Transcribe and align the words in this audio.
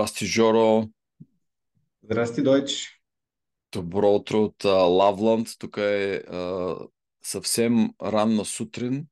Здрасти, 0.00 0.26
Жоро. 0.26 0.88
Здрасти, 2.02 2.42
Дойч. 2.42 3.00
Добро 3.72 4.14
утро 4.14 4.42
от 4.42 4.64
Лавланд. 4.64 5.48
Тук 5.58 5.76
е 5.76 6.14
а, 6.14 6.76
съвсем 7.22 7.90
ранна 8.02 8.44
сутрин. 8.44 9.06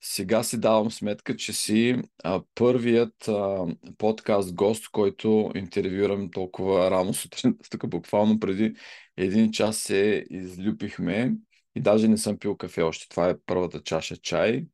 Сега 0.00 0.42
си 0.42 0.60
давам 0.60 0.90
сметка, 0.90 1.36
че 1.36 1.52
си 1.52 2.02
а, 2.24 2.42
първият 2.54 3.28
а, 3.28 3.66
подкаст 3.98 4.54
гост, 4.54 4.88
който 4.92 5.50
интервюирам 5.54 6.30
толкова 6.30 6.90
рано 6.90 7.14
сутрин. 7.14 7.58
Тук 7.70 7.88
буквално 7.88 8.40
преди 8.40 8.74
един 9.16 9.52
час 9.52 9.78
се 9.78 10.24
излюпихме 10.30 11.34
и 11.74 11.80
даже 11.80 12.08
не 12.08 12.16
съм 12.16 12.38
пил 12.38 12.56
кафе 12.56 12.82
още. 12.82 13.08
Това 13.08 13.28
е 13.28 13.38
първата 13.46 13.82
чаша 13.82 14.16
чай. 14.16 14.66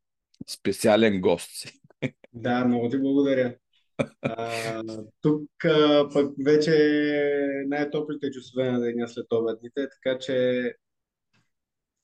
Специален 0.48 1.20
гост 1.20 1.50
си. 1.50 1.80
Да, 2.32 2.64
много 2.64 2.88
ти 2.88 2.98
благодаря. 2.98 3.54
А, 4.22 4.82
тук 5.20 5.64
а, 5.64 6.08
пък 6.12 6.32
вече 6.44 6.72
най-топлите 7.66 8.30
часове 8.30 8.70
на 8.72 8.80
деня 8.80 9.08
след 9.08 9.26
обедните, 9.32 9.88
така 9.90 10.18
че 10.18 10.74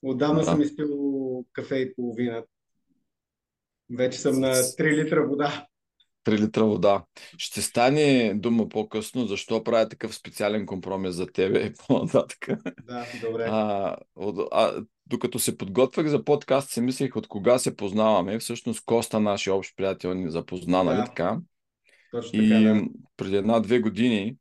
отдавна 0.01 0.39
Да. 0.39 0.45
съм 0.45 0.61
изпил 0.61 1.45
кафе 1.53 1.75
и 1.75 1.95
половина. 1.95 2.43
Вече 3.97 4.19
съм 4.19 4.39
на 4.39 4.55
С 4.55 4.75
3 4.77 5.03
литра 5.03 5.27
вода. 5.27 5.67
3 6.25 6.37
литра 6.37 6.65
вода. 6.65 7.03
Ще 7.37 7.61
стане 7.61 8.33
дума 8.35 8.69
по-късно, 8.69 9.27
защо 9.27 9.63
правя 9.63 9.89
такъв 9.89 10.15
специален 10.15 10.65
компромис 10.65 11.15
за 11.15 11.27
тебе 11.27 11.59
и 11.59 11.73
по-нататък. 11.87 12.47
Да, 12.83 13.05
добре. 13.21 13.47
А, 13.49 13.95
от- 14.15 14.47
а, 14.51 14.83
докато 15.05 15.39
се 15.39 15.57
подготвях 15.57 16.07
за 16.07 16.23
подкаст, 16.23 16.69
си 16.69 16.81
мислех 16.81 17.15
от 17.15 17.27
кога 17.27 17.59
се 17.59 17.75
познаваме. 17.75 18.39
Всъщност 18.39 18.85
Коста, 18.85 19.19
нашия 19.19 19.55
общ 19.55 19.75
приятел, 19.77 20.13
ни 20.13 20.31
запозна, 20.31 20.83
нали 20.83 20.97
Да, 20.97 21.05
така? 21.05 21.39
Точно 22.11 22.31
така, 22.31 22.43
И 22.43 22.63
да. 22.63 22.81
преди 23.17 23.35
една-две 23.35 23.79
години 23.79 24.37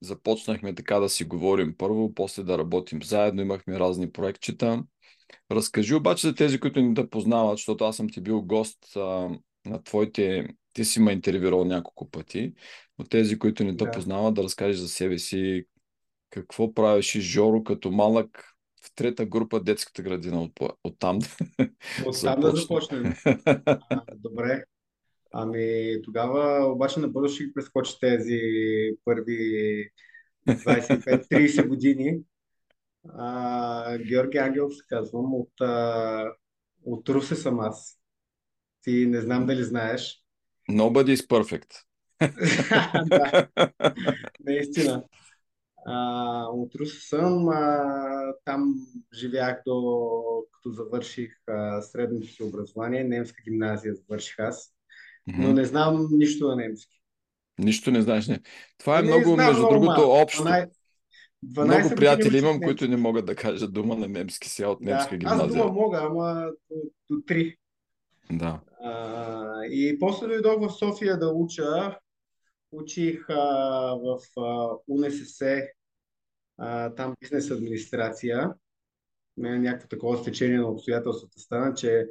започнахме 0.00 0.74
така 0.74 0.98
да 1.00 1.08
си 1.08 1.24
говорим 1.24 1.74
първо, 1.78 2.14
после 2.14 2.42
да 2.42 2.58
работим 2.58 3.02
заедно, 3.02 3.42
имахме 3.42 3.80
разни 3.80 4.12
проектчета. 4.12 4.84
Разкажи 5.50 5.94
обаче 5.94 6.26
за 6.26 6.34
тези, 6.34 6.60
които 6.60 6.82
не 6.82 6.94
те 6.94 7.10
познават, 7.10 7.58
защото 7.58 7.84
аз 7.84 7.96
съм 7.96 8.08
ти 8.08 8.20
бил 8.20 8.42
гост 8.42 8.96
а, 8.96 9.30
на 9.66 9.82
твоите... 9.84 10.48
Ти 10.72 10.84
си 10.84 11.00
ме 11.00 11.12
интервюрал 11.12 11.64
няколко 11.64 12.10
пъти, 12.10 12.54
но 12.98 13.04
тези, 13.04 13.38
които 13.38 13.64
не 13.64 13.76
те 13.76 13.84
Да. 13.84 13.90
познават, 13.90 14.34
да 14.34 14.42
разкажеш 14.42 14.76
за 14.76 14.88
себе 14.88 15.18
си 15.18 15.64
какво 16.30 16.74
правеше 16.74 17.20
Жоро 17.20 17.64
като 17.64 17.90
малък 17.90 18.54
в 18.84 18.94
трета 18.94 19.26
група 19.26 19.60
детската 19.62 20.02
градина 20.02 20.42
от, 20.42 20.52
от 20.84 20.98
там 20.98 21.18
Оттам 22.06 22.40
да 22.40 22.50
започна. 22.50 22.56
започнем. 22.56 23.14
А, 23.90 24.02
добре. 24.16 24.64
Ами 25.32 25.92
тогава 26.04 26.72
обаче 26.72 27.00
набързо 27.00 27.34
ще 27.34 27.44
ги 27.44 27.54
прескочи 27.54 28.00
тези 28.00 28.40
първи 29.04 29.90
25-30 30.48 31.68
години. 31.68 32.20
А, 33.08 33.98
Георги 33.98 34.38
Ангелов 34.38 34.76
се 34.76 34.84
казвам. 34.88 35.34
От, 35.34 35.60
а, 35.60 36.32
от 36.84 37.08
Русе 37.08 37.34
съм 37.34 37.60
аз. 37.60 38.00
Ти 38.82 39.06
не 39.06 39.20
знам 39.20 39.46
дали 39.46 39.64
знаеш. 39.64 40.24
Nobody 40.70 41.16
is 41.16 41.26
perfect. 41.26 41.84
Да, 43.08 43.48
наистина. 44.40 45.04
А, 45.86 46.44
от 46.44 46.74
Русе 46.74 47.00
съм. 47.00 47.48
А, 47.48 48.34
там 48.44 48.74
живях 49.14 49.62
до 49.66 50.12
като 50.52 50.70
завърших 50.70 51.32
а, 51.48 51.82
средното 51.82 52.26
си 52.26 52.42
образование. 52.42 53.04
Немска 53.04 53.42
гимназия 53.44 53.94
завърших 53.94 54.38
аз. 54.38 54.77
Но 55.28 55.52
не 55.52 55.64
знам 55.64 56.08
нищо 56.10 56.48
на 56.48 56.56
немски. 56.56 57.00
Нищо 57.58 57.90
не 57.90 58.02
знаеш. 58.02 58.28
Не. 58.28 58.40
Това 58.78 58.98
е 58.98 59.02
Не 59.02 59.08
много, 59.08 59.24
знам 59.24 59.36
между 59.38 59.52
много 59.56 59.72
другото, 59.74 60.00
малко. 60.00 60.22
общо. 60.22 60.42
12, 60.42 60.70
Много 61.58 61.70
12 61.70 61.82
години 61.82 61.96
приятели 61.96 62.38
имам, 62.38 62.50
немски. 62.50 62.64
които 62.64 62.88
не 62.88 62.96
могат 62.96 63.26
да 63.26 63.34
кажат 63.36 63.72
дума 63.72 63.96
на 63.96 64.08
немски 64.08 64.48
сега 64.48 64.68
от 64.68 64.80
немска 64.80 65.18
Да, 65.18 65.26
аз 65.26 65.38
дума 65.38 65.48
гимназия. 65.48 65.64
мога, 65.66 65.98
ама 66.02 66.50
до, 66.70 66.76
до 67.10 67.16
3. 67.16 67.56
Да. 68.32 68.60
А, 68.82 69.64
и 69.64 69.98
после 69.98 70.26
дойдох 70.28 70.60
в 70.60 70.78
София 70.78 71.18
да 71.18 71.28
уча. 71.28 71.98
Учих 72.72 73.30
а, 73.30 73.34
в 73.96 74.18
а, 74.36 74.68
УНСС, 74.88 75.62
а, 76.58 76.94
там 76.94 77.14
бизнес 77.20 77.50
администрация. 77.50 78.54
Мен 79.36 79.62
някакво 79.62 79.88
такова 79.88 80.18
стечение 80.18 80.58
на 80.58 80.68
обстоятелствата 80.68 81.40
стана, 81.40 81.74
че 81.74 82.06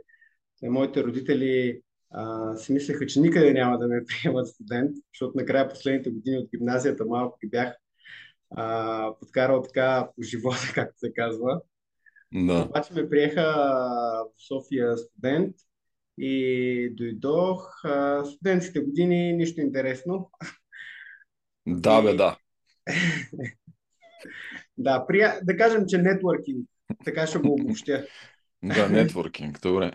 е, 0.64 0.70
моите 0.70 1.04
родители 1.04 1.82
а, 2.12 2.56
си 2.56 2.74
мислеха, 2.74 3.06
че 3.06 3.20
никъде 3.20 3.54
няма 3.54 3.78
да 3.78 3.88
ме 3.88 4.06
приемат 4.22 4.48
студент, 4.48 4.92
защото 5.14 5.38
накрая 5.38 5.70
последните 5.70 6.10
години 6.10 6.38
от 6.38 6.50
гимназията 6.50 7.06
малко 7.06 7.38
ги 7.44 7.50
бях 7.50 7.76
а, 8.56 9.14
подкарал 9.20 9.62
така 9.62 10.10
по 10.16 10.22
живота, 10.22 10.72
както 10.76 11.00
се 11.00 11.14
казва. 11.14 11.62
Да. 12.34 12.66
Обаче 12.70 12.94
ме 12.94 13.10
приеха 13.10 13.44
в 13.44 14.48
София 14.48 14.98
студент 14.98 15.56
и 16.18 16.90
дойдох. 16.94 17.86
А, 17.86 18.26
Студентските 18.26 18.80
години, 18.80 19.34
нищо 19.34 19.62
интересно. 19.62 20.32
Да, 21.68 22.02
бе, 22.02 22.14
да. 22.14 22.38
да, 24.78 25.06
прия... 25.08 25.40
да 25.44 25.58
кажем, 25.58 25.84
че 25.88 25.98
нетворкинг, 25.98 26.70
така 27.06 27.28
ще 27.28 27.40
го 27.40 27.54
обобщя. 27.54 28.06
Да, 28.64 28.90
нетворкинг, 28.90 29.62
добре. 29.62 29.92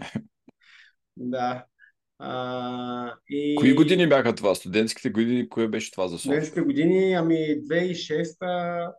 Да. 1.16 1.66
А, 2.24 3.14
Кои 3.58 3.74
години 3.74 4.02
и 4.02 4.08
бяха 4.08 4.34
това? 4.34 4.54
Студентските 4.54 5.10
години, 5.10 5.48
кое 5.48 5.68
беше 5.68 5.90
това 5.90 6.08
за 6.08 6.18
София? 6.18 6.32
студентските 6.32 6.60
години, 6.60 7.12
ами 7.12 7.34
2006 7.34 8.92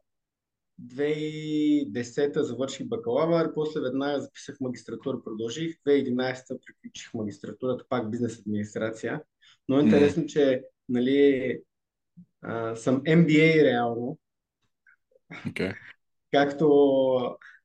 2010 0.81 2.39
завърших 2.39 2.88
бакалавър, 2.88 3.53
после 3.53 3.81
веднага 3.81 4.22
записах 4.22 4.59
магистратура, 4.62 5.23
продължих. 5.23 5.75
2011 5.88 6.59
приключих 6.66 7.13
магистратурата, 7.13 7.85
пак 7.89 8.12
бизнес 8.12 8.39
администрация. 8.39 9.22
Но 9.69 9.79
е 9.79 9.83
интересно, 9.83 10.25
че 10.25 10.62
нали, 10.89 11.59
а, 12.41 12.75
съм 12.75 13.03
MBA 13.03 13.63
реално, 13.63 14.19
Окей. 15.50 15.72
както 16.31 16.66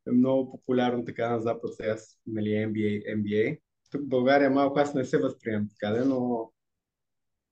е 0.09 0.11
много 0.11 0.51
популярно 0.51 1.05
така 1.05 1.31
на 1.31 1.41
Запад 1.41 1.75
сега, 1.75 1.97
нали, 2.27 2.49
MBA, 2.49 3.17
MBA. 3.17 3.59
Тук 3.91 4.01
в 4.03 4.09
България 4.09 4.51
малко 4.51 4.79
аз 4.79 4.95
не 4.95 5.05
се 5.05 5.19
възприемам 5.19 5.69
така, 5.69 5.93
де, 5.95 6.05
но, 6.05 6.51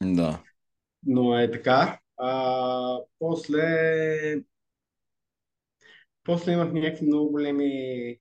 Да. 0.02 0.42
но 1.06 1.38
е 1.38 1.50
така. 1.50 2.00
А, 2.16 2.98
после, 3.18 3.62
после 6.24 6.52
имах 6.52 6.72
някакви 6.72 7.06
много 7.06 7.30
големи 7.30 8.16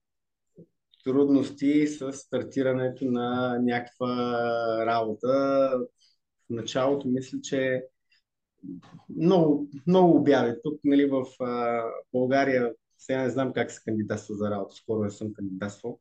трудности 1.03 1.87
с 1.87 2.13
стартирането 2.13 3.05
на 3.05 3.59
някаква 3.59 4.07
работа. 4.85 5.27
В 6.47 6.49
началото 6.49 7.07
мисля, 7.07 7.41
че 7.41 7.85
много, 9.17 9.69
много 9.87 10.17
обяви. 10.17 10.55
Тук, 10.63 10.79
нали, 10.83 11.05
в 11.05 11.25
а, 11.39 11.83
България, 12.13 12.73
сега 12.97 13.21
не 13.23 13.29
знам 13.29 13.53
как 13.53 13.71
се 13.71 13.83
кандидатства 13.85 14.35
за 14.35 14.51
работа, 14.51 14.75
скоро 14.75 15.03
не 15.03 15.09
съм 15.09 15.33
кандидатствал, 15.33 16.00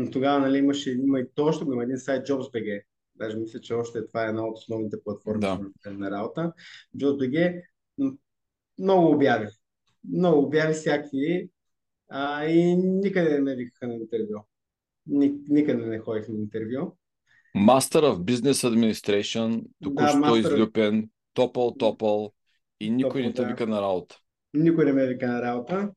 но 0.00 0.10
тогава, 0.10 0.38
нали, 0.40 0.58
имаше, 0.58 0.92
има 0.92 1.20
и 1.20 1.26
точно 1.34 1.66
го 1.66 1.72
има 1.72 1.82
един 1.82 1.98
сайт 1.98 2.26
JobsBG. 2.28 2.82
Даже 3.14 3.36
мисля, 3.36 3.60
че 3.60 3.74
още 3.74 4.06
това 4.06 4.24
е 4.24 4.28
една 4.28 4.46
от 4.46 4.58
основните 4.58 4.96
платформи 5.04 5.40
Да. 5.40 5.60
на 5.86 6.10
работа. 6.10 6.52
JobsBG, 6.96 7.62
много 8.78 9.12
обяви. 9.12 9.48
Много 10.12 10.42
обяви 10.42 10.72
всякакви 10.74 11.50
а, 12.08 12.44
и 12.44 12.76
никъде 12.76 13.30
не 13.30 13.40
ме 13.40 13.56
викаха 13.56 13.88
на 13.88 13.94
интервю. 13.94 14.46
Ни, 15.06 15.34
никъде 15.48 15.86
не 15.86 15.98
ходих 15.98 16.28
на 16.28 16.38
интервю. 16.38 16.96
Master 17.56 18.02
of 18.04 18.16
Business 18.24 18.68
Administration, 18.68 19.62
Да, 19.80 19.84
току-що 19.84 20.18
мастър, 20.18 20.52
излюпен, 20.52 21.10
топъл, 21.34 21.74
топъл 21.78 22.32
и 22.80 22.90
никой 22.90 23.08
топъл, 23.08 23.22
не 23.22 23.34
те 23.34 23.42
да. 23.42 23.48
вика 23.48 23.66
на 23.66 23.82
работа. 23.82 24.16
Никой 24.54 24.84
не 24.84 24.92
ме 24.92 25.06
вика 25.06 25.26
на 25.28 25.42
работа. 25.42 25.90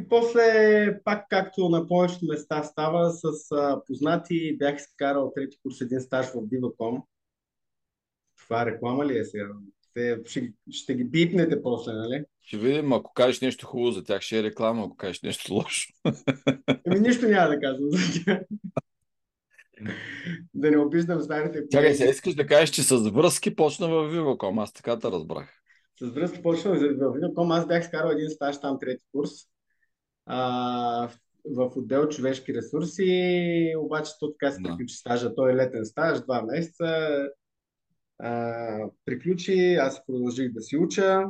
И 0.00 0.08
после, 0.08 1.00
пак 1.04 1.26
както 1.30 1.68
на 1.68 1.86
повечето 1.86 2.26
места 2.26 2.62
става, 2.62 3.10
с 3.10 3.52
а, 3.52 3.82
познати 3.86 4.56
бях 4.58 4.76
изкарал 4.76 5.32
трети 5.34 5.58
курс 5.62 5.80
един 5.80 6.00
стаж 6.00 6.26
в 6.26 6.32
Viva.com. 6.32 7.02
Това 8.44 8.66
реклама 8.66 9.06
ли 9.06 9.18
е 9.18 9.24
сега? 9.24 9.48
Те, 9.94 10.18
ще, 10.24 10.52
ще 10.70 10.94
ги 10.94 11.04
бипнете 11.04 11.62
после, 11.62 11.92
нали? 11.92 12.24
Ще 12.42 12.56
видим, 12.56 12.92
ако 12.92 13.12
кажеш 13.14 13.40
нещо 13.40 13.66
хубаво 13.66 13.92
за 13.92 14.04
тях, 14.04 14.22
ще 14.22 14.38
е 14.38 14.42
реклама, 14.42 14.84
ако 14.86 14.96
кажеш 14.96 15.22
нещо 15.22 15.54
лошо. 15.54 15.92
Еми 16.86 17.00
нищо 17.00 17.28
няма 17.28 17.48
да 17.48 17.60
казвам 17.60 17.90
за 17.90 18.24
тях. 18.24 18.40
Да 20.54 20.70
не 20.70 20.78
обиждам 20.78 21.20
старите 21.20 21.68
Чакай, 21.70 21.94
сега 21.94 22.10
искаш 22.10 22.34
да 22.34 22.46
кажеш, 22.46 22.70
че 22.70 22.82
с 22.82 23.10
връзки 23.10 23.56
почна 23.56 23.88
в 23.88 23.92
Viva.com. 23.92 24.62
Аз 24.62 24.72
така 24.72 24.98
те 24.98 25.08
разбрах. 25.08 25.52
С 26.00 26.06
връзки 26.06 26.42
почвам 26.42 26.78
за 26.78 26.86
в 26.86 26.90
Viva.com. 26.90 27.58
Аз 27.58 27.66
бях 27.66 27.84
изкарал 27.84 28.10
един 28.10 28.30
стаж 28.30 28.60
там 28.60 28.78
трети 28.80 29.04
курс. 29.12 29.30
А, 30.26 31.08
в 31.44 31.72
отдел 31.76 32.08
човешки 32.08 32.54
ресурси, 32.54 33.74
обаче 33.78 34.12
то 34.20 34.32
така 34.32 34.52
се 34.52 34.60
Да. 34.62 34.68
приключи 34.68 34.94
стажа. 34.94 35.34
Той 35.34 35.52
е 35.52 35.56
летен 35.56 35.84
стаж, 35.84 36.20
два 36.20 36.42
месеца. 36.42 37.18
А, 38.18 38.90
приключи, 39.04 39.74
аз 39.74 40.06
продължих 40.06 40.52
да 40.52 40.60
си 40.60 40.76
уча 40.76 41.22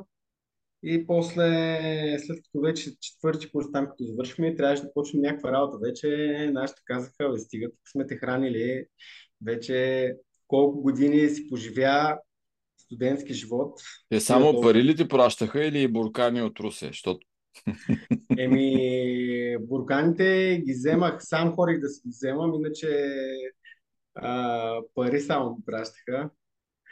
и 0.82 1.06
после, 1.06 2.18
след 2.18 2.36
като 2.36 2.60
вече 2.60 2.90
четвърти 3.00 3.50
курс 3.50 3.66
там, 3.72 3.86
като 3.86 4.04
завършихме, 4.04 4.56
трябваше 4.56 4.82
да 4.82 4.92
почнем 4.92 5.22
някаква 5.22 5.52
работа. 5.52 5.78
Вече 5.82 6.08
нашите 6.52 6.82
казаха, 6.84 7.30
бе, 7.32 7.38
стига, 7.38 7.70
тук 7.70 7.88
сме 7.92 8.06
те 8.06 8.16
хранили, 8.16 8.86
вече 9.44 10.14
колко 10.46 10.80
години 10.82 11.28
си 11.28 11.48
поживя 11.48 12.18
студентски 12.78 13.34
живот. 13.34 13.80
Те 14.08 14.20
само 14.20 14.60
пари 14.60 14.84
ли 14.84 14.96
ти 14.96 15.08
пращаха 15.08 15.64
или 15.64 15.88
буркани 15.88 16.42
от 16.42 16.60
Русе? 16.60 16.86
Защото 16.86 17.26
Еми, 18.38 19.56
бурканите 19.60 20.62
ги 20.66 20.72
вземах, 20.72 21.16
сам 21.20 21.54
хорих 21.54 21.80
да 21.80 21.88
си 21.88 22.00
ги 22.04 22.08
вземам, 22.10 22.54
иначе 22.54 22.88
а, 24.14 24.80
пари 24.94 25.20
само 25.20 25.58
пращаха. 25.66 26.30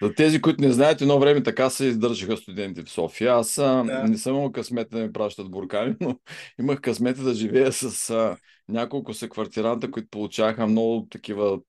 За 0.03 0.15
тези, 0.15 0.41
които 0.41 0.63
не 0.63 0.73
знаят, 0.73 1.01
едно 1.01 1.19
време 1.19 1.43
така 1.43 1.71
се 1.71 1.85
издържаха 1.85 2.37
студенти 2.37 2.83
в 2.83 2.91
София. 2.91 3.35
Аз 3.35 3.55
Да. 3.55 4.05
не 4.09 4.19
съм 4.19 4.35
имал 4.35 4.53
късмет 4.53 4.91
да 4.91 4.99
ми 4.99 5.13
пращат 5.13 5.51
буркани, 5.51 5.97
но 6.01 6.19
имах 6.61 6.81
късмета 6.81 7.23
да 7.23 7.35
живея 7.35 7.73
с 7.73 8.11
а, 8.11 8.37
няколко 8.69 9.15
съквартиранта, 9.15 9.91
които 9.91 10.09
получаваха 10.11 10.67
много 10.67 11.07
такива 11.11 11.61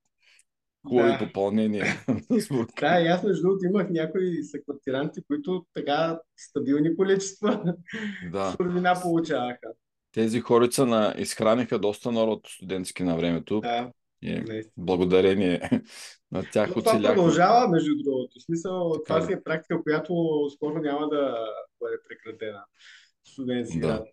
хубави 0.85 1.11
Да. 1.11 1.17
буркани. 1.17 1.81
Да, 2.79 3.01
и 3.01 3.07
аз 3.07 3.23
между 3.23 3.41
другото 3.41 3.65
имах 3.65 3.89
някои 3.89 4.43
съквартиранти, 4.43 5.21
които 5.23 5.65
така 5.73 6.19
стабилни 6.37 6.95
количества 6.95 7.63
Да. 8.31 8.51
суровина 8.51 8.93
получаваха. 9.01 9.67
Тези 10.11 10.39
хорица 10.39 10.85
на... 10.85 11.15
изхраниха 11.17 11.79
доста 11.79 12.11
народ 12.11 12.39
студентски 12.47 13.03
на 13.03 13.15
времето. 13.17 13.61
Да, 13.61 13.91
И 14.21 14.31
наистина. 14.31 14.73
благодарение 14.77 15.61
на 16.31 16.43
тях 16.43 16.67
Но 16.67 16.73
това 16.73 16.91
оцеляхме. 16.91 17.15
продължава, 17.15 17.67
между 17.67 17.91
другото. 17.95 18.39
В 18.39 18.43
смисъл, 18.43 18.91
Така 18.93 19.03
това 19.05 19.21
си 19.21 19.33
е 19.33 19.43
практика, 19.43 19.83
която 19.83 20.13
скоро 20.53 20.79
няма 20.79 21.09
да 21.09 21.37
бъде 21.81 21.95
прекратена. 22.09 22.63
Студентски 23.27 23.79
Да. 23.79 23.87
град. 23.87 24.07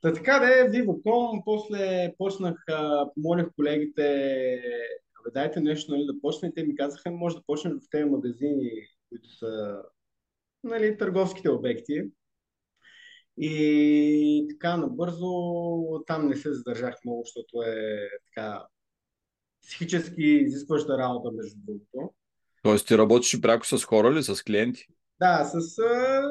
Та 0.00 0.12
така 0.12 0.38
да 0.38 0.46
Viva.com, 0.46 1.42
после 1.44 2.12
почнах, 2.18 2.64
помолих 3.14 3.46
колегите, 3.56 4.04
дайте 5.30 5.60
нещо, 5.60 5.92
нали, 5.92 6.06
да 6.06 6.20
почнем. 6.20 6.52
Те 6.54 6.64
ми 6.64 6.76
казаха, 6.76 7.10
може 7.10 7.36
да 7.36 7.42
почнем 7.46 7.80
в 7.80 7.90
тези 7.90 8.04
магазини, 8.04 8.70
които 9.08 9.30
са 9.36 9.82
нали, 10.64 10.98
търговските 10.98 11.50
обекти. 11.50 12.02
И 13.40 14.46
така 14.50 14.76
набързо 14.76 15.32
там 16.06 16.28
не 16.28 16.36
се 16.36 16.52
задържах 16.52 16.94
много, 17.04 17.22
защото 17.24 17.62
е 17.62 18.08
така 18.26 18.66
психически 19.62 20.22
изискваща 20.22 20.98
работа, 20.98 21.30
между 21.36 21.56
другото. 21.66 22.14
Тоест 22.62 22.86
ти 22.86 22.98
работиш 22.98 23.40
пряко 23.40 23.66
с 23.66 23.84
хора 23.84 24.14
ли, 24.14 24.22
с 24.22 24.42
клиенти? 24.42 24.86
Да, 25.20 25.44
с, 25.44 25.78
а, 25.78 26.22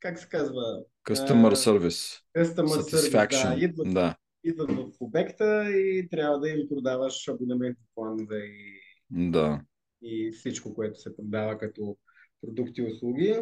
как 0.00 0.18
се 0.18 0.28
казва, 0.28 0.62
Customer 1.08 1.54
service. 1.54 2.22
customer 2.36 2.64
service, 2.64 2.90
да, 2.90 3.28
Satisfaction. 3.28 3.64
идват, 3.64 3.94
Да, 3.94 4.16
идват 4.48 4.70
в 4.70 4.90
обекта 5.00 5.70
и 5.70 6.08
трябва 6.10 6.40
да 6.40 6.48
им 6.48 6.68
продаваш 6.68 7.28
абонаментни 7.28 7.84
планове 7.94 8.38
и, 8.38 8.80
да. 9.10 9.60
и 10.02 10.32
всичко, 10.32 10.74
което 10.74 11.00
се 11.00 11.16
продава 11.16 11.58
като 11.58 11.96
продукти 12.40 12.80
и 12.80 12.92
услуги. 12.92 13.36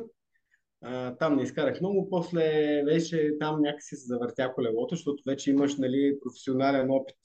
А, 0.81 1.17
там 1.17 1.37
не 1.37 1.43
изкарах 1.43 1.81
много, 1.81 2.11
после 2.11 2.43
вече 2.85 3.33
там 3.41 3.61
някакси 3.61 3.97
се 3.97 4.07
завъртя 4.07 4.53
колелото, 4.55 4.95
защото 4.95 5.23
вече 5.27 5.51
имаш 5.51 5.77
нали, 5.77 6.19
професионален 6.23 6.91
опит 6.91 7.17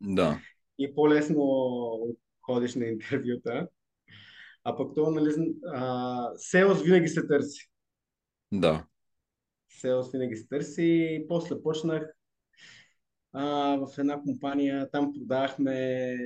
Да, 0.00 0.40
и 0.78 0.94
по-лесно 0.94 2.16
ходиш 2.42 2.74
на 2.74 2.86
интервюта. 2.86 3.68
А 4.64 4.76
пък 4.76 4.94
то, 4.94 5.10
нали, 5.10 5.54
а, 5.66 6.30
селс 6.36 6.82
винаги 6.82 7.08
се 7.08 7.26
търси. 7.26 7.70
да. 8.52 8.86
Селс 9.68 10.12
винаги 10.12 10.36
се 10.36 10.48
търси. 10.48 10.82
И 10.82 11.26
после 11.28 11.62
почнах 11.62 12.14
а, 13.34 13.76
в 13.76 13.98
една 13.98 14.22
компания, 14.22 14.90
там 14.90 15.12
продавахме 15.12 16.16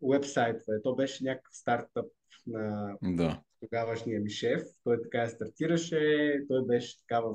уебсайтове. 0.00 0.82
То 0.82 0.94
беше 0.94 1.24
някакъв 1.24 1.56
стартъп 1.56 2.06
на 2.46 2.94
Да, 3.02 3.40
тогавашния 3.60 4.20
ми 4.20 4.30
шеф. 4.30 4.62
Той 4.84 5.02
така 5.02 5.18
я 5.18 5.28
стартираше, 5.28 6.32
той 6.48 6.66
беше 6.66 6.98
така 6.98 7.20
в 7.20 7.34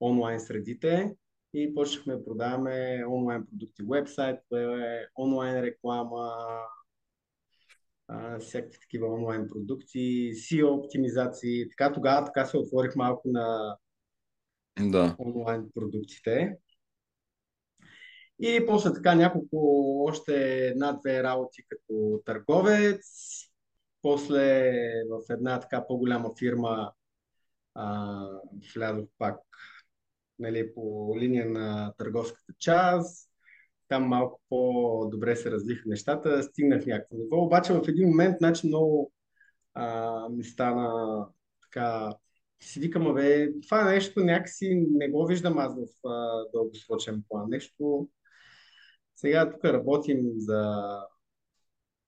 онлайн 0.00 0.40
средите 0.40 1.16
и 1.54 1.74
почнахме 1.74 2.16
да 2.16 2.24
продаваме 2.24 3.04
онлайн 3.08 3.46
продукти, 3.46 3.82
вебсайтове, 3.90 5.08
онлайн 5.18 5.62
реклама, 5.62 6.32
а, 8.08 8.38
всякакви 8.38 8.80
такива 8.80 9.06
онлайн 9.06 9.48
продукти, 9.48 10.32
SEO 10.34 10.66
оптимизации. 10.66 11.68
Така 11.68 11.92
тогава 11.92 12.26
така 12.26 12.44
се 12.44 12.56
отворих 12.56 12.96
малко 12.96 13.28
на 13.28 13.76
да, 14.80 15.16
онлайн 15.18 15.70
продуктите. 15.74 16.56
И 18.40 18.66
после 18.66 18.92
така 18.92 19.14
няколко, 19.14 19.56
още 20.04 20.66
една-две 20.66 21.22
работи 21.22 21.62
като 21.68 22.22
търговец. 22.24 23.06
После 24.02 24.72
в 25.10 25.20
една 25.30 25.60
така 25.60 25.86
по-голяма 25.86 26.30
фирма 26.38 26.92
а, 27.74 28.26
влязох 28.74 29.08
пак 29.18 29.40
нали, 30.38 30.74
по 30.74 31.14
линия 31.18 31.50
на 31.50 31.94
търговската 31.98 32.52
част. 32.58 33.30
Там 33.88 34.04
малко 34.04 34.40
по-добре 34.48 35.36
се 35.36 35.50
развиха 35.50 35.82
нещата, 35.86 36.42
стигнах 36.42 36.86
някакво 36.86 37.16
ниво. 37.16 37.36
Обаче 37.36 37.72
в 37.72 37.84
един 37.88 38.08
момент 38.08 38.36
значи, 38.38 38.66
много 38.66 39.12
а, 39.74 40.28
ми 40.28 40.44
стана 40.44 41.26
така 41.62 42.12
си 42.60 42.80
викам, 42.80 43.14
бе, 43.14 43.60
това 43.60 43.84
нещо 43.84 44.20
някакси 44.20 44.86
не 44.90 45.08
го 45.08 45.26
виждам 45.26 45.58
аз 45.58 45.74
в 45.74 46.08
а, 46.08 46.44
дългосрочен 46.52 47.22
план. 47.28 47.46
Нещо, 47.48 48.08
сега 49.20 49.50
тук 49.50 49.64
работим 49.64 50.20
за, 50.36 50.84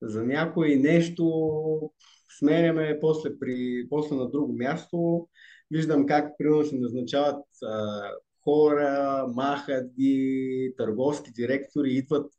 за 0.03 0.25
някой 0.25 0.77
нещо, 0.77 1.93
сменяме 2.39 2.99
после, 3.01 3.39
при, 3.39 3.87
после 3.91 4.17
на 4.17 4.31
друго 4.31 4.53
място, 4.53 5.29
виждам 5.71 6.07
как 6.07 6.33
примерно 6.39 6.65
се 6.65 6.79
назначават 6.79 7.45
а, 7.63 8.03
хора, 8.45 9.25
махат 9.35 9.93
ги, 9.99 10.75
търговски 10.79 11.31
директори, 11.33 11.91
идват 11.91 12.33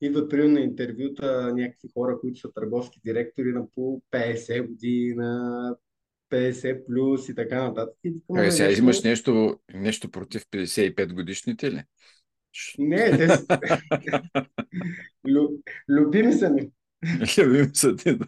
идват 0.00 0.30
примерно 0.30 0.52
на 0.52 0.60
интервюта 0.60 1.52
някакви 1.54 1.88
хора, 1.94 2.18
които 2.20 2.40
са 2.40 2.52
търговски 2.52 3.00
директори 3.04 3.52
на 3.52 3.66
по 3.74 4.02
50 4.12 4.66
години, 4.68 5.14
на 5.14 5.76
50 6.30 6.86
плюс 6.86 7.28
и 7.28 7.34
така 7.34 7.64
нататък. 7.68 7.96
И 8.04 8.14
бе, 8.30 8.50
сега 8.50 8.68
нещо- 8.68 8.82
имаш 8.82 9.02
нещо, 9.02 9.58
нещо 9.74 10.10
против 10.10 10.46
55 10.50 11.14
годишните 11.14 11.72
ли? 11.72 11.84
Не, 12.78 13.16
те 13.16 13.28
са... 13.28 13.46
Лю... 15.28 15.48
Любими 15.88 16.32
са 16.32 16.50
ми. 16.50 16.70
Любим 17.38 17.74
са 17.74 17.96
ти, 17.96 18.16
да. 18.16 18.26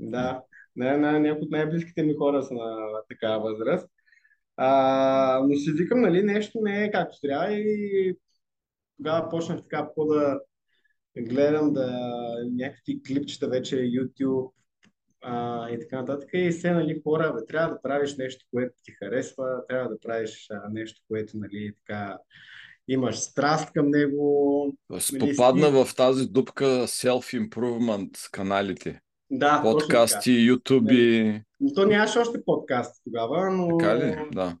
Да. 0.00 0.42
На, 0.76 0.96
на, 0.96 1.20
някои 1.20 1.42
от 1.42 1.50
най-близките 1.50 2.02
ми 2.02 2.14
хора 2.14 2.42
са 2.42 2.54
на 2.54 2.86
такава 3.08 3.50
възраст. 3.50 3.88
А, 4.56 5.40
но 5.48 5.56
си 5.56 5.72
викам, 5.72 6.00
нали, 6.00 6.22
нещо 6.22 6.60
не 6.62 6.84
е 6.84 6.90
както 6.90 7.20
трябва 7.20 7.52
и 7.52 8.16
тогава 8.96 9.30
почнах 9.30 9.62
така 9.62 9.88
по 9.94 10.04
да 10.04 10.40
гледам 11.18 11.72
да 11.72 12.00
някакви 12.52 13.02
клипчета 13.02 13.48
вече 13.48 13.76
YouTube 13.76 14.52
а, 15.20 15.68
и 15.70 15.80
така 15.80 16.00
нататък. 16.00 16.30
И 16.32 16.50
все, 16.50 16.70
нали, 16.70 17.00
хора, 17.02 17.34
бе, 17.34 17.46
трябва 17.46 17.74
да 17.74 17.82
правиш 17.82 18.16
нещо, 18.16 18.46
което 18.50 18.74
ти 18.84 18.92
харесва, 18.92 19.66
трябва 19.68 19.88
да 19.88 20.00
правиш 20.00 20.46
а, 20.50 20.68
нещо, 20.72 21.02
което, 21.08 21.36
нали, 21.38 21.72
така 21.76 22.18
имаш 22.88 23.18
страст 23.18 23.72
към 23.72 23.90
него. 23.90 24.72
Нали, 24.90 25.18
попадна 25.18 25.70
в 25.70 25.88
тази 25.96 26.26
дупка 26.26 26.64
self-improvement 26.86 28.30
каналите. 28.30 29.00
Да. 29.30 29.62
Подкасти, 29.62 30.32
ютуби. 30.32 31.42
Но 31.60 31.72
То 31.74 31.86
нямаше 31.86 32.18
още 32.18 32.44
подкаст 32.44 33.02
тогава, 33.04 33.50
но 33.50 33.78
Така 33.78 33.96
ли? 33.96 34.16
Да. 34.32 34.58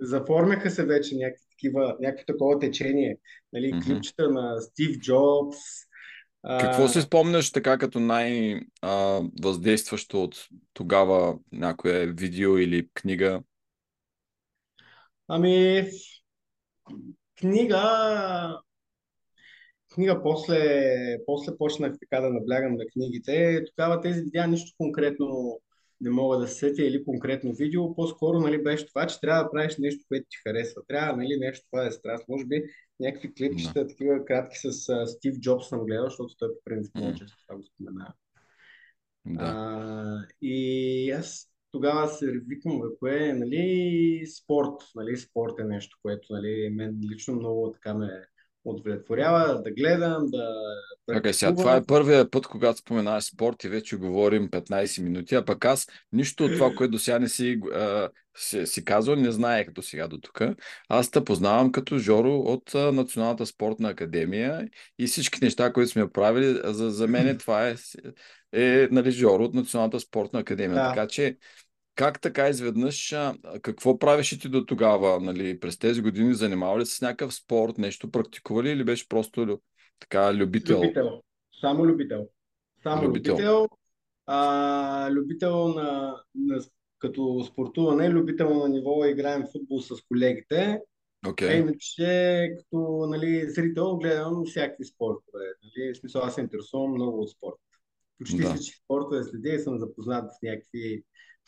заформяха 0.00 0.70
се 0.70 0.86
вече 0.86 1.16
някакви 1.16 1.44
такива, 1.50 1.96
някакво 2.00 2.24
такова 2.26 2.58
течение. 2.58 3.16
Нали, 3.52 3.72
Мгм. 3.72 3.82
клипчета 3.84 4.30
на 4.30 4.60
Стив 4.60 4.98
Джобс. 4.98 5.56
а, 6.42 6.58
Какво 6.58 6.88
си 6.88 7.02
спомняш 7.02 7.52
така 7.52 7.78
като 7.78 8.00
най-въздействащо 8.00 10.22
от 10.22 10.46
тогава 10.74 11.38
някое 11.52 12.06
видео 12.06 12.58
или 12.58 12.88
книга? 12.94 13.42
Ами, 15.28 15.84
книга, 17.40 18.60
книга 19.94 20.22
после, 20.22 20.86
после 21.26 21.56
почнах 21.56 21.92
така 22.00 22.20
да 22.20 22.30
наблягам 22.30 22.74
на 22.74 22.86
книгите. 22.86 23.64
Тогава 23.64 24.00
тези 24.00 24.22
видеа 24.22 24.46
нищо 24.46 24.72
конкретно 24.78 25.60
не 26.00 26.10
мога 26.10 26.38
да 26.38 26.48
се 26.48 26.54
сетя 26.54 26.82
или 26.82 27.04
конкретно 27.04 27.52
видео. 27.52 27.94
По-скоро 27.94 28.40
нали, 28.40 28.62
беше 28.62 28.86
това, 28.86 29.06
че 29.06 29.20
трябва 29.20 29.44
да 29.44 29.50
правиш 29.50 29.76
нещо, 29.78 30.04
което 30.08 30.26
ти 30.30 30.36
харесва. 30.46 30.82
Трябва 30.88 31.16
нали, 31.16 31.36
нещо, 31.40 31.66
това 31.70 31.82
да 31.82 31.88
е 31.88 31.92
страст. 31.92 32.28
Може 32.28 32.44
би 32.44 32.64
някакви 33.00 33.34
клипчета, 33.34 33.86
такива 33.86 34.24
кратки 34.24 34.58
с 34.58 34.88
а, 34.88 35.06
Стив 35.06 35.38
Джобс 35.40 35.68
съм 35.68 35.84
гледал, 35.84 36.04
защото 36.04 36.36
той 36.38 36.48
по 36.48 36.64
принцип 36.64 36.94
много 36.94 37.18
често 37.18 37.36
това 37.46 37.56
го 37.56 37.62
споменава. 37.62 38.12
Да. 39.26 39.44
А, 39.44 40.26
и 40.42 41.10
аз 41.10 41.47
тогава 41.72 42.08
се 42.08 42.26
викам, 42.46 42.82
кое 42.98 43.28
е, 43.28 43.32
нали, 43.32 44.26
спорт, 44.26 44.82
нали, 44.96 45.16
спорт 45.16 45.52
е 45.60 45.64
нещо, 45.64 45.98
което, 46.02 46.32
нали, 46.32 46.68
мен 46.72 47.00
лично 47.12 47.34
много 47.34 47.72
така 47.72 47.94
ме 47.94 48.26
удовлетворява 48.70 49.62
да 49.62 49.70
гледам, 49.70 50.26
да 50.26 50.48
Чакай 51.14 51.32
сега, 51.32 51.54
това 51.54 51.76
е 51.76 51.84
първият 51.84 52.30
път, 52.30 52.46
когато 52.46 52.78
споменаваш 52.78 53.24
спорт 53.24 53.64
и 53.64 53.68
вече 53.68 53.96
говорим 53.96 54.48
15 54.48 55.02
минути, 55.02 55.34
а 55.34 55.44
пък 55.44 55.64
аз 55.64 55.86
нищо 56.12 56.44
от 56.44 56.52
това, 56.52 56.74
което 56.74 56.90
до 56.90 56.98
сега 56.98 57.18
не 57.18 57.28
си, 57.28 57.60
а, 57.74 58.08
си, 58.36 58.66
си 58.66 58.84
казал, 58.84 59.16
не 59.16 59.30
знаех 59.30 59.70
до 59.70 59.82
сега 59.82 60.08
до 60.08 60.18
тук. 60.18 60.42
Аз 60.88 61.10
те 61.10 61.24
познавам 61.24 61.72
като 61.72 61.98
Жоро 61.98 62.36
от 62.36 62.74
а, 62.74 62.92
Националната 62.92 63.46
спортна 63.46 63.88
академия 63.88 64.68
и 64.98 65.06
всички 65.06 65.38
неща, 65.42 65.72
които 65.72 65.90
сме 65.90 66.10
правили, 66.10 66.60
за, 66.64 66.90
за 66.90 67.08
мен 67.08 67.38
това 67.38 67.68
е, 67.68 67.74
е 68.52 68.88
нали, 68.90 69.10
Жоро 69.10 69.44
от 69.44 69.54
Националната 69.54 70.00
спортна 70.00 70.40
академия. 70.40 70.82
Да, 70.82 70.88
Така 70.88 71.06
че 71.06 71.36
как 71.98 72.20
така 72.20 72.48
изведнъж, 72.48 73.12
а, 73.12 73.34
какво 73.62 73.98
правиш 73.98 74.38
ти 74.40 74.48
до 74.48 74.66
тогава, 74.66 75.20
нали, 75.20 75.60
през 75.60 75.78
тези 75.78 76.02
години, 76.02 76.34
занимава 76.34 76.80
ли 76.80 76.86
се 76.86 76.96
с 76.96 77.00
някакъв 77.00 77.34
спорт, 77.34 77.78
нещо 77.78 78.10
практикували 78.10 78.70
или 78.70 78.84
беше 78.84 79.08
просто 79.08 79.60
така 80.00 80.34
любител, 80.34 80.76
любител. 80.76 81.22
Само 81.60 81.86
любител. 81.86 82.28
Само 82.82 83.02
любител? 83.02 83.34
любител. 83.34 83.68
А, 84.26 85.10
любител 85.10 85.68
на, 85.68 86.16
на, 86.34 86.60
като 86.98 87.44
спортуване, 87.52 88.10
любител 88.10 88.54
на 88.54 88.68
ниво 88.68 89.04
играем 89.04 89.44
футбол 89.52 89.80
с 89.80 89.94
колегите. 90.08 90.80
А 91.26 91.30
Окей, 91.30 91.56
иначе, 91.56 92.50
като 92.58 93.06
нали, 93.08 93.50
зрител, 93.50 93.96
гледам 93.96 94.42
всякакви 94.46 94.84
спортове. 94.84 95.44
Нали? 95.62 95.94
В 95.94 95.96
смисъл, 95.96 96.22
аз 96.22 96.34
се 96.34 96.40
интересувам 96.40 96.92
много 96.92 97.20
от 97.22 97.30
спорт. 97.30 97.56
Почти 98.18 98.36
да. 98.36 98.54
всички 98.54 98.76
спортове 98.84 99.24
следя 99.24 99.54
и 99.54 99.58
съм 99.58 99.78
запознат 99.78 100.24
в 100.24 100.42
някакви 100.42 101.02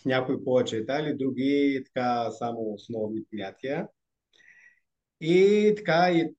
някои 0.05 0.45
повече 0.45 0.77
детайли, 0.77 1.17
други 1.17 1.83
така 1.87 2.31
само 2.31 2.75
основни 2.75 3.25
понятия. 3.31 3.89
И 5.21 5.75
така, 5.77 6.13
и 6.13 6.35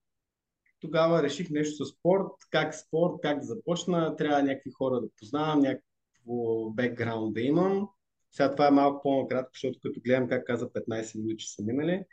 тогава 0.79 1.23
реших 1.23 1.49
нещо 1.49 1.85
с 1.85 1.89
спорт, 1.89 2.31
как 2.49 2.75
спорт, 2.75 3.13
как 3.21 3.39
да 3.39 3.45
започна, 3.45 4.15
трябва 4.15 4.43
някакви 4.43 4.71
хора 4.71 5.01
да 5.01 5.07
познавам, 5.19 5.59
някакво 5.59 6.69
бекграунд 6.69 7.33
да 7.33 7.41
имам. 7.41 7.87
Сега 8.31 8.51
това 8.51 8.67
е 8.67 8.71
малко 8.71 9.01
по-накратко, 9.03 9.51
защото 9.53 9.79
като 9.83 9.99
гледам 10.03 10.27
как 10.27 10.47
каза 10.47 10.69
15 10.69 11.19
минути 11.19 11.45
са 11.45 11.63
минали. 11.63 12.03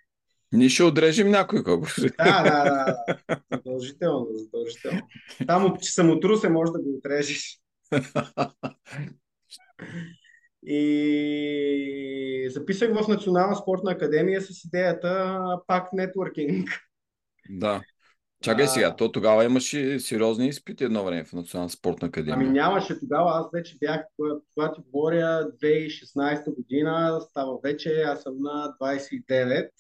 Ние 0.53 0.69
ще 0.69 0.83
отрежем 0.83 1.31
някой 1.31 1.65
колко. 1.65 1.87
Да, 2.19 2.43
да, 2.43 2.65
да. 2.65 2.97
Задължително, 3.53 4.27
задължително. 4.31 5.01
Само, 5.47 5.79
че 5.79 5.93
съм 5.93 6.11
от 6.11 6.25
Русе, 6.25 6.49
може 6.49 6.73
да 6.73 6.83
го 6.83 6.95
отрежеш. 6.97 7.61
И 10.67 12.49
записах 12.51 12.95
в 12.95 13.09
Национална 13.09 13.57
спортна 13.57 13.91
академия 13.91 14.41
с 14.41 14.65
идеята 14.65 15.39
пак 15.67 15.93
нетворкинг. 15.93 16.69
Да. 17.51 17.83
Чакай 18.43 18.67
сега, 18.69 18.97
то 18.97 19.13
тогава 19.13 19.45
имаше 19.45 20.01
сериозни 20.01 20.49
изпити 20.49 20.85
едно 20.85 21.05
време 21.05 21.25
в 21.25 21.33
Национална 21.33 21.71
спортна 21.71 22.07
ами 22.07 22.09
академия. 22.09 22.51
нямаше 22.53 23.01
тогава, 23.01 23.31
аз 23.35 23.47
вече 23.53 23.77
бях, 23.81 24.01
кога- 24.17 24.35
когато 24.55 24.83
ти 24.83 24.89
говоря 24.93 25.51
2016 25.59 26.51
година, 26.51 27.21
става 27.31 27.59
вече, 27.63 28.03
аз 28.03 28.23
съм 28.23 28.35
на 28.39 28.75
29 28.81 29.71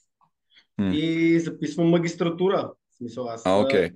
М. 0.78 0.94
и 0.94 1.40
записвам 1.40 1.88
магистратура. 1.88 2.72
В 2.90 2.96
смисъл, 2.96 3.28
аз 3.28 3.42
А, 3.46 3.60
окей. 3.60 3.90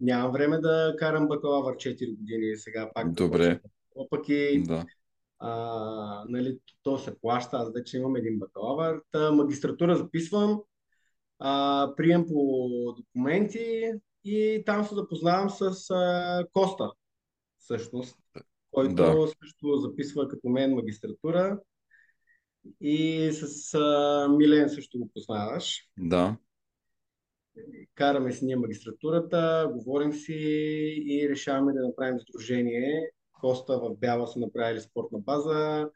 нямам 0.00 0.32
време 0.32 0.58
да 0.58 0.94
карам 0.98 1.28
бакалавър 1.28 1.76
4 1.76 2.16
години 2.16 2.56
сега 2.56 2.90
пак 2.94 3.08
да. 3.08 3.12
Добре. 3.24 3.60
Пък 4.10 4.28
и 4.28 4.62
Да. 4.66 4.84
А, 5.44 6.24
нали, 6.28 6.58
то 6.82 6.98
се 6.98 7.20
плаща, 7.20 7.56
аз 7.56 7.72
вече 7.72 7.96
имам 7.98 8.16
един 8.16 8.38
бакалавър. 8.38 9.02
Та, 9.10 9.32
магистратура 9.32 9.96
записвам, 9.96 10.62
а, 11.38 11.92
прием 11.96 12.26
по 12.26 12.68
документи 12.96 13.92
и 14.24 14.62
там 14.66 14.84
се 14.84 14.94
запознавам 14.94 15.50
с 15.50 15.90
а, 15.90 16.44
Коста, 16.52 16.92
всъщност, 17.58 18.18
Да. 18.34 18.42
който 18.70 19.28
също 19.42 19.76
записва 19.76 20.28
като 20.28 20.48
мен 20.48 20.74
магистратура 20.74 21.60
и 22.80 23.30
с 23.32 23.74
а, 23.74 24.28
Милен 24.28 24.68
също 24.68 24.98
го 24.98 25.10
познаваш. 25.14 25.88
Да. 25.98 26.36
Караме 27.94 28.32
си 28.32 28.44
ние 28.44 28.56
магистратурата, 28.56 29.70
говорим 29.74 30.12
си 30.12 30.34
и 31.06 31.28
решаваме 31.28 31.72
да 31.72 31.86
направим 31.88 32.20
сдружение. 32.20 33.10
Коста 33.42 33.78
в 33.78 33.96
Бяла 33.96 34.26
са 34.26 34.38
направили 34.38 34.80
спортна 34.80 35.18
база, 35.18 35.90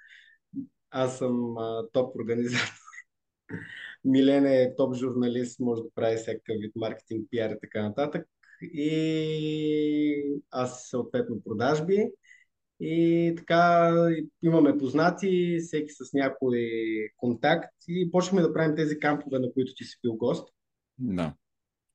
аз 0.90 1.18
съм 1.18 1.58
а, 1.58 1.88
топ 1.92 2.16
организатор. 2.16 2.74
Милен 4.04 4.46
е 4.46 4.74
топ 4.76 4.94
журналист, 4.94 5.60
може 5.60 5.82
да 5.82 5.90
прави 5.94 6.16
всякакъв 6.16 6.56
вид 6.60 6.72
маркетинг, 6.76 7.28
пиар 7.30 7.50
и 7.50 7.60
така 7.60 7.82
нататък. 7.82 8.28
И 8.62 10.40
аз 10.50 10.88
съответно 10.88 11.42
продажби. 11.44 12.10
И 12.80 13.34
така 13.36 13.92
имаме 14.42 14.78
познати, 14.78 15.58
всеки 15.66 15.92
с 15.92 16.12
някой 16.12 16.70
контакт 17.16 17.74
и 17.88 18.10
почваме 18.10 18.42
да 18.42 18.52
правим 18.52 18.76
тези 18.76 18.98
кампове, 18.98 19.38
на 19.38 19.52
които 19.52 19.72
ти 19.76 19.84
си 19.84 19.98
бил 20.02 20.14
гост. 20.14 20.48
Да. 20.98 21.34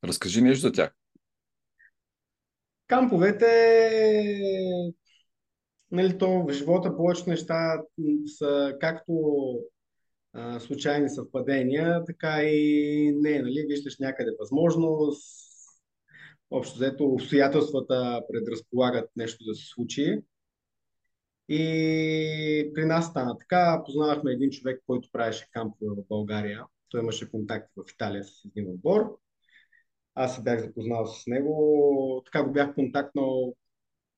Разкажи 0.03 0.41
нещо 0.41 0.61
за 0.61 0.71
тях. 0.71 0.95
Камповете, 2.87 3.47
нали, 5.91 6.17
то 6.17 6.45
в 6.47 6.51
живота 6.51 6.97
повечето 6.97 7.29
неща 7.29 7.81
са 8.37 8.77
както 8.79 9.13
а, 10.33 10.59
случайни 10.59 11.09
съвпадения, 11.09 12.05
така 12.05 12.43
и 12.43 13.11
не, 13.21 13.41
нали, 13.41 13.65
виждаш 13.69 13.99
някъде 13.99 14.31
възможност, 14.39 15.51
общо 16.51 16.75
взето 16.75 17.05
обстоятелствата 17.05 18.21
предразполагат 18.31 19.09
нещо 19.15 19.45
да 19.45 19.55
се 19.55 19.65
случи. 19.67 20.21
И 21.49 22.71
при 22.73 22.85
нас 22.85 23.07
стана 23.07 23.37
така. 23.37 23.81
Познавахме 23.85 24.31
един 24.31 24.49
човек, 24.49 24.81
който 24.87 25.09
правеше 25.11 25.47
кампове 25.51 25.95
в 25.97 26.07
България. 26.09 26.65
Той 26.89 27.01
имаше 27.01 27.31
контакти 27.31 27.73
в 27.77 27.91
Италия 27.93 28.23
с 28.23 28.45
един 28.45 28.71
отбор. 28.71 29.17
Аз 30.15 30.35
се 30.35 30.41
бях 30.41 30.61
запознал 30.61 31.05
с 31.05 31.27
него. 31.27 32.23
Така 32.25 32.43
го 32.43 32.51
бях 32.51 32.75
контактнал 32.75 33.55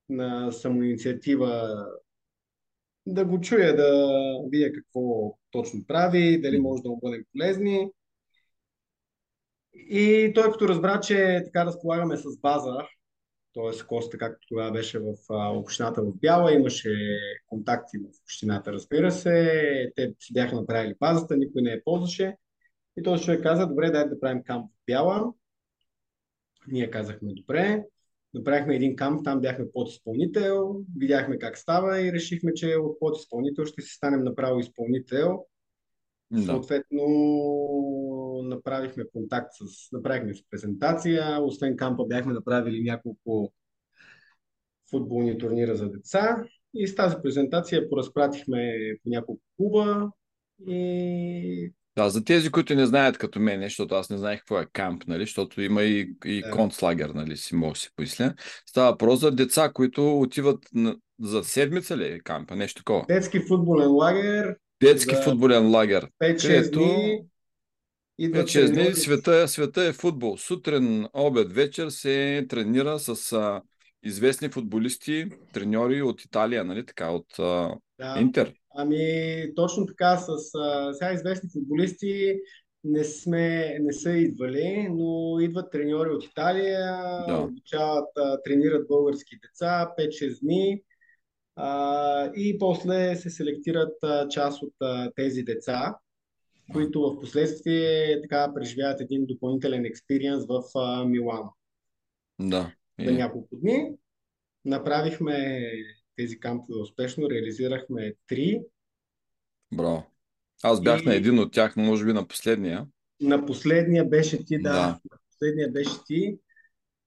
на 0.09 0.51
самоинициатива 0.51 1.85
да 3.05 3.25
го 3.25 3.41
чуя, 3.41 3.75
да 3.75 4.11
видя 4.49 4.71
какво 4.73 5.33
точно 5.51 5.85
прави, 5.87 6.41
дали 6.41 6.59
може 6.59 6.83
да 6.83 6.89
му 6.89 6.99
бъдем 6.99 7.25
полезни. 7.31 7.91
И 9.73 10.31
той 10.35 10.51
като 10.51 10.67
разбра, 10.67 10.99
че 10.99 11.41
така 11.45 11.65
разполагаме 11.65 12.17
с 12.17 12.37
база, 12.41 12.77
т.е. 13.53 13.87
Коста, 13.87 14.17
както 14.17 14.47
тогава 14.47 14.71
беше 14.71 14.99
в 14.99 15.13
а, 15.29 15.49
общината 15.49 16.01
в 16.01 16.13
Бяла, 16.15 16.53
имаше 16.53 17.19
контакти 17.47 17.97
в 17.97 18.23
общината, 18.23 18.73
разбира 18.73 19.11
се. 19.11 19.91
Те 19.95 20.13
си 20.19 20.33
бяха 20.33 20.55
направили 20.55 20.95
базата, 20.99 21.37
никой 21.37 21.61
не 21.61 21.71
я 21.71 21.83
ползваше. 21.83 22.37
И 22.97 23.03
този 23.03 23.23
човек 23.23 23.43
каза, 23.43 23.67
добре, 23.67 23.91
дай 23.91 24.09
да 24.09 24.19
правим 24.19 24.43
камп 24.43 24.71
в 24.71 24.85
Бяла. 24.87 25.33
Ние 26.67 26.91
казахме, 26.91 27.33
добре. 27.33 27.83
Направихме 28.33 28.75
един 28.75 28.95
камп, 28.95 29.23
там 29.23 29.41
бяхме 29.41 29.71
подизпълнител, 29.73 30.75
видяхме 30.97 31.37
как 31.37 31.57
става 31.57 32.01
и 32.01 32.13
решихме, 32.13 32.53
че 32.53 32.75
от 32.75 32.99
подизпълнител 32.99 33.65
ще 33.65 33.81
си 33.81 33.93
станем 33.93 34.23
направо 34.23 34.59
изпълнител. 34.59 35.45
Да. 36.31 36.41
Съответно, 36.41 37.03
направихме 38.43 39.03
контакт 39.13 39.51
с, 39.53 39.91
направихме 39.91 40.33
с 40.33 40.49
презентация. 40.49 41.43
Освен 41.43 41.75
кампа 41.75 42.05
бяхме 42.05 42.33
направили 42.33 42.83
няколко 42.83 43.53
футболни 44.89 45.37
турнира 45.37 45.75
за 45.75 45.89
деца. 45.89 46.43
И 46.73 46.87
с 46.87 46.95
тази 46.95 47.15
презентация 47.23 47.89
поразпратихме 47.89 48.75
по 49.03 49.09
няколко 49.09 49.41
клуба 49.57 50.11
и 50.67 51.73
Да, 51.95 52.09
за 52.09 52.23
тези, 52.23 52.51
които 52.51 52.75
не 52.75 52.85
знаят 52.85 53.17
като 53.17 53.39
мен, 53.39 53.61
защото 53.61 53.95
аз 53.95 54.09
не 54.09 54.17
знаех 54.17 54.39
какво 54.39 54.59
е 54.59 54.67
камп, 54.73 55.03
нали, 55.07 55.23
защото 55.23 55.61
има 55.61 55.83
и, 55.83 56.13
и 56.25 56.41
да, 56.41 56.51
концлагер, 56.51 57.09
нали, 57.09 57.37
си 57.37 57.55
мога 57.55 57.75
си 57.75 57.89
помисля. 57.95 58.33
Става 58.65 58.91
въпрос 58.91 59.19
за 59.19 59.31
деца, 59.31 59.71
които 59.73 60.19
отиват 60.19 60.59
на, 60.73 60.95
за 61.21 61.43
седмица 61.43 61.97
ли 61.97 62.05
е 62.05 62.19
кампа, 62.19 62.55
нещо 62.55 62.79
такова. 62.79 63.05
детски 63.07 63.39
футболен 63.39 63.91
лагер 63.91 64.55
Детски 64.83 65.15
футболен 65.15 65.71
лагер, 65.71 66.07
5-6 66.23 66.41
където 66.41 66.79
дни 66.79 67.21
идват 68.17 68.47
5-6 68.47 68.73
дни 68.73 68.95
света, 68.95 69.47
света 69.47 69.83
е 69.83 69.93
футбол. 69.93 70.37
Сутрин, 70.37 71.07
обед, 71.13 71.51
вечер 71.51 71.89
се 71.89 72.45
тренира 72.49 72.99
с 72.99 73.33
а, 73.33 73.61
известни 74.03 74.49
футболисти, 74.49 75.25
треньори 75.53 76.01
от 76.01 76.21
Италия, 76.21 76.63
нали 76.63 76.85
така, 76.85 77.09
от 77.09 77.39
а, 77.39 77.75
Да. 77.99 78.15
Интер. 78.19 78.53
Ами, 78.75 79.55
точно 79.55 79.85
така, 79.85 80.17
с 80.17 80.29
а, 80.55 80.93
сега 80.93 81.13
известни 81.13 81.49
футболисти 81.49 82.39
не, 82.83 83.03
сме, 83.03 83.77
не 83.79 83.93
са 83.93 84.11
идвали, 84.11 84.87
но 84.91 85.39
идват 85.39 85.71
треньори 85.71 86.09
от 86.09 86.23
Италия, 86.23 86.95
Да. 87.27 87.37
обучават, 87.37 88.09
а, 88.17 88.41
тренират 88.41 88.87
български 88.87 89.39
деца 89.41 89.93
5-6 89.97 90.39
дни 90.41 90.83
А, 91.55 92.31
и 92.35 92.59
после 92.59 93.15
се 93.15 93.29
селектират 93.29 94.03
а, 94.03 94.27
част 94.27 94.63
от 94.63 94.73
а, 94.81 95.11
тези 95.15 95.43
деца, 95.43 95.95
които 96.73 97.01
в 97.01 97.19
последствие 97.19 98.21
така 98.21 98.51
преживяват 98.55 99.01
един 99.01 99.25
допълнителен 99.25 99.85
експириенс 99.85 100.45
в 100.45 100.63
а, 100.75 101.05
Милано 101.05 101.53
Да. 102.39 102.71
за 102.99 103.11
няколко 103.11 103.55
дни. 103.55 103.91
Направихме 104.65 105.61
тези 106.15 106.39
кампове 106.39 106.79
успешно, 106.79 107.29
реализирахме 107.29 108.13
три 108.27 108.61
браво. 109.73 110.03
Аз 110.63 110.81
бях 110.81 111.05
на 111.05 111.13
и 111.13 111.17
един 111.17 111.39
от 111.39 111.53
тях, 111.53 111.75
може 111.75 112.05
би 112.05 112.13
на 112.13 112.27
последния. 112.27 112.87
на 113.21 113.45
последния 113.45 114.05
беше 114.05 114.45
ти, 114.45 114.57
да, 114.57 114.71
Да. 114.71 114.79
на 115.11 115.17
последния 115.29 115.71
беше 115.71 116.03
ти. 116.07 116.37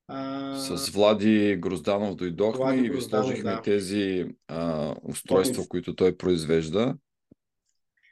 А, 0.09 0.55
С 0.57 0.91
Влади 0.91 1.57
Грозданов 1.57 2.15
дойдохме 2.15 2.65
Влади 2.65 2.79
и 2.79 2.91
ви 2.91 3.01
сложихме 3.03 3.51
да. 3.51 3.63
тези 3.63 4.27
а, 4.49 4.95
устройства, 5.03 5.53
Потници. 5.53 5.69
които 5.69 5.95
той 5.95 6.17
произвежда. 6.17 6.97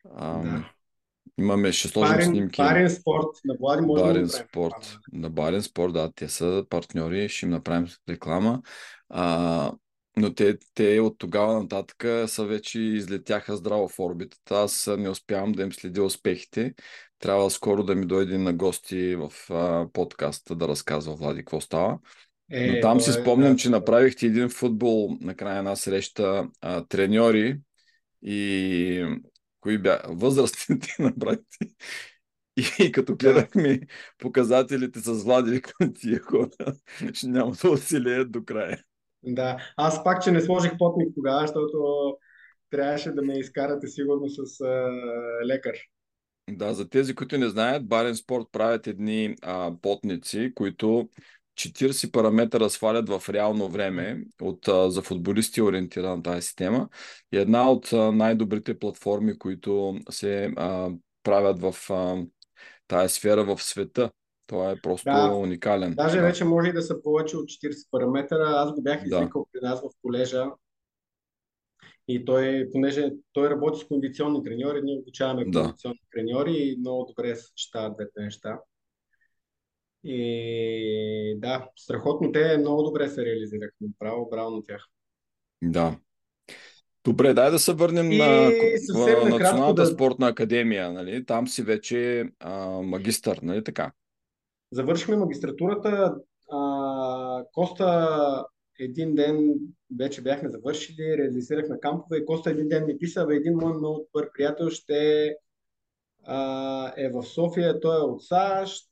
А, 0.07 0.43
Да. 0.43 0.71
Имаме, 1.39 1.73
ще 1.73 1.89
сложим 1.89 2.15
Парен, 2.15 2.27
снимки. 2.27 2.57
парен 2.57 2.91
спорт 2.91 3.27
на 3.45 3.55
Влади 3.61 3.83
може 3.83 4.03
да 4.03 4.09
Барен 4.09 4.23
направим. 4.23 4.47
спорт. 4.49 4.97
На 5.13 5.31
Барен 5.31 5.63
спорт, 5.63 5.93
да, 5.93 6.13
те 6.13 6.29
са 6.29 6.67
партньори, 6.71 7.29
ще 7.29 7.47
им 7.47 7.53
направим 7.53 7.89
реклама. 8.09 8.63
А, 9.09 9.73
но 10.17 10.35
те, 10.35 10.59
те 10.75 11.01
от 11.01 11.19
тогава 11.19 11.63
нататък 11.63 12.31
са 12.31 12.45
вече 12.45 12.81
излетяха 12.81 13.57
здраво 13.57 13.89
в 13.89 13.99
орбитата. 13.99 14.55
Аз 14.55 14.91
не 14.99 15.09
успявам 15.09 15.53
да 15.53 15.63
им 15.63 15.73
следя 15.73 16.05
успехите. 16.05 16.75
Трябва 17.19 17.51
скоро 17.51 17.83
да 17.83 17.95
ми 17.95 18.07
дойде 18.07 18.39
на 18.39 18.53
гости 18.53 19.17
в 19.17 19.33
а, 19.51 19.89
подкаста 19.93 20.55
да 20.55 20.69
разказва 20.69 21.15
Влади 21.15 21.41
какво 21.41 21.61
става. 21.61 21.99
Е, 22.51 22.73
Но 22.73 22.81
там 22.81 22.99
то 22.99 23.05
си 23.05 23.11
е, 23.11 23.13
спомням, 23.13 23.53
да, 23.53 23.59
че 23.59 23.71
направихте 23.71 24.27
един 24.27 24.49
футбол 24.49 25.17
на 25.21 25.35
края 25.35 25.59
една 25.59 25.77
среща, 25.77 26.49
а, 26.61 26.85
треньори 26.85 27.59
и 28.23 29.19
кои 29.61 29.79
бя... 29.79 30.01
възрастните 30.09 30.97
направихте. 30.99 31.59
И, 32.57 32.85
и 32.85 32.93
като 32.93 33.17
гледахме 33.17 33.81
показателите 34.19 35.01
с 35.01 35.13
Влади, 35.13 35.63
тия 36.01 36.21
хора 36.21 36.51
няма 37.23 37.53
да 37.63 37.71
оцелеят 37.71 38.33
до 38.33 38.45
края. 38.45 38.83
Да, 39.27 39.57
аз 39.77 40.05
пак, 40.05 40.25
че 40.25 40.31
не 40.31 40.41
сложих 40.41 40.73
потник 40.79 41.09
тогава, 41.15 41.41
защото 41.41 41.79
трябваше 42.71 43.11
да 43.11 43.23
ме 43.23 43.39
изкарате 43.39 43.87
сигурно 43.87 44.29
с 44.29 44.61
а, 44.61 44.91
лекар. 45.47 45.77
Да, 46.51 46.75
за 46.75 46.89
тези, 46.89 47.15
които 47.15 47.39
не 47.39 47.49
знаят, 47.49 47.89
Барен 47.89 48.17
Спорт 48.17 48.47
правят 48.53 48.87
едни 48.87 49.37
а, 49.43 49.73
потници, 49.83 50.53
които 50.55 51.09
40 51.55 52.13
параметъра 52.13 52.71
свалят 52.71 53.09
в 53.09 53.29
реално 53.29 53.69
време 53.69 54.25
от, 54.43 54.69
а, 54.69 54.91
за 54.91 55.03
футболисти 55.03 55.63
ориентирана 55.63 56.23
тази 56.23 56.43
система. 56.43 56.89
И 57.33 57.37
една 57.37 57.71
от 57.71 57.93
а, 57.93 58.13
най-добрите 58.13 58.79
платформи, 58.79 59.39
които 59.39 59.99
се 60.11 60.53
а, 60.57 60.91
правят 61.23 61.61
в 61.61 61.91
а, 61.91 62.23
тази 62.89 63.15
сфера 63.15 63.45
в 63.45 63.63
света. 63.63 64.11
Това 64.47 64.71
е 64.71 64.77
просто 64.83 65.11
Да, 65.11 65.35
уникален. 65.35 65.95
Даже 65.95 66.17
да. 66.17 66.23
вече 66.23 66.45
може 66.45 66.69
и 66.69 66.73
да 66.73 66.83
са 66.83 67.03
повече 67.03 67.37
от 67.37 67.45
40 67.45 67.89
параметъра. 67.91 68.45
Аз 68.47 68.73
го 68.75 68.83
бях 68.83 69.01
Да. 69.01 69.17
извикал 69.17 69.47
при 69.53 69.61
нас 69.63 69.81
в 69.81 69.89
колежа 70.03 70.47
и 72.09 72.25
той, 72.25 72.69
понеже 72.73 73.11
той 73.33 73.51
работи 73.51 73.81
с 73.81 73.85
кондиционни 73.85 74.43
треньори, 74.45 74.81
ние 74.83 74.99
обучаваме 74.99 75.45
Да. 75.45 75.63
кондиционни 75.63 76.01
треньори 76.13 76.53
и 76.53 76.77
много 76.79 77.05
добре 77.05 77.37
се 77.37 77.43
съчетават 77.43 77.97
двете 77.97 78.21
неща. 78.21 78.61
И 80.05 81.35
да, 81.39 81.69
страхотно 81.77 82.33
те 82.33 82.59
много 82.59 82.83
добре 82.83 83.09
се 83.09 83.25
реализираха. 83.25 83.73
Браво, 83.99 84.29
браво 84.31 84.51
на 84.51 84.63
тях. 84.63 84.87
Да. 85.63 85.97
Добре, 87.05 87.35
дай 87.35 87.51
да 87.51 87.59
се 87.59 87.73
върнем 87.73 88.13
И 88.13 88.19
на 88.19 88.51
Националната 89.31 89.83
да- 89.83 89.87
спортна 89.87 90.29
академия. 90.29 90.93
Нали? 90.93 91.27
Там 91.27 91.49
си 91.49 91.63
вече 91.63 92.29
а, 92.41 92.67
магистър, 92.69 93.39
нали 93.43 93.65
така? 93.65 93.93
Завършихме 94.75 95.17
магистратурата. 95.17 96.17
А, 96.51 97.45
Коста 97.53 98.47
един 98.81 99.15
ден 99.15 99.55
вече 99.99 100.23
бяхме 100.23 100.49
завършили, 100.49 101.19
реализирахме 101.19 101.81
кампове 101.81 102.17
и 102.17 102.25
Коста 102.25 102.51
един 102.51 102.69
ден 102.69 102.87
ми 102.87 102.99
писа, 102.99 103.27
един 103.31 103.55
мой 103.55 103.73
много 103.73 104.09
добър 104.13 104.31
приятел 104.33 104.71
ще 104.71 105.31
а, 106.25 106.93
е 106.97 107.09
в 107.09 107.23
София, 107.23 107.81
той 107.81 107.97
е 107.97 108.05
от 108.05 108.23
САЩ. 108.23 108.91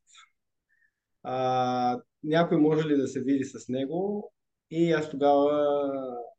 А, 1.23 2.01
някой 2.25 2.59
може 2.59 2.89
ли 2.89 2.97
да 2.97 3.09
се 3.09 3.21
види 3.21 3.45
с 3.45 3.69
него? 3.69 4.33
И 4.71 4.93
аз 4.93 5.11
тогава 5.11 5.77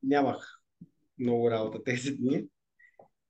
нямах 0.03 0.59
много 1.19 1.51
работа 1.51 1.83
тези 1.83 2.15
дни. 2.15 2.47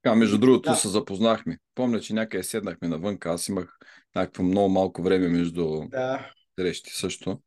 Така, 0.04 0.16
между 0.16 0.38
другото 0.38 0.70
Да. 0.70 0.76
се 0.76 0.88
запознахме. 0.88 1.58
Помня, 1.76 2.00
че 2.00 2.14
някъде 2.14 2.44
седнахме 2.44 2.88
навънка. 2.88 3.30
Аз 3.30 3.48
имах 3.48 3.78
някакво 4.16 4.44
много 4.44 4.70
малко 4.70 5.02
време 5.04 5.28
между 5.28 5.82
Да, 5.92 6.32
срещи 6.60 6.92
също. 6.92 7.40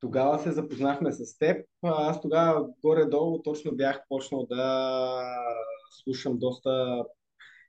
Тогава 0.00 0.38
се 0.38 0.52
запознахме 0.52 1.12
с 1.12 1.38
теб. 1.38 1.66
Аз 1.82 2.20
тогава 2.20 2.66
горе-долу 2.82 3.42
точно 3.42 3.72
бях 3.72 4.00
почнал 4.08 4.46
да 4.46 5.20
слушам 6.04 6.38
доста 6.38 7.04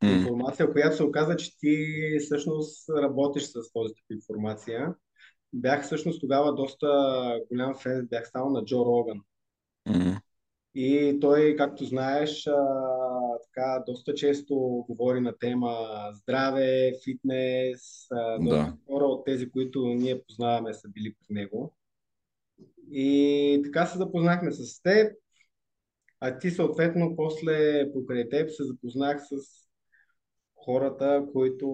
информация, 0.04 0.72
която 0.72 0.96
се 0.96 1.04
оказа, 1.04 1.36
че 1.36 1.58
ти 1.58 1.78
всъщност 2.20 2.90
работиш 2.90 3.44
с 3.44 3.54
този 3.74 3.94
тип 3.94 4.06
информация. 4.12 4.96
Бях 5.54 5.84
всъщност 5.84 6.22
тогава 6.22 6.56
доста 6.56 6.88
голям 7.52 7.76
фен, 7.76 8.08
бях 8.10 8.28
станал 8.28 8.50
на 8.50 8.66
Джо 8.66 8.86
Роган. 8.86 9.22
м, 9.86 10.20
И 10.76 11.18
той, 11.22 11.56
както 11.58 11.86
знаеш, 11.86 12.48
така, 13.44 13.84
доста 13.88 14.14
често 14.14 14.56
говори 14.90 15.20
на 15.20 15.38
тема 15.38 15.88
здраве, 16.14 16.92
фитнес. 17.04 18.08
А, 18.12 18.40
доста 18.40 18.56
Да. 18.56 18.78
хора 18.88 19.06
от 19.06 19.26
тези, 19.26 19.50
които 19.50 19.86
ние 19.86 20.24
познаваме, 20.24 20.74
са 20.74 20.90
били 20.90 21.14
при 21.14 21.34
него. 21.34 21.76
И 22.92 23.62
така 23.64 23.86
се 23.86 23.98
запознахме 23.98 24.52
с 24.52 24.82
теб, 24.82 25.14
а 26.20 26.40
ти 26.40 26.52
съответно 26.52 27.16
после 27.16 27.86
покрай 27.94 28.30
теб 28.30 28.50
се 28.50 28.64
запознах 28.64 29.22
с 29.22 29.66
хората, 30.56 31.26
които 31.34 31.68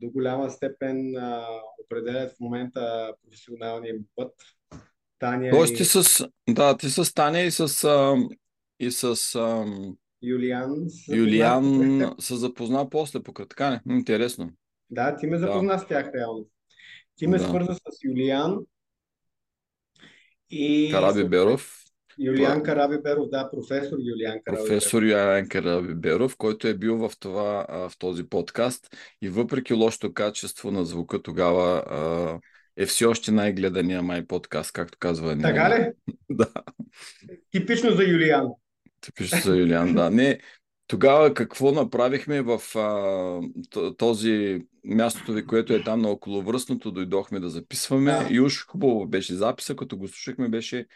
до 0.00 0.10
голяма 0.10 0.50
степен 0.50 1.16
а, 1.16 1.46
определят 1.84 2.32
в 2.32 2.40
момента 2.40 3.14
професионалния 3.22 3.94
ми 3.94 4.00
път. 4.16 4.32
Таня 5.18 5.50
Тоест 5.50 5.72
и 5.72 5.76
ти 5.76 5.84
с... 5.84 6.28
Да, 6.48 6.76
ти 6.76 6.90
с 6.90 7.14
Таня 7.14 7.40
и 7.40 7.50
с... 7.50 7.84
А, 7.84 8.16
и 8.80 8.90
с 8.90 9.34
а, 9.34 9.66
Юлиан 10.22 10.74
се 10.88 11.16
Юлиан 11.16 12.14
се 12.18 12.36
запозна 12.36 12.90
после 12.90 13.22
покрай 13.22 13.46
така. 13.48 13.70
Не? 13.70 13.80
М, 13.86 13.98
Интересно. 13.98 14.50
Да, 14.90 15.16
ти 15.16 15.26
ме 15.26 15.38
Да. 15.38 15.46
запозна 15.46 15.78
с 15.78 15.86
тях 15.86 16.10
реално. 16.14 16.46
Ти 17.16 17.26
ме 17.26 17.38
Да. 17.38 17.44
свърза 17.44 17.74
с 17.74 18.04
Юлиан 18.04 18.58
и 20.50 20.88
Караби 20.92 21.06
съответно 21.12 21.30
Беров. 21.30 21.76
Юлиан 22.18 22.62
Карабиберов, 22.62 23.28
да, 23.28 23.50
професор 23.50 23.96
Юлиан 24.00 24.38
Карабиберов. 24.44 24.68
професор 24.68 25.02
Ян 25.02 25.48
Карабиберов, 25.48 26.36
който 26.36 26.68
е 26.68 26.74
бил 26.74 26.96
в, 26.96 27.12
това, 27.20 27.66
в 27.70 27.92
този 27.98 28.28
подкаст 28.28 28.96
и 29.22 29.28
въпреки 29.28 29.74
лошото 29.74 30.12
качество 30.14 30.70
на 30.70 30.84
звука 30.84 31.22
тогава 31.22 32.40
е 32.76 32.86
все 32.86 33.04
още 33.04 33.32
най-гледания 33.32 34.02
май 34.02 34.26
подкаст, 34.26 34.72
както 34.72 34.98
казва. 34.98 35.38
Така 35.38 35.70
ли? 35.70 35.92
Да, 36.30 36.46
Типично 37.50 37.90
за 37.90 38.04
Юлиан. 38.04 38.48
Типично 39.00 39.38
за 39.44 39.56
Юлиан, 39.56 39.94
да. 39.94 40.10
Не, 40.10 40.38
тогава 40.86 41.34
какво 41.34 41.72
направихме 41.72 42.42
в 42.42 42.60
а, 42.76 43.92
този 43.98 44.60
мястото 44.84 45.32
ви, 45.32 45.46
което 45.46 45.72
е 45.72 45.82
там 45.82 46.00
на 46.00 46.08
околовръстното, 46.08 46.90
дойдохме 46.90 47.40
да 47.40 47.48
записваме 47.48 48.12
Да. 48.12 48.28
и 48.30 48.40
уж 48.40 48.66
хубаво 48.66 49.06
беше 49.06 49.34
записа, 49.34 49.76
като 49.76 49.96
го 49.96 50.08
слушахме 50.08 50.48
беше 50.48 50.86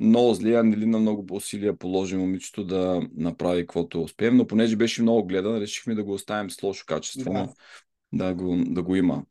много 0.00 0.34
зле, 0.34 0.54
а 0.54 0.62
Нелина 0.62 0.98
много 0.98 1.34
усилия 1.36 1.76
положи 1.78 2.16
момичето 2.16 2.64
да 2.64 3.02
направи 3.16 3.62
каквото 3.62 4.02
успеем, 4.02 4.36
но 4.36 4.46
понеже 4.46 4.76
беше 4.76 5.02
много 5.02 5.26
гледан, 5.26 5.58
решихме 5.58 5.94
да 5.94 6.04
го 6.04 6.12
оставим 6.12 6.50
с 6.50 6.62
лошо 6.62 6.84
качество, 6.86 7.32
Да. 7.32 7.48
да 8.12 8.34
го, 8.34 8.56
да 8.66 8.82
го 8.82 8.96
има. 8.96 9.22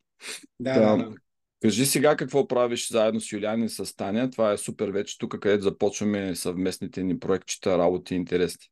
Да. 0.60 0.80
да, 0.80 0.96
да. 0.96 1.14
Кажи 1.62 1.86
сега 1.86 2.16
какво 2.16 2.48
правиш 2.48 2.90
заедно 2.90 3.20
с 3.20 3.32
Юлиан 3.32 3.62
и 3.62 3.68
с 3.68 3.96
Таня. 3.96 4.30
Това 4.30 4.52
е 4.52 4.56
супер 4.56 4.88
вече 4.88 5.18
тук, 5.18 5.38
където 5.38 5.62
започваме 5.62 6.34
съвместните 6.36 7.02
ни 7.02 7.18
проектчета, 7.18 7.78
работи 7.78 8.14
и 8.14 8.16
интереси. 8.16 8.70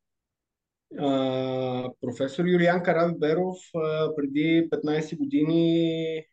А, 0.99 1.91
професор 2.01 2.45
Юлиан 2.45 2.83
Карабиберов 2.83 3.57
а, 3.75 4.15
преди 4.17 4.69
15 4.71 5.19
години, 5.19 6.25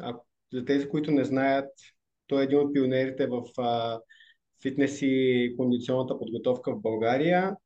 а, 0.00 0.16
за 0.52 0.64
тези, 0.64 0.88
които 0.88 1.10
не 1.10 1.24
знаят, 1.24 1.70
той 2.26 2.40
е 2.40 2.44
един 2.44 2.58
от 2.58 2.74
пионерите 2.74 3.26
в 3.26 3.42
а, 3.58 4.00
фитнес 4.62 4.98
и 5.02 5.54
кондиционната 5.56 6.18
подготовка 6.18 6.74
в 6.74 6.80
България. 6.80 7.56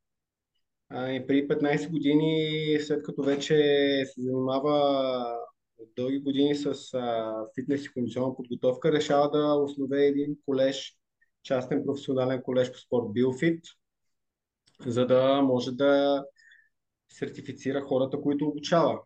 И 0.93 1.23
преди 1.27 1.47
15 1.47 1.89
години, 1.89 2.77
след 2.79 3.03
като 3.03 3.23
вече 3.23 3.55
се 4.05 4.21
занимава 4.21 5.46
от 5.77 5.89
дълги 5.95 6.19
години 6.19 6.55
с 6.55 6.93
а, 6.93 7.35
фитнес 7.55 7.85
и 7.85 7.93
кондиционна 7.93 8.35
подготовка, 8.35 8.91
решава 8.91 9.31
да 9.31 9.53
основе 9.53 10.05
един 10.05 10.37
колеж, 10.45 10.97
частен 11.43 11.83
професионален 11.85 12.41
колеж 12.41 12.71
по 12.71 12.77
спорт 12.77 13.13
Билфит. 13.13 13.65
за 14.85 15.05
да 15.07 15.41
може 15.41 15.71
да 15.71 16.23
сертифицира 17.09 17.81
хората, 17.81 18.21
които 18.21 18.47
обучава. 18.47 18.99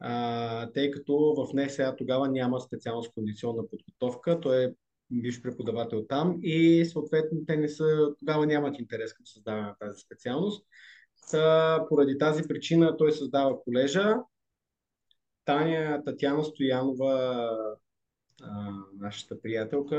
А, 0.00 0.70
тъй 0.72 0.90
като 0.90 1.34
в 1.36 1.54
НСА 1.54 1.94
тогава 1.98 2.28
няма 2.28 2.60
специалност 2.60 3.12
кондиционна 3.14 3.62
подготовка, 3.68 4.40
той 4.40 4.64
е 4.64 4.72
бивш 5.10 5.42
преподавател 5.42 6.06
там 6.08 6.38
и 6.42 6.84
съответно 6.84 7.38
те 7.46 7.56
не 7.56 7.68
са, 7.68 8.14
тогава 8.18 8.46
нямат 8.46 8.78
интерес 8.78 9.14
към 9.14 9.26
създаване 9.26 9.66
на 9.66 9.74
тази 9.80 10.00
специалност. 10.00 10.66
Та, 11.30 11.84
поради 11.88 12.18
тази 12.18 12.42
причина 12.48 12.96
той 12.96 13.12
създава 13.12 13.62
колежа. 13.62 14.14
Таня 15.46 16.02
Татьяна 16.04 16.44
Стоянова, 16.44 17.50
а, 18.42 18.74
нашата 18.98 19.42
приятелка, 19.42 19.96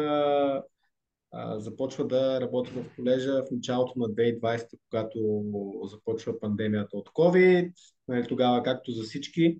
а, 1.31 1.59
започва 1.59 2.07
да 2.07 2.41
работи 2.41 2.71
в 2.71 2.85
колежа 2.95 3.43
в 3.43 3.51
началото 3.51 3.99
на 3.99 4.05
2020, 4.05 4.79
когато 4.89 5.43
започва 5.83 6.39
пандемията 6.39 6.97
от 6.97 7.09
COVID. 7.09 7.73
Нали, 8.07 8.27
тогава, 8.27 8.63
както 8.63 8.91
за 8.91 9.03
всички, 9.03 9.59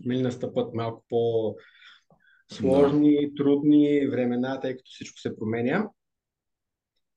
нали, 0.00 0.22
настъпат 0.22 0.74
малко 0.74 1.04
по 1.08 1.54
сложни, 2.52 3.34
трудни 3.36 4.06
времена, 4.06 4.60
тъй 4.60 4.76
като 4.76 4.90
всичко 4.90 5.20
се 5.20 5.36
променя. 5.36 5.90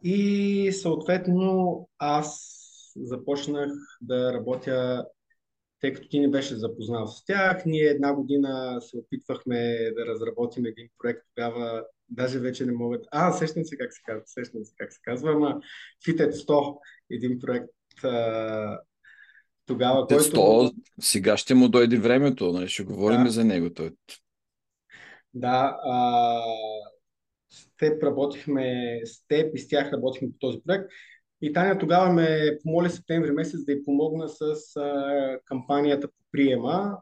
И 0.04 0.72
съответно 0.72 1.90
аз 1.98 2.52
започнах 2.96 3.72
да 4.02 4.34
работя, 4.34 5.06
тъй 5.82 5.94
като 5.94 6.08
ти 6.08 6.20
не 6.20 6.30
беше 6.30 6.56
запознал 6.56 7.08
с 7.08 7.26
тях. 7.26 7.66
Ние 7.66 7.84
една 7.84 8.14
година 8.14 8.82
се 8.82 8.98
опитвахме 8.98 9.92
да 9.96 10.06
разработим 10.06 10.66
един 10.66 10.90
проект 10.98 11.22
тогава, 11.36 11.84
даже 12.10 12.40
вече 12.40 12.66
не 12.66 12.72
могат. 12.72 13.06
А, 13.12 13.32
сещам 13.32 13.66
се 13.66 13.78
как 13.78 13.94
се 13.94 14.02
казва, 14.06 14.24
сещам 14.26 14.66
се 14.66 14.74
как 14.78 14.94
се 14.94 15.00
казва, 15.04 15.32
ама 15.32 15.60
Fitted 16.08 16.32
100, 16.32 16.78
един 17.10 17.40
проект 17.40 17.70
тогава, 19.66 20.08
който... 20.08 20.24
100, 20.24 20.74
сега 21.02 21.38
ще 21.38 21.54
му 21.54 21.70
дойде 21.70 21.98
времето, 21.98 22.52
нали? 22.52 22.68
ще 22.68 22.84
говорим 22.84 23.24
да. 23.24 23.32
за 23.32 23.46
него. 23.46 23.74
Той. 23.74 23.92
Да, 25.34 25.78
а, 25.84 26.42
с 27.50 27.76
теб 27.78 28.04
работихме, 28.04 29.00
с 29.06 29.28
теб 29.28 29.56
и 29.56 29.60
с 29.60 29.68
тях 29.68 29.94
работихме 29.94 30.28
по 30.32 30.38
този 30.40 30.60
проект. 30.66 30.90
И 31.42 31.54
Таня 31.54 31.78
тогава 31.78 32.14
ме 32.14 32.58
помоли 32.64 32.90
септември 32.90 33.32
месец 33.32 33.64
да 33.66 33.72
й 33.72 33.84
помогна 33.84 34.30
с 34.30 34.42
а, 34.76 35.40
кампанията 35.46 36.08
по 36.08 36.18
приема. 36.32 36.98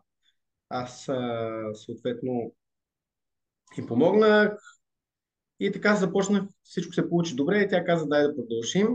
Аз 0.69 1.09
а, 1.09 1.71
съответно 1.73 2.53
и 3.77 3.85
помогнах. 3.85 4.59
И 5.59 5.71
така 5.71 5.95
започнах, 5.95 6.43
всичко 6.63 6.93
се 6.93 7.09
получи 7.09 7.35
добре 7.35 7.59
и 7.59 7.67
тя 7.67 7.83
каза 7.83 8.07
дай 8.07 8.23
да 8.23 8.35
продължим. 8.35 8.87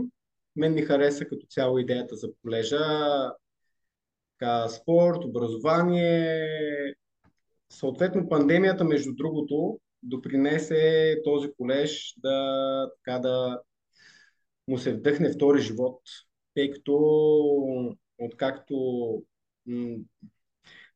Мен 0.55 0.73
ми 0.73 0.81
хареса 0.81 1.25
като 1.25 1.45
цяло 1.49 1.79
идеята 1.79 2.15
за 2.15 2.27
колежа, 2.41 2.79
така, 4.39 4.67
спорт, 4.67 5.25
образование. 5.25 6.95
Съответно 7.69 8.29
пандемията, 8.29 8.83
между 8.83 9.13
другото, 9.15 9.79
допринесе 10.03 11.15
този 11.23 11.51
колеж 11.57 12.15
да, 12.17 12.89
така, 12.95 13.19
да 13.19 13.61
му 14.67 14.77
се 14.77 14.93
вдъхне 14.93 15.33
втори 15.33 15.61
живот, 15.61 16.01
тъй 16.55 16.71
като 16.71 16.95
откакто 18.17 18.75
м- 19.65 19.97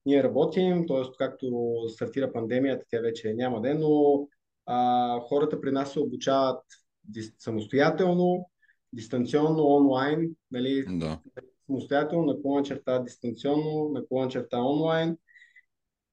ние 0.05 0.23
работим, 0.23 0.87
т.е. 0.87 1.01
както 1.17 1.75
стартира 1.87 2.33
пандемията, 2.33 2.85
тя 2.89 2.99
вече 2.99 3.33
няма 3.33 3.61
ден, 3.61 3.79
но 3.79 4.27
а, 4.65 5.19
хората 5.19 5.61
при 5.61 5.71
нас 5.71 5.93
се 5.93 5.99
обучават 5.99 6.63
дис- 7.11 7.33
самостоятелно, 7.39 8.49
дистанционно, 8.93 9.65
онлайн, 9.65 10.35
нали, 10.51 10.85
да. 10.89 11.19
самостоятелно, 11.65 12.25
наклона 12.25 12.63
черта 12.63 12.99
дистанционно, 12.99 13.89
наклона 13.89 14.29
черта 14.29 14.61
онлайн, 14.61 15.17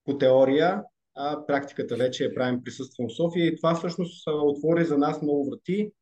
по 0.04 0.18
теория, 0.18 0.82
а 1.14 1.46
практиката 1.46 1.96
вече 1.96 2.24
е 2.24 2.34
правим 2.34 2.62
присъствам 2.62 3.08
в 3.08 3.16
София 3.16 3.46
и 3.46 3.56
това 3.56 3.74
всъщност 3.74 4.24
отвори 4.26 4.84
за 4.84 4.98
нас 4.98 5.22
много 5.22 5.50
врати, 5.50 5.92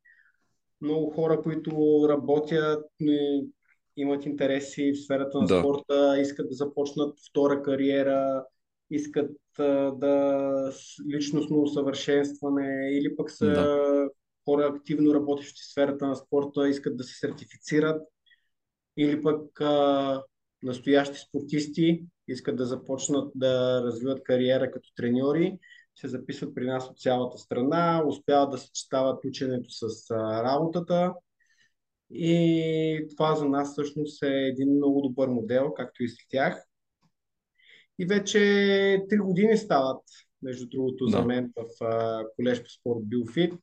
много 0.85 1.09
хора, 1.09 1.41
които 1.41 1.71
работят, 2.09 2.85
имат 3.97 4.25
интереси 4.25 4.91
в 4.91 5.03
сферата 5.03 5.39
на 5.39 5.45
да. 5.45 5.59
спорта, 5.59 6.17
искат 6.21 6.49
да 6.49 6.55
започнат 6.55 7.19
втора 7.29 7.63
кариера, 7.63 8.45
искат 8.91 9.31
да 9.93 10.71
личностно 11.13 11.61
усъвършенстване 11.61 12.89
или 12.91 13.15
пък 13.15 13.31
са 13.31 13.45
да. 13.45 14.09
хора 14.45 14.73
активно 14.75 15.13
работещи 15.13 15.61
в 15.61 15.71
сферата 15.71 16.07
на 16.07 16.15
спорта, 16.15 16.69
искат 16.69 16.97
да 16.97 17.03
се 17.03 17.19
сертифицират 17.19 18.01
или 18.97 19.23
пък 19.23 19.61
а, 19.61 20.23
настоящи 20.63 21.19
спортисти 21.19 22.05
искат 22.27 22.55
да 22.55 22.65
започнат 22.65 23.31
да 23.35 23.81
развиват 23.83 24.23
кариера 24.23 24.71
като 24.71 24.89
треньори 24.95 25.59
се 25.95 26.07
записват 26.07 26.55
при 26.55 26.65
нас 26.65 26.89
от 26.89 26.99
цялата 26.99 27.37
страна, 27.37 28.03
успяват 28.07 28.51
да 28.51 28.57
съчетават 28.57 29.25
ученето 29.25 29.69
с 29.69 30.11
а, 30.11 30.43
работата. 30.43 31.13
И 32.09 33.07
това 33.15 33.35
за 33.35 33.45
нас 33.45 33.71
всъщност 33.71 34.23
е 34.23 34.27
един 34.27 34.75
много 34.75 35.01
добър 35.01 35.27
модел, 35.27 35.73
както 35.73 36.03
и 36.03 36.09
с 36.09 36.15
тях. 36.29 36.65
И 37.99 38.05
вече 38.05 38.39
три 39.09 39.17
години 39.17 39.57
стават, 39.57 40.01
между 40.41 40.67
другото, 40.69 41.05
да. 41.05 41.11
за 41.11 41.25
мен 41.25 41.53
в 41.55 41.83
а, 41.83 42.23
колеж 42.35 42.63
по 42.63 42.69
спорт 42.69 42.99
Билфит. 43.03 43.53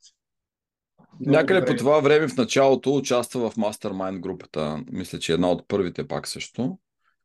Някъде 1.20 1.60
добре. 1.60 1.72
по 1.72 1.78
това 1.78 2.00
време 2.00 2.28
в 2.28 2.36
началото 2.36 2.96
участва 2.96 3.50
в 3.50 3.56
Mastermind 3.56 4.20
групата. 4.20 4.84
Мисля, 4.92 5.18
че 5.18 5.32
една 5.32 5.50
от 5.50 5.68
първите 5.68 6.08
пак 6.08 6.28
също. 6.28 6.78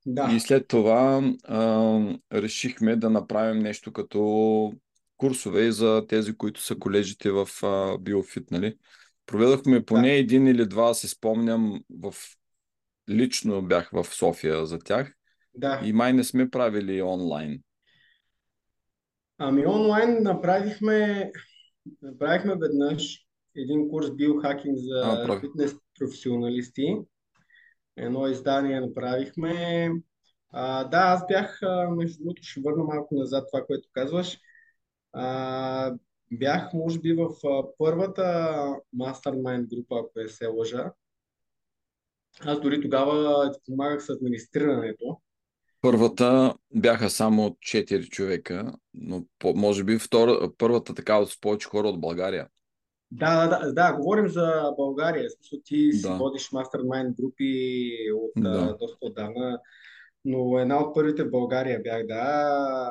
Да. 0.06 0.32
И 0.36 0.39
след 0.39 0.67
това 0.67 1.34
а, 1.43 2.00
решихме 2.34 2.96
да 2.96 3.10
направим 3.10 3.60
нещо 3.60 3.93
като 3.93 4.74
курсове 5.18 5.62
и 5.62 5.72
за 5.72 6.06
тези, 6.10 6.38
които 6.38 6.62
са 6.62 6.76
колежите 6.80 7.32
в 7.32 7.48
а, 7.64 7.98
Биофит, 7.98 8.52
нали? 8.52 8.78
Проведохме 9.26 9.86
поне 9.86 10.08
да. 10.08 10.14
един 10.14 10.48
или 10.48 10.66
два, 10.66 10.94
се 10.94 11.08
спомням, 11.08 11.82
в... 12.00 12.16
лично 13.10 13.62
бях 13.62 13.90
в 13.94 14.04
София 14.04 14.66
за 14.66 14.80
тях. 14.80 15.14
Да. 15.56 15.82
И 15.86 15.94
май 15.94 16.14
не 16.14 16.24
сме 16.24 16.50
правили 16.50 17.02
онлайн. 17.02 17.62
Ами 19.38 19.66
онлайн 19.66 20.24
направихме, 20.24 21.32
направихме 22.02 22.56
веднъж 22.56 23.26
един 23.56 23.90
курс 23.90 24.16
биохакинг 24.16 24.78
за 24.78 25.26
а, 25.28 25.40
фитнес 25.40 25.76
професионалисти. 26.00 26.98
Едно 27.98 28.28
издание 28.28 28.82
направихме. 28.82 29.92
А, 30.50 30.84
да, 30.84 30.98
аз 30.98 31.28
бях, 31.28 31.60
между 31.98 32.18
другото, 32.20 32.44
ще 32.44 32.62
върна 32.62 32.84
малко 32.84 33.16
назад 33.16 33.48
това, 33.52 33.66
което 33.66 33.90
казваш. 33.92 34.40
А, 35.13 35.93
бях, 36.32 36.74
може 36.74 37.00
би, 37.00 37.13
в 37.13 37.30
първата 37.78 38.22
Mastermind 38.96 39.67
група, 39.67 39.96
ако 40.00 40.20
е 40.20 40.28
се 40.28 40.48
лъжа. 40.48 40.91
Аз 42.41 42.62
дори 42.62 42.82
тогава 42.82 43.52
помагах 43.65 44.06
с 44.06 44.10
администрирането. 44.10 45.22
Първата 45.82 46.56
бяха 46.76 47.10
само 47.10 47.50
4 47.50 48.10
човека, 48.10 48.74
но 48.93 49.26
по, 49.39 49.54
може 49.54 49.84
би 49.84 50.00
втора, 50.00 50.52
първата 50.58 50.93
така 50.93 51.20
от 51.20 51.41
повече 51.41 51.67
хора 51.67 51.88
от 51.88 52.02
България. 52.02 52.48
Да, 53.12 53.48
да, 53.48 53.60
да, 53.60 53.74
да, 53.74 53.93
говорим 53.93 54.30
за 54.30 54.74
България. 54.78 55.30
Смисъл, 55.30 55.60
ти 55.65 55.89
да. 55.89 55.98
си 55.98 56.08
водиш 56.08 56.52
мастермайн 56.52 57.15
групи 57.20 57.91
от 58.15 58.32
да. 58.43 58.78
доста 58.80 58.98
отдавна, 59.02 59.60
но 60.26 60.60
една 60.60 60.80
от 60.80 60.96
първите 60.96 61.24
в 61.24 61.32
България 61.32 61.82
бях, 61.84 62.06
да. 62.06 62.89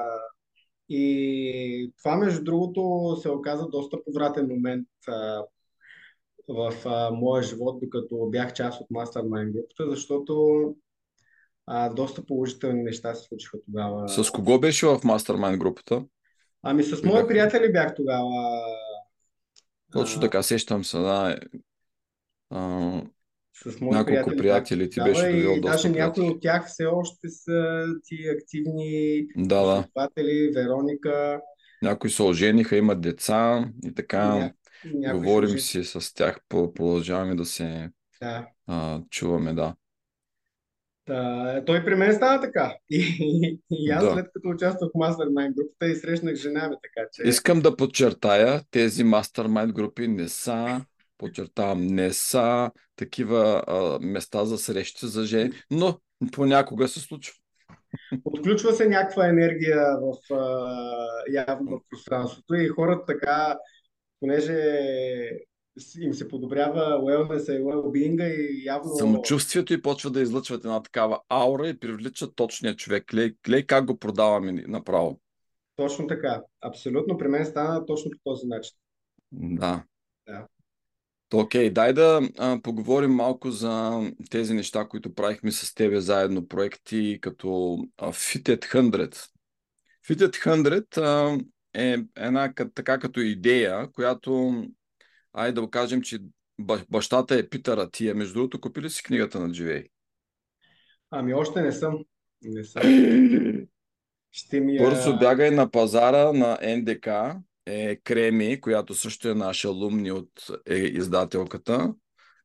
И 0.88 1.92
това, 1.98 2.16
между 2.16 2.44
другото, 2.44 3.16
се 3.22 3.30
оказа 3.30 3.68
доста 3.68 4.04
повратен 4.04 4.48
момент 4.48 4.88
а, 5.08 5.42
в 6.48 6.72
а, 6.84 7.10
моя 7.10 7.42
живот, 7.42 7.80
докато 7.82 8.26
бях 8.30 8.52
част 8.52 8.80
от 8.80 8.88
Mastermind 8.88 9.52
групата, 9.52 9.90
защото 9.90 10.74
а, 11.66 11.88
доста 11.88 12.26
положителни 12.26 12.82
неща 12.82 13.14
се 13.14 13.24
случиха 13.24 13.58
тогава. 13.64 14.08
С 14.08 14.30
кого 14.30 14.58
беше 14.58 14.86
в 14.86 14.98
Mastermind 14.98 15.58
групата? 15.58 16.04
Ами 16.62 16.82
с 16.82 17.02
мои 17.02 17.14
бях... 17.14 17.28
приятели 17.28 17.72
бях 17.72 17.94
тогава. 17.94 18.60
Точно 19.92 20.20
така, 20.20 20.42
сещам 20.42 20.84
се, 20.84 20.98
да. 20.98 21.38
А, 22.50 23.02
с 23.62 23.80
мои 23.80 23.90
Няколко 23.90 24.30
приятели, 24.30 24.38
приятели 24.38 24.90
ти 24.90 25.00
беше 25.00 25.32
довел 25.32 25.56
и 25.56 25.60
даже 25.60 25.88
някои 25.88 26.28
от 26.28 26.40
тях 26.40 26.66
все 26.68 26.84
още 26.84 27.28
са 27.28 27.84
ти 28.04 28.16
активни 28.36 29.26
да, 29.36 29.84
да. 29.96 30.08
Вероника. 30.54 31.40
Някои 31.82 32.10
се 32.10 32.22
ожениха, 32.22 32.76
имат 32.76 33.00
деца 33.00 33.68
и 33.84 33.94
така. 33.94 34.52
Ня... 34.94 35.14
Говорим 35.14 35.58
си 35.58 35.84
с 35.84 36.14
тях, 36.14 36.38
продължаваме 36.48 37.34
да 37.34 37.44
се 37.44 37.90
да. 38.22 38.46
А, 38.66 39.00
чуваме, 39.10 39.52
да. 39.52 39.74
Та, 41.04 41.62
той 41.66 41.84
при 41.84 41.94
мен 41.94 42.14
става 42.14 42.40
така. 42.40 42.76
И, 42.90 43.16
и, 43.20 43.60
и 43.70 43.90
аз 43.90 44.04
да. 44.04 44.12
след 44.12 44.26
като 44.32 44.48
участвах 44.48 44.90
в 44.94 44.98
Mastermind 44.98 45.54
групата 45.54 45.86
и 45.86 45.96
срещнах 45.96 46.34
жена 46.34 46.68
ми 46.68 46.76
така, 46.82 47.08
че... 47.12 47.22
Искам 47.28 47.60
да 47.60 47.76
подчертая, 47.76 48.62
тези 48.70 49.04
Mastermind 49.04 49.72
групи 49.72 50.08
не 50.08 50.28
са 50.28 50.84
подчертавам, 51.18 51.86
не 51.86 52.12
са 52.12 52.70
такива 52.96 53.64
а, 53.66 53.98
места 54.00 54.44
за 54.44 54.58
срещи 54.58 55.06
за 55.06 55.24
жени, 55.24 55.52
но 55.70 55.98
понякога 56.32 56.88
се 56.88 57.00
случва. 57.00 57.34
Отключва 58.24 58.72
се 58.72 58.88
някаква 58.88 59.28
енергия 59.28 59.82
в, 60.00 60.34
а, 60.34 60.70
явно 61.32 61.70
в 61.70 61.80
пространството 61.90 62.54
и 62.54 62.68
хората 62.68 63.04
така, 63.04 63.58
понеже 64.20 64.80
им 66.00 66.14
се 66.14 66.28
подобрява 66.28 67.00
уелнеса 67.02 67.54
и 67.54 67.62
уелбинга 67.62 68.26
и 68.26 68.64
явно... 68.64 68.90
Самочувствието 68.90 69.74
и 69.74 69.82
почва 69.82 70.10
да 70.10 70.20
излъчват 70.20 70.64
една 70.64 70.82
такава 70.82 71.20
аура 71.28 71.68
и 71.68 71.78
привлича 71.78 72.34
точния 72.34 72.76
човек. 72.76 73.04
Глей, 73.10 73.34
глей 73.44 73.66
как 73.66 73.84
го 73.84 73.98
продаваме 73.98 74.52
направо. 74.52 75.20
Точно 75.76 76.06
така. 76.06 76.42
Абсолютно. 76.60 77.18
При 77.18 77.28
мен 77.28 77.46
стана 77.46 77.86
точно 77.86 78.10
по 78.10 78.30
този 78.30 78.46
начин. 78.46 78.76
Да. 79.32 79.84
Да. 80.28 80.46
Окей, 81.34 81.70
okay, 81.70 81.72
дай 81.72 81.92
да 81.92 82.28
а, 82.38 82.60
поговорим 82.62 83.10
малко 83.10 83.50
за 83.50 84.02
тези 84.30 84.54
неща, 84.54 84.88
които 84.88 85.14
правихме 85.14 85.52
с 85.52 85.74
тебе 85.74 86.00
заедно, 86.00 86.48
проекти 86.48 87.18
като 87.20 87.78
а, 87.98 88.12
Fitted 88.12 88.64
100. 88.64 89.28
Fitted 90.08 90.30
100 90.30 90.98
а, 90.98 91.38
е 91.74 91.98
една 92.16 92.52
така 92.74 92.98
като 92.98 93.20
идея, 93.20 93.92
която, 93.92 94.64
ай 95.32 95.52
да 95.52 95.70
кажем, 95.70 96.02
че 96.02 96.18
бащата 96.90 97.34
е 97.34 97.48
Питър 97.48 97.78
Атия. 97.78 98.14
Между 98.14 98.34
другото, 98.34 98.60
купи 98.60 98.82
ли 98.82 98.90
си 98.90 99.02
книгата 99.02 99.40
на 99.40 99.52
Дживей? 99.52 99.84
Ами 101.10 101.34
още 101.34 101.62
не 101.62 101.72
съм. 101.72 102.04
Не 102.42 102.64
съм. 102.64 102.82
Ще 104.32 104.60
ми, 104.60 104.78
Бързо 104.78 105.18
бягай 105.18 105.50
на 105.50 105.70
пазара 105.70 106.32
на 106.32 106.58
НДК 106.62 107.08
е 107.66 107.96
Креми, 107.96 108.60
която 108.60 108.94
също 108.94 109.28
е 109.28 109.34
наша 109.34 109.68
алумни 109.68 110.12
от 110.12 110.30
е, 110.66 110.74
издателката 110.74 111.94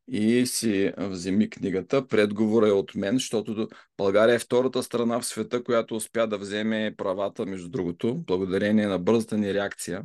и 0.08 0.46
си 0.46 0.94
вземи 0.98 1.50
книгата. 1.50 2.08
Предговора 2.08 2.68
е 2.68 2.72
от 2.72 2.96
мен, 2.96 3.14
защото 3.14 3.68
България 3.98 4.36
е 4.36 4.40
втората 4.40 4.84
страна 4.84 5.20
в 5.20 5.26
света, 5.26 5.64
която 5.64 5.96
успя 5.96 6.28
да 6.28 6.38
вземе 6.38 6.96
правата, 6.98 7.46
между 7.46 7.70
другото, 7.70 8.16
благодарение 8.18 8.88
на 8.88 9.00
бързата 9.00 9.38
ни 9.38 9.54
реакция. 9.54 10.04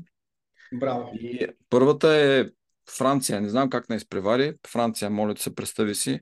Браво. 0.73 1.11
И 1.15 1.47
първата 1.71 2.15
е 2.15 2.45
Франция. 2.91 3.41
Не 3.41 3.49
знам 3.49 3.71
как 3.71 3.89
не 3.89 3.97
изпревари. 3.97 4.55
Франция, 4.67 5.11
моля 5.11 5.35
да 5.35 5.43
се 5.43 5.55
представи 5.55 5.95
си. 5.95 6.21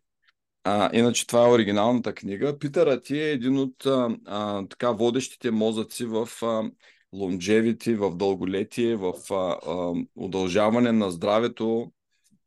А, 0.64 0.90
иначе 0.92 1.26
това 1.26 1.46
е 1.46 1.50
оригиналната 1.50 2.14
книга. 2.14 2.58
Питър 2.58 2.86
Ати 2.86 3.18
е 3.18 3.30
един 3.30 3.58
от 3.58 3.86
а, 3.86 4.16
а, 4.26 4.66
така 4.68 4.90
водещите 4.90 5.50
мозъци 5.50 6.04
в 6.04 6.28
а, 6.42 6.70
longevity, 7.14 7.94
в 7.94 8.16
дълголетие, 8.16 8.96
в 8.96 9.12
а, 9.30 9.34
а, 9.34 9.94
удължаване 10.16 10.92
на 10.92 11.10
здравето. 11.10 11.92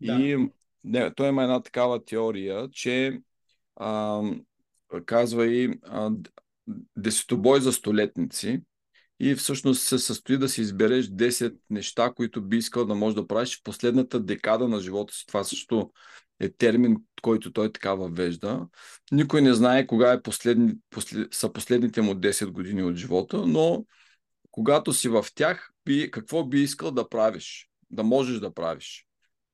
Да. 0.02 0.14
И 0.14 0.50
не, 0.84 1.14
той 1.14 1.30
има 1.30 1.44
една 1.44 1.62
такава 1.62 2.06
теория, 2.06 2.70
че 2.72 3.22
а, 3.76 4.22
казва 5.06 5.48
и 5.48 5.80
а, 5.84 6.12
десетобой 6.98 7.62
за 7.62 7.74
столетници 7.74 8.62
и 9.20 9.36
всъщност 9.36 9.82
се 9.82 10.00
състои 10.00 10.38
да 10.38 10.50
си 10.50 10.62
избереш 10.62 11.06
10 11.06 11.56
неща, 11.70 12.14
които 12.16 12.42
би 12.42 12.58
искал 12.58 12.86
да 12.86 12.96
можеш 12.96 13.16
да 13.16 13.28
правиш 13.28 13.60
в 13.60 13.64
последната 13.64 14.20
декада 14.20 14.68
на 14.68 14.80
живота 14.80 15.14
си. 15.14 15.26
Това 15.28 15.44
също 15.44 15.92
е 16.40 16.50
термин, 16.50 16.98
който 17.22 17.54
той 17.54 17.72
така 17.72 17.94
въвежда. 17.94 18.68
Никой 19.12 19.42
не 19.42 19.54
знае 19.54 19.88
кога 19.88 20.12
е 20.12 20.22
последни, 20.22 20.74
послед, 20.90 21.34
са 21.34 21.54
последните 21.54 22.02
му 22.02 22.14
10 22.14 22.46
години 22.52 22.84
от 22.84 22.96
живота, 22.96 23.48
но 23.48 23.86
когато 24.58 24.94
си 24.94 25.10
в 25.10 25.26
тях, 25.36 25.72
би, 25.86 26.12
какво 26.12 26.44
би 26.44 26.62
искал 26.62 26.92
да 26.92 27.10
правиш, 27.10 27.70
да 27.90 28.04
можеш 28.04 28.40
да 28.40 28.54
правиш. 28.54 29.06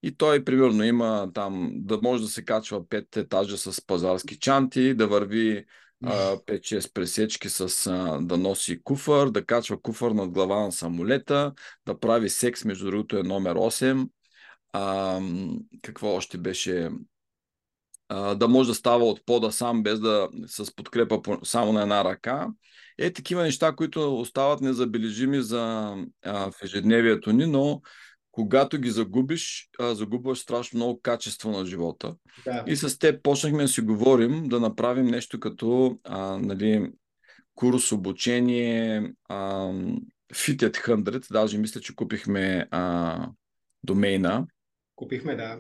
И 0.04 0.18
той, 0.18 0.46
примерно, 0.46 0.84
има 0.84 1.32
там 1.34 1.72
да 1.76 2.00
може 2.04 2.24
да 2.24 2.30
се 2.30 2.46
качва 2.46 2.82
5 2.82 3.18
етажа 3.18 3.58
с 3.58 3.86
пазарски 3.86 4.40
чанти, 4.40 4.94
да 4.94 5.08
върви 5.08 5.66
5-6 6.04 6.94
пресечки 6.94 7.50
с 7.50 7.88
а, 7.88 8.20
да 8.22 8.38
носи 8.38 8.84
куфър, 8.84 9.30
да 9.30 9.46
качва 9.46 9.82
куфър 9.82 10.12
над 10.12 10.32
глава 10.32 10.60
на 10.60 10.72
самолета, 10.72 11.54
да 11.86 12.00
прави 12.00 12.30
секс, 12.30 12.66
между 12.66 12.86
другото 12.86 13.18
е 13.18 13.24
номер 13.24 13.56
8. 13.56 14.10
А, 14.74 15.20
какво 15.82 16.08
още 16.08 16.38
беше? 16.38 16.90
А, 18.10 18.36
да 18.36 18.48
може 18.48 18.70
да 18.70 18.76
става 18.76 19.06
от 19.06 19.26
пода 19.26 19.52
сам, 19.52 19.84
без 19.84 20.00
да 20.00 20.30
с 20.48 20.76
подкрепа 20.76 21.22
само 21.44 21.74
на 21.74 21.82
една 21.82 22.04
ръка. 22.04 22.48
Е, 22.98 23.14
такива 23.14 23.44
неща, 23.44 23.76
които 23.76 24.20
остават 24.20 24.62
незабележими 24.62 25.42
за 25.42 25.96
а, 26.26 26.52
в 26.52 26.64
ежедневието 26.64 27.34
ни, 27.34 27.46
но 27.46 27.82
когато 28.32 28.78
ги 28.78 28.90
загубиш, 28.90 29.70
а, 29.80 29.96
загубваш 29.96 30.40
страшно 30.40 30.78
много 30.78 31.02
качество 31.02 31.52
на 31.52 31.66
живота. 31.66 32.16
Да. 32.46 32.64
И 32.68 32.76
с 32.76 33.00
теб 33.00 33.24
почнахме 33.24 33.64
да 33.64 33.68
си 33.68 33.82
говорим 33.82 34.48
да 34.48 34.60
направим 34.60 35.06
нещо 35.06 35.40
като 35.40 35.98
а, 36.04 36.38
нали, 36.38 36.92
курс, 37.56 37.92
обучение, 37.92 39.14
а, 39.30 39.72
Fitted 40.34 40.78
100, 40.78 41.32
даже 41.32 41.58
мисля, 41.58 41.82
че 41.82 41.96
купихме 41.96 42.68
а, 42.72 43.28
домейна. 43.84 44.48
Купихме, 44.96 45.36
да. 45.36 45.60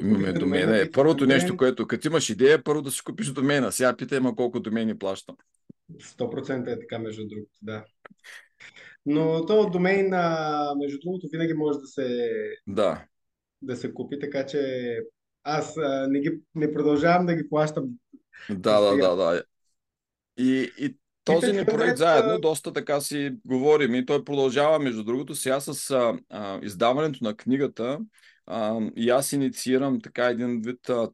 Имаме 0.00 0.32
домейна. 0.32 0.78
Е, 0.78 0.90
първото 0.90 1.26
нещо, 1.26 1.56
което 1.56 1.86
като 1.86 2.08
имаш 2.08 2.30
идея, 2.30 2.64
първо 2.64 2.82
да 2.82 2.90
си 2.90 3.02
купиш 3.04 3.26
домейна. 3.26 3.72
Сега 3.72 3.96
питай 3.96 4.20
ма 4.20 4.36
колко 4.36 4.60
домейни 4.60 4.98
плащам. 4.98 5.36
100% 5.98 6.72
е 6.72 6.80
така, 6.80 6.98
между 6.98 7.28
другото, 7.28 7.52
да. 7.62 7.84
Но 9.06 9.46
то 9.46 9.70
домейн, 9.70 10.10
между 10.78 10.98
другото, 11.00 11.28
винаги 11.32 11.54
може 11.54 11.78
да 11.78 11.86
се, 11.86 12.30
да. 12.66 13.04
да 13.62 13.76
се 13.76 13.94
купи, 13.94 14.18
така 14.18 14.46
че 14.46 14.96
аз 15.42 15.76
а, 15.76 16.06
не, 16.10 16.20
ги, 16.20 16.40
не 16.54 16.72
продължавам 16.72 17.26
да 17.26 17.34
ги 17.34 17.48
плащам. 17.48 17.84
Да, 18.50 18.80
да, 18.80 18.96
да, 18.96 19.16
да. 19.16 19.42
И, 20.38 20.72
и 20.78 20.96
този 21.24 21.52
ни 21.52 21.64
проект 21.64 21.98
заедно 21.98 22.40
доста 22.40 22.72
така 22.72 23.00
си 23.00 23.36
говорим 23.44 23.94
и 23.94 24.06
той 24.06 24.24
продължава, 24.24 24.78
между 24.78 25.04
другото, 25.04 25.34
сега 25.34 25.60
с 25.60 25.90
а, 25.90 26.18
а, 26.30 26.60
издаването 26.62 27.24
на 27.24 27.36
книгата 27.36 27.98
а, 28.46 28.80
и 28.96 29.10
аз 29.10 29.32
инициирам 29.32 30.00
така 30.00 30.24
един 30.24 30.62
вид 30.64 30.88
а, 30.88 31.08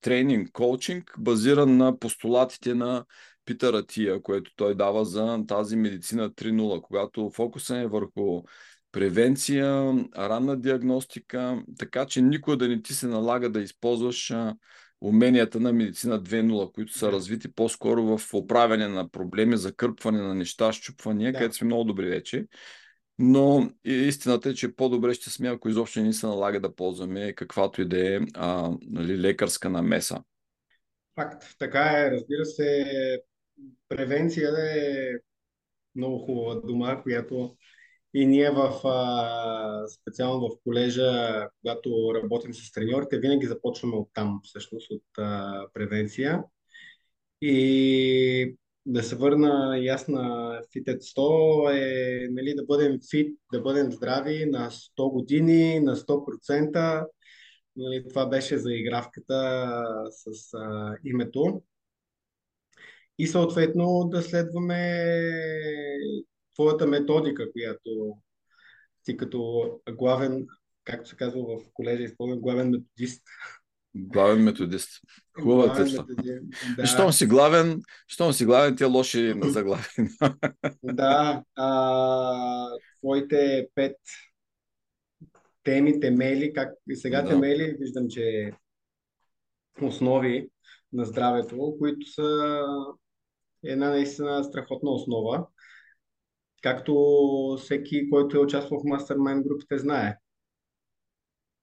тренинг, 0.00 0.50
коучинг, 0.52 1.14
базиран 1.18 1.76
на 1.76 1.98
постулатите 1.98 2.74
на 2.74 3.04
Питър 3.48 3.74
Атия, 3.74 4.22
което 4.22 4.52
той 4.56 4.74
дава 4.74 5.04
за 5.04 5.44
тази 5.48 5.76
медицина 5.76 6.30
3.0, 6.30 6.80
когато 6.80 7.30
фокусът 7.30 7.76
е 7.76 7.86
върху 7.86 8.42
превенция, 8.92 9.94
ранна 10.18 10.60
диагностика, 10.60 11.62
така 11.78 12.06
че 12.06 12.22
никой 12.22 12.56
да 12.56 12.68
не 12.68 12.82
ти 12.82 12.94
се 12.94 13.06
налага 13.06 13.50
да 13.50 13.60
използваш 13.60 14.32
уменията 15.00 15.60
на 15.60 15.72
медицина 15.72 16.22
2.0, 16.22 16.72
които 16.72 16.92
са 16.92 17.12
развити 17.12 17.52
по-скоро 17.52 18.18
в 18.18 18.34
оправяне 18.34 18.88
на 18.88 19.10
проблеми, 19.10 19.56
закърпване 19.56 20.22
на 20.22 20.34
неща, 20.34 20.72
щупвания, 20.72 21.32
да. 21.32 21.38
където 21.38 21.56
сме 21.56 21.66
много 21.66 21.84
добри 21.84 22.08
вече. 22.08 22.46
Но 23.18 23.70
истината 23.84 24.48
е, 24.48 24.54
че 24.54 24.76
по-добре 24.76 25.14
ще 25.14 25.30
сме, 25.30 25.48
ако 25.48 25.68
изобщо 25.68 26.00
не 26.00 26.12
се 26.12 26.26
налага 26.26 26.60
да 26.60 26.74
ползваме 26.74 27.32
каквато 27.32 27.82
и 27.82 27.88
да 27.88 28.16
е 28.16 28.20
нали, 28.82 29.18
лекарска 29.18 29.70
намеса. 29.70 30.22
Факт. 31.18 31.44
Така 31.58 31.80
е. 31.80 32.10
Разбира 32.10 32.44
се, 32.44 32.84
превенция 33.88 34.50
е 34.50 35.12
много 35.94 36.18
хубава 36.18 36.54
дума, 36.54 37.02
която 37.02 37.56
и 38.14 38.26
ние 38.26 38.50
в, 38.50 38.72
специално 39.88 40.48
в 40.48 40.58
колежа, 40.64 41.46
когато 41.60 42.12
работим 42.14 42.54
с 42.54 42.72
треньорите, 42.72 43.18
винаги 43.18 43.46
започваме 43.46 43.96
от 43.96 44.08
там, 44.14 44.40
всъщност, 44.44 44.90
от 44.90 45.02
превенция. 45.74 46.42
И 47.40 48.56
да 48.86 49.02
се 49.02 49.16
върна 49.16 49.78
ясна 49.82 50.20
Fitted 50.76 50.98
100 50.98 51.70
е 51.74 52.28
нали, 52.30 52.54
да 52.54 52.64
бъдем 52.64 52.98
фит, 53.10 53.38
да 53.52 53.60
бъдем 53.60 53.92
здрави 53.92 54.46
на 54.46 54.70
100 54.70 55.12
години, 55.12 55.80
на 55.80 55.96
100%. 55.96 57.06
Нали, 57.76 58.04
това 58.08 58.26
беше 58.26 58.58
за 58.58 58.72
игравката 58.72 59.70
с 60.10 60.54
а, 60.54 60.96
името 61.04 61.62
и 63.18 63.26
съответно 63.26 64.08
да 64.12 64.22
следваме 64.22 65.12
твоята 66.54 66.86
методика, 66.86 67.52
която 67.52 68.16
ти 69.04 69.16
като 69.16 69.70
главен, 69.90 70.46
както 70.84 71.10
се 71.10 71.16
казва 71.16 71.42
в 71.42 71.62
колежа, 71.72 72.02
изпълнен 72.02 72.40
главен 72.40 72.70
методист. 72.70 73.22
Главен 73.94 74.42
методист. 74.42 74.90
Хубава 75.40 75.74
теза. 75.76 76.04
Да. 76.76 76.86
Щом 76.86 77.12
си 77.12 77.26
главен, 77.26 77.80
щом 78.06 78.32
си 78.32 78.44
главен, 78.44 78.76
ти 78.76 78.82
е 78.82 78.86
лоши 78.86 79.34
на 79.36 79.50
заглавен. 79.50 80.08
да. 80.82 81.42
А, 81.54 82.70
твоите 83.00 83.68
пет 83.74 83.96
теми, 85.64 86.00
темели, 86.00 86.52
как 86.52 86.74
и 86.90 86.96
сега 86.96 87.22
да. 87.22 87.28
темели, 87.28 87.76
виждам, 87.80 88.08
че 88.08 88.52
основи 89.82 90.48
на 90.92 91.04
здравето, 91.04 91.76
които 91.78 92.10
са 92.10 92.62
една 93.64 93.90
наистина 93.90 94.44
страхотна 94.44 94.90
основа. 94.90 95.46
Както 96.62 96.94
всеки, 97.62 98.10
който 98.10 98.36
е 98.36 98.40
участвал 98.40 98.80
в 98.80 98.84
мастермайн 98.84 99.42
групите, 99.42 99.78
знае. 99.78 100.16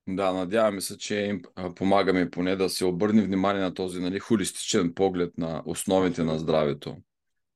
Да, 0.07 0.33
надяваме 0.33 0.81
се, 0.81 0.97
че 0.97 1.15
им 1.15 1.41
помагаме 1.75 2.29
поне 2.29 2.55
да 2.55 2.69
се 2.69 2.85
обърне 2.85 3.21
внимание 3.21 3.61
на 3.61 3.73
този 3.73 4.01
нали, 4.01 4.19
холистичен 4.19 4.93
поглед 4.93 5.37
на 5.37 5.63
основите 5.65 6.23
на 6.23 6.39
здравето. 6.39 6.97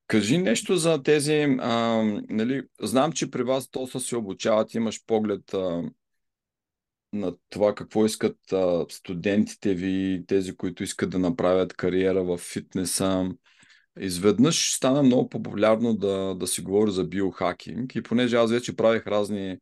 Кажи 0.07 0.37
нещо 0.37 0.75
за 0.75 1.03
тези, 1.03 1.57
а, 1.59 2.03
нали, 2.29 2.63
знам, 2.81 3.11
че 3.11 3.31
при 3.31 3.43
вас 3.43 3.69
доста 3.69 3.99
се 3.99 4.15
обучават, 4.15 4.73
имаш 4.73 5.05
поглед 5.05 5.53
а, 5.53 5.83
на 7.13 7.35
това 7.49 7.75
какво 7.75 8.05
искат 8.05 8.53
а, 8.53 8.85
студентите 8.89 9.73
ви, 9.73 10.23
тези, 10.27 10.57
които 10.57 10.83
искат 10.83 11.09
да 11.09 11.19
направят 11.19 11.73
кариера 11.73 12.23
в 12.23 12.37
фитнеса. 12.37 13.29
Изведнъж 13.99 14.73
стана 14.75 15.03
много 15.03 15.29
популярно 15.29 15.93
да, 15.93 16.35
да 16.35 16.47
си 16.47 16.61
говори 16.61 16.91
за 16.91 17.03
биохакинг 17.03 17.95
и 17.95 18.03
понеже 18.03 18.35
аз 18.35 18.51
вече 18.51 18.75
правих 18.75 19.07
разни 19.07 19.57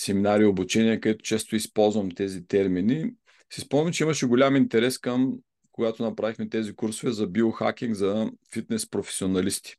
семинари, 0.00 0.44
обучения, 0.44 1.00
където 1.00 1.24
често 1.24 1.56
използвам 1.56 2.10
тези 2.10 2.46
термини, 2.46 3.10
си 3.52 3.60
спомням, 3.60 3.92
че 3.92 4.02
имаше 4.02 4.26
голям 4.26 4.56
интерес 4.56 4.98
към 4.98 5.38
когато 5.72 6.02
направихме 6.02 6.48
тези 6.48 6.76
курсове 6.76 7.12
за 7.12 7.26
биохакинг 7.26 7.94
за 7.94 8.30
фитнес 8.52 8.90
професионалисти. 8.90 9.74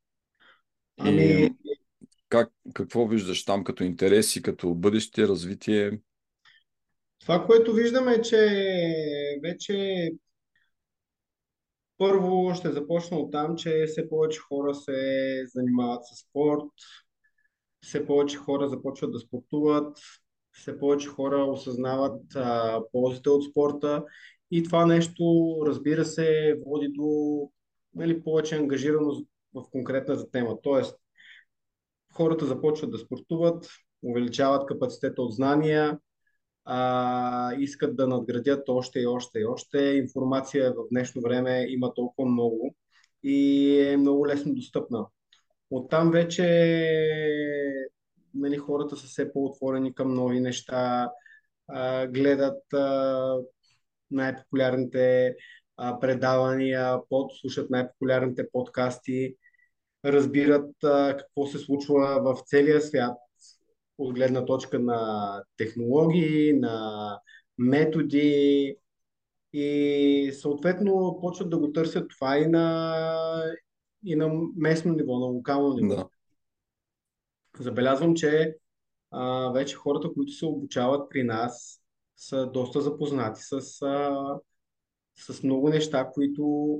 Ами... 0.97 1.23
И 1.23 1.53
как, 2.29 2.49
какво 2.73 3.07
виждаш 3.07 3.45
там 3.45 3.63
като 3.63 3.83
интереси, 3.83 4.41
като 4.41 4.75
бъдеще, 4.75 5.27
развитие? 5.27 5.99
Това, 7.19 7.45
което 7.45 7.73
виждаме 7.73 8.13
е, 8.13 8.21
че 8.21 8.37
вече 9.43 10.09
първо 11.99 12.53
ще 12.55 12.71
започна 12.71 13.17
от 13.17 13.31
там, 13.31 13.55
че 13.55 13.85
все 13.87 14.09
повече 14.09 14.39
хора 14.39 14.75
се 14.75 15.43
занимават 15.55 16.05
с 16.05 16.19
спорт, 16.19 16.71
все 17.81 18.05
повече 18.05 18.37
хора 18.37 18.69
започват 18.69 19.11
да 19.11 19.19
спортуват, 19.19 19.97
все 20.51 20.79
повече 20.79 21.07
хора 21.07 21.45
осъзнават 21.45 22.21
а, 22.35 22.81
ползите 22.91 23.29
от 23.29 23.43
спорта 23.43 24.03
и 24.51 24.63
това 24.63 24.85
нещо, 24.85 25.23
разбира 25.65 26.05
се, 26.05 26.55
води 26.65 26.87
до 26.89 27.39
нали, 27.95 28.23
повече 28.23 28.55
ангажираност 28.55 29.27
в 29.53 29.63
конкретната 29.71 30.31
тема. 30.31 30.57
Тоест, 30.63 30.95
хората 32.13 32.45
започват 32.45 32.91
да 32.91 32.97
спортуват, 32.97 33.69
увеличават 34.03 34.67
капацитета 34.67 35.21
от 35.21 35.33
знания, 35.33 35.99
а, 36.65 37.53
искат 37.59 37.95
да 37.95 38.07
надградят 38.07 38.69
още 38.69 38.99
и 38.99 39.07
още 39.07 39.39
и 39.39 39.45
още. 39.45 39.79
Информация 39.79 40.71
в 40.71 40.75
днешно 40.91 41.21
време 41.21 41.65
има 41.69 41.93
толкова 41.93 42.29
много 42.29 42.75
и 43.23 43.79
е 43.81 43.97
много 43.97 44.27
лесно 44.27 44.55
достъпна. 44.55 45.05
Оттам 45.71 46.11
вече 46.11 46.43
нали, 48.33 48.57
хората 48.57 48.95
са 48.95 49.07
все 49.07 49.33
по-отворени 49.33 49.93
към 49.93 50.13
нови 50.13 50.39
неща, 50.39 51.11
а, 51.67 52.07
гледат 52.07 52.73
а, 52.73 53.35
най-популярните 54.11 55.35
а, 55.77 55.99
предавания, 55.99 56.97
под, 57.09 57.31
слушат 57.41 57.69
най-популярните 57.69 58.47
подкасти, 58.51 59.35
разбират 60.05 60.83
а, 60.83 61.17
какво 61.17 61.47
се 61.47 61.57
случва 61.59 62.21
в 62.23 62.41
целия 62.45 62.81
свят 62.81 63.17
от 63.99 64.15
гледна 64.15 64.45
точка 64.45 64.79
на 64.79 65.43
технологии, 65.57 66.53
на 66.53 67.19
методи 67.57 68.75
и 69.53 70.31
съответно 70.33 71.17
почват 71.21 71.49
да 71.49 71.57
го 71.57 71.71
търсят 71.71 72.09
това 72.09 72.37
и 72.37 72.47
на, 72.47 73.55
и 74.05 74.15
на 74.15 74.31
местно 74.55 74.93
ниво, 74.93 75.19
на 75.19 75.25
локално 75.25 75.73
ниво. 75.73 75.95
Да. 75.95 76.09
Забелязвам, 77.59 78.15
че 78.15 78.57
а, 79.11 79.51
вече 79.51 79.75
хората, 79.75 80.13
които 80.13 80.31
се 80.31 80.45
обучават 80.45 81.09
при 81.09 81.23
нас, 81.23 81.81
са 82.15 82.51
доста 82.51 82.81
запознати 82.81 83.41
с, 83.43 83.81
а, 83.81 84.39
с 85.15 85.43
много 85.43 85.69
неща, 85.69 86.09
които 86.13 86.75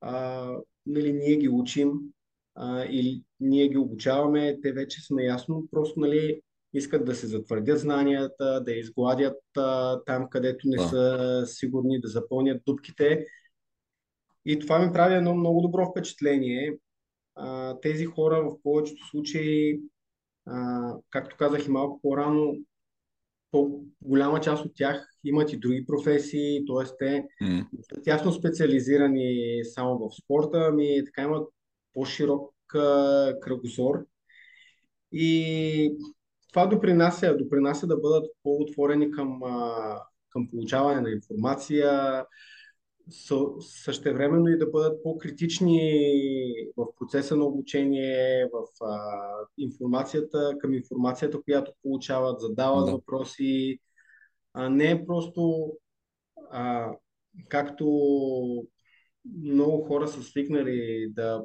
а, 0.00 0.50
нали, 0.86 1.12
ние 1.12 1.36
ги 1.36 1.48
учим 1.48 1.92
а, 2.54 2.84
или 2.84 3.22
ние 3.40 3.68
ги 3.68 3.76
обучаваме, 3.76 4.60
те 4.62 4.72
вече 4.72 5.00
са 5.00 5.14
наясно, 5.14 5.68
просто 5.70 6.00
нали, 6.00 6.40
искат 6.76 7.04
да 7.04 7.14
се 7.14 7.26
затвърдят 7.26 7.78
знанията, 7.78 8.62
да 8.64 8.72
изгладят 8.72 9.42
а, 9.56 10.00
там, 10.04 10.28
където 10.30 10.68
не 10.68 10.76
да. 10.76 10.88
са 10.88 11.42
сигурни, 11.46 12.00
да 12.00 12.08
запълнят 12.08 12.62
дупките. 12.66 13.26
И 14.44 14.58
това 14.58 14.78
ми 14.78 14.92
прави 14.92 15.14
едно 15.14 15.34
много 15.34 15.60
добро 15.60 15.90
впечатление. 15.90 16.78
А, 17.34 17.78
тези 17.80 18.04
хора 18.04 18.42
в 18.42 18.62
повечето 18.62 19.06
случаи, 19.06 19.80
а, 20.46 20.94
както 21.10 21.36
казах 21.36 21.66
и 21.66 21.70
малко 21.70 22.00
по-рано, 22.02 22.54
по-голяма 23.50 24.40
част 24.40 24.64
от 24.64 24.72
тях 24.74 25.08
имат 25.24 25.52
и 25.52 25.56
други 25.56 25.86
професии, 25.86 26.64
т.е. 26.66 26.96
те 26.98 27.26
mm. 27.42 27.66
са 27.94 28.02
тясно 28.02 28.32
специализирани 28.32 29.60
само 29.64 29.98
в 29.98 30.14
спорта, 30.22 30.68
ами 30.70 31.04
така 31.04 31.22
имат 31.22 31.48
по-широк 31.94 32.52
кръгозор. 33.40 34.06
И 35.12 35.98
това 36.56 36.66
допринася, 36.66 37.36
допринася 37.36 37.86
да 37.86 37.96
бъдат 37.96 38.30
по-отворени 38.42 39.10
към, 39.10 39.40
към 40.30 40.48
получаване 40.50 41.00
на 41.00 41.10
информация, 41.10 42.24
същевременно 43.60 44.48
и 44.48 44.58
да 44.58 44.66
бъдат 44.66 45.02
по-критични 45.02 45.80
в 46.76 46.86
процеса 46.98 47.36
на 47.36 47.44
обучение, 47.44 48.48
в 48.52 48.84
а, 48.84 48.98
информацията, 49.58 50.54
към 50.58 50.74
информацията, 50.74 51.42
която 51.42 51.72
получават, 51.82 52.40
задават 52.40 52.86
да. 52.86 52.92
въпроси. 52.92 53.78
А 54.54 54.68
не 54.68 54.90
е 54.90 55.06
просто 55.06 55.72
а, 56.50 56.92
както 57.48 57.86
много 59.42 59.84
хора 59.84 60.08
са 60.08 60.22
свикнали 60.22 61.08
да 61.10 61.44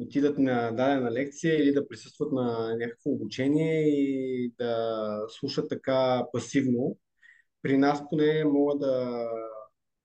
отидат 0.00 0.38
на 0.38 0.70
дадена 0.70 1.10
лекция 1.10 1.62
или 1.62 1.72
да 1.72 1.88
присъстват 1.88 2.32
на 2.32 2.76
някакво 2.76 3.10
обучение 3.10 3.88
и 3.88 4.52
да 4.58 5.18
слушат 5.28 5.68
така 5.68 6.26
пасивно. 6.32 6.98
При 7.62 7.76
нас 7.76 8.02
поне 8.10 8.44
мога 8.44 8.78
да 8.78 9.24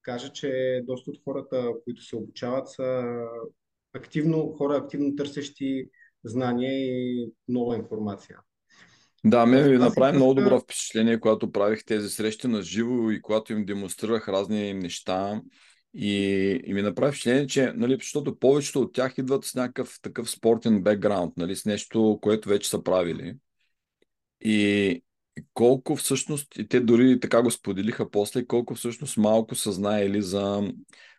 кажа, 0.02 0.32
че 0.32 0.82
доста 0.88 1.12
от 1.12 1.17
хората, 1.23 1.71
които 1.84 2.04
се 2.04 2.15
обучават, 2.15 2.69
са 2.69 3.19
активно, 3.93 4.54
хора 4.58 4.78
активно 4.78 5.15
търсещи 5.15 5.89
знания 6.23 6.73
и 6.73 7.32
нова 7.47 7.75
информация. 7.75 8.39
Да, 9.25 9.45
ме 9.45 9.69
ви 9.69 9.78
направи 9.78 10.17
много 10.17 10.34
добро 10.34 10.60
впечатление, 10.60 11.19
когато 11.19 11.52
правих 11.52 11.86
тези 11.86 12.10
срещи 12.10 12.47
на 12.47 12.62
живо 12.62 13.12
и 13.12 13.21
когато 13.21 13.54
им 13.54 13.65
демонстрирах 13.65 14.28
разни 14.28 14.73
неща. 14.73 15.41
И, 15.93 16.15
и 16.65 16.73
ми 16.73 16.82
направи 16.82 17.12
впечатление, 17.12 17.47
че, 17.47 17.73
нали, 17.75 17.93
защото 17.93 18.39
повечето 18.39 18.82
от 18.82 18.93
тях 18.93 19.17
идват 19.17 19.45
с 19.45 19.56
някакъв 19.56 19.99
такъв 20.02 20.30
спортен 20.30 20.84
бекграунд, 20.84 21.38
нали, 21.38 21.56
с 21.56 21.65
нещо, 21.65 22.19
което 22.21 22.49
вече 22.49 22.69
са 22.69 22.84
правили. 22.84 23.36
И 24.41 25.04
колко 25.54 25.95
всъщност, 25.95 26.56
и 26.58 26.67
те 26.67 26.80
дори 26.80 27.19
така 27.19 27.41
го 27.41 27.52
споделиха 27.52 28.12
после, 28.12 28.45
колко 28.45 28.75
всъщност 28.75 29.17
малко 29.17 29.56
са 29.56 29.72
знаели 29.72 30.22
за 30.22 30.74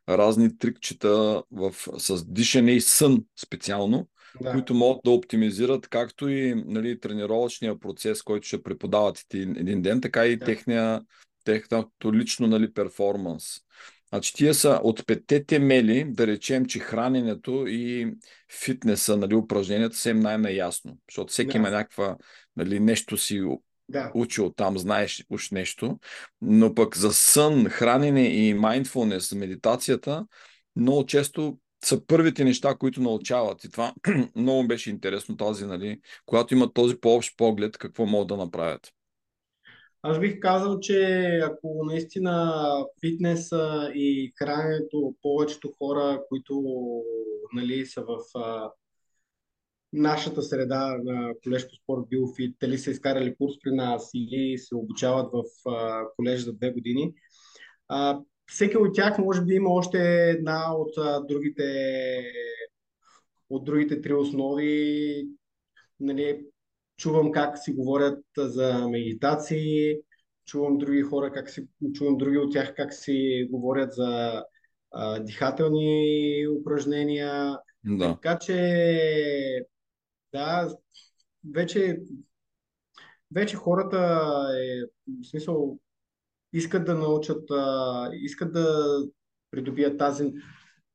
разни 0.09 0.59
трикчета 0.59 1.43
в, 1.51 1.75
с 1.99 2.25
дишане 2.27 2.73
и 2.73 2.81
сън 2.81 3.25
специално, 3.47 4.09
да. 4.41 4.53
които 4.53 4.75
могат 4.75 5.01
да 5.05 5.11
оптимизират 5.11 5.89
както 5.89 6.29
и 6.29 6.55
нали, 6.67 7.01
тренировъчния 7.01 7.79
процес, 7.79 8.23
който 8.23 8.47
ще 8.47 8.63
преподават 8.63 9.27
един 9.35 9.83
ден, 9.83 10.01
така 10.01 10.27
и 10.27 10.37
да. 10.37 10.45
техния, 10.45 11.03
техното 11.45 12.15
лично 12.15 12.47
нали, 12.47 12.73
перформанс. 12.73 13.45
Значи 14.13 14.35
тия 14.35 14.55
са 14.55 14.81
от 14.83 15.07
петте 15.07 15.45
темели, 15.45 16.05
да 16.09 16.27
речем, 16.27 16.67
че 16.67 16.79
храненето 16.79 17.65
и 17.69 18.15
фитнеса, 18.53 19.17
нали, 19.17 19.35
упражненията 19.35 19.97
са 19.97 20.11
им 20.11 20.21
най-наясно, 20.21 20.99
защото 21.11 21.33
всеки 21.33 21.53
да. 21.53 21.59
има 21.59 21.71
някаква, 21.71 22.17
нали, 22.57 22.81
нещо 22.81 23.17
си 23.17 23.43
да. 23.89 24.11
учил 24.15 24.51
там, 24.51 24.79
знаеш 24.79 25.25
уж 25.31 25.51
нещо, 25.51 25.99
но 26.41 26.75
пък 26.75 26.97
за 26.97 27.13
сън, 27.13 27.65
хранене 27.65 28.29
и 28.29 28.55
mindfulness, 28.55 29.39
медитацията, 29.39 30.27
много 30.77 31.07
често 31.07 31.59
са 31.85 32.07
първите 32.07 32.45
неща, 32.45 32.75
които 32.75 33.01
научават. 33.01 33.65
И 33.65 33.71
това 33.71 33.95
много 34.37 34.69
беше 34.69 34.91
интересно 34.91 35.37
тази, 35.37 35.67
нали, 35.67 36.01
когато 36.27 36.55
имат 36.55 36.75
този 36.75 36.97
по-общ 37.01 37.37
поглед, 37.37 37.79
какво 37.79 38.07
могат 38.07 38.29
да 38.29 38.37
направят. 38.37 38.93
Аз 40.03 40.21
бих 40.21 40.41
казал, 40.41 40.81
че 40.81 41.27
ако 41.45 41.85
наистина 41.85 42.55
фитнеса 43.01 43.91
и 43.95 44.33
храненето, 44.39 45.15
повечето 45.23 45.73
хора, 45.79 46.23
които 46.29 46.63
нали, 47.53 47.87
са 47.87 48.03
в 48.03 48.19
а, 48.35 48.71
нашата 49.93 50.43
среда 50.43 50.97
на 51.05 51.35
колеж 51.45 51.69
по 51.69 51.75
спорт 51.75 52.09
Биофит, 52.09 52.57
дали 52.61 52.79
са 52.79 52.91
изкарали 52.91 53.37
курс 53.37 53.55
при 53.63 53.71
нас 53.71 54.11
или 54.15 54.59
се 54.59 54.75
обучават 54.75 55.31
в 55.33 55.71
а, 55.71 56.05
колеж 56.17 56.41
за 56.45 56.53
две 56.53 56.73
години, 56.73 57.15
а, 57.89 58.21
всеки 58.47 58.77
от 58.77 58.95
тях 58.95 59.19
може 59.19 59.45
би 59.45 59.55
има 59.55 59.71
още 59.71 59.99
една 60.31 60.75
от 60.77 60.99
а, 60.99 61.21
другите 61.21 61.65
от 63.51 63.65
другите 63.65 64.01
три 64.01 64.15
основи. 64.15 65.29
Нали, 66.01 66.47
чувам 67.01 67.33
как 67.33 67.59
си 67.59 67.73
говорят 67.73 68.25
за 68.39 68.89
медитации, 68.89 69.97
чувам 70.45 70.79
други 70.79 71.03
хора, 71.03 71.33
как 71.33 71.51
си, 71.51 71.69
чувам 71.95 72.19
други 72.19 72.39
от 72.39 72.53
тях 72.53 72.75
как 72.77 72.95
си 72.95 73.49
говорят 73.51 73.93
за 73.93 74.45
а, 74.91 75.21
дихателни 75.21 76.47
упражнения. 76.61 77.59
Да. 77.85 78.15
Така 78.15 78.39
че, 78.39 79.67
да, 80.33 80.77
вече, 81.55 82.01
вече 83.35 83.57
хората 83.57 83.99
е, 84.61 84.83
в 85.07 85.27
смисъл, 85.27 85.79
искат 86.53 86.85
да 86.85 86.95
научат, 86.95 87.51
а, 87.51 88.11
искат 88.13 88.53
да 88.53 88.87
придобият 89.51 89.99
тази 89.99 90.33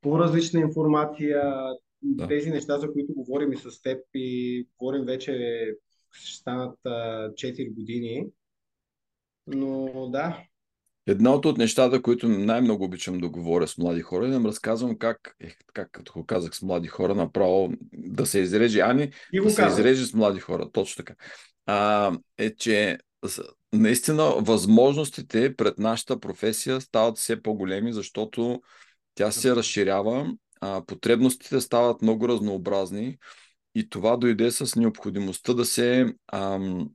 по-различна 0.02 0.60
информация, 0.60 1.44
Да. 2.02 2.28
тези 2.28 2.50
неща, 2.50 2.78
за 2.78 2.92
които 2.92 3.14
говорим 3.14 3.54
и 3.54 3.58
с 3.58 3.82
теб 3.82 4.00
и 4.14 4.68
говорим 4.78 5.06
вече, 5.06 5.34
ще 6.16 6.38
станат 6.38 6.80
а, 6.86 6.90
4 7.30 7.76
години. 7.76 8.26
Но 9.48 10.10
да, 10.10 10.46
Едното 11.08 11.50
от 11.50 11.58
нещата, 11.58 12.02
които 12.02 12.28
най-много 12.28 12.84
обичам 12.84 13.18
да 13.18 13.30
говоря 13.30 13.68
с 13.68 13.78
млади 13.78 14.02
хора, 14.02 14.28
да 14.28 14.36
им 14.36 14.46
разказвам 14.46 14.98
как, 14.98 15.36
е, 15.40 15.52
как 15.74 15.92
като 15.92 16.14
го 16.14 16.26
казах 16.26 16.56
с 16.56 16.62
млади 16.62 16.88
хора, 16.88 17.16
направо 17.16 17.74
да 17.94 18.26
се 18.26 18.40
изреже, 18.40 18.80
ани 18.80 19.12
и 19.34 19.42
да 19.42 19.50
се 19.50 19.56
казах. 19.56 19.80
изреже 19.80 20.06
с 20.06 20.14
млади 20.14 20.40
хора, 20.40 20.70
точно 20.72 21.06
така. 21.06 21.16
А, 21.66 22.12
е, 22.38 22.56
че 22.56 22.98
наистина 23.74 24.24
възможностите 24.24 25.56
пред 25.56 25.80
нашата 25.80 26.20
професия 26.20 26.82
стават 26.82 27.18
все 27.18 27.42
по-големи, 27.42 27.94
защото 27.94 28.62
тя 29.16 29.32
се 29.32 29.56
разширява, 29.56 30.34
а, 30.62 30.86
потребностите 30.86 31.62
стават 31.62 32.02
много 32.02 32.28
разнообразни 32.28 33.18
и 33.76 33.90
това 33.90 34.18
дойде 34.18 34.52
с 34.52 34.76
необходимостта 34.76 35.54
да 35.54 35.66
се 35.66 36.14
ам, 36.34 36.90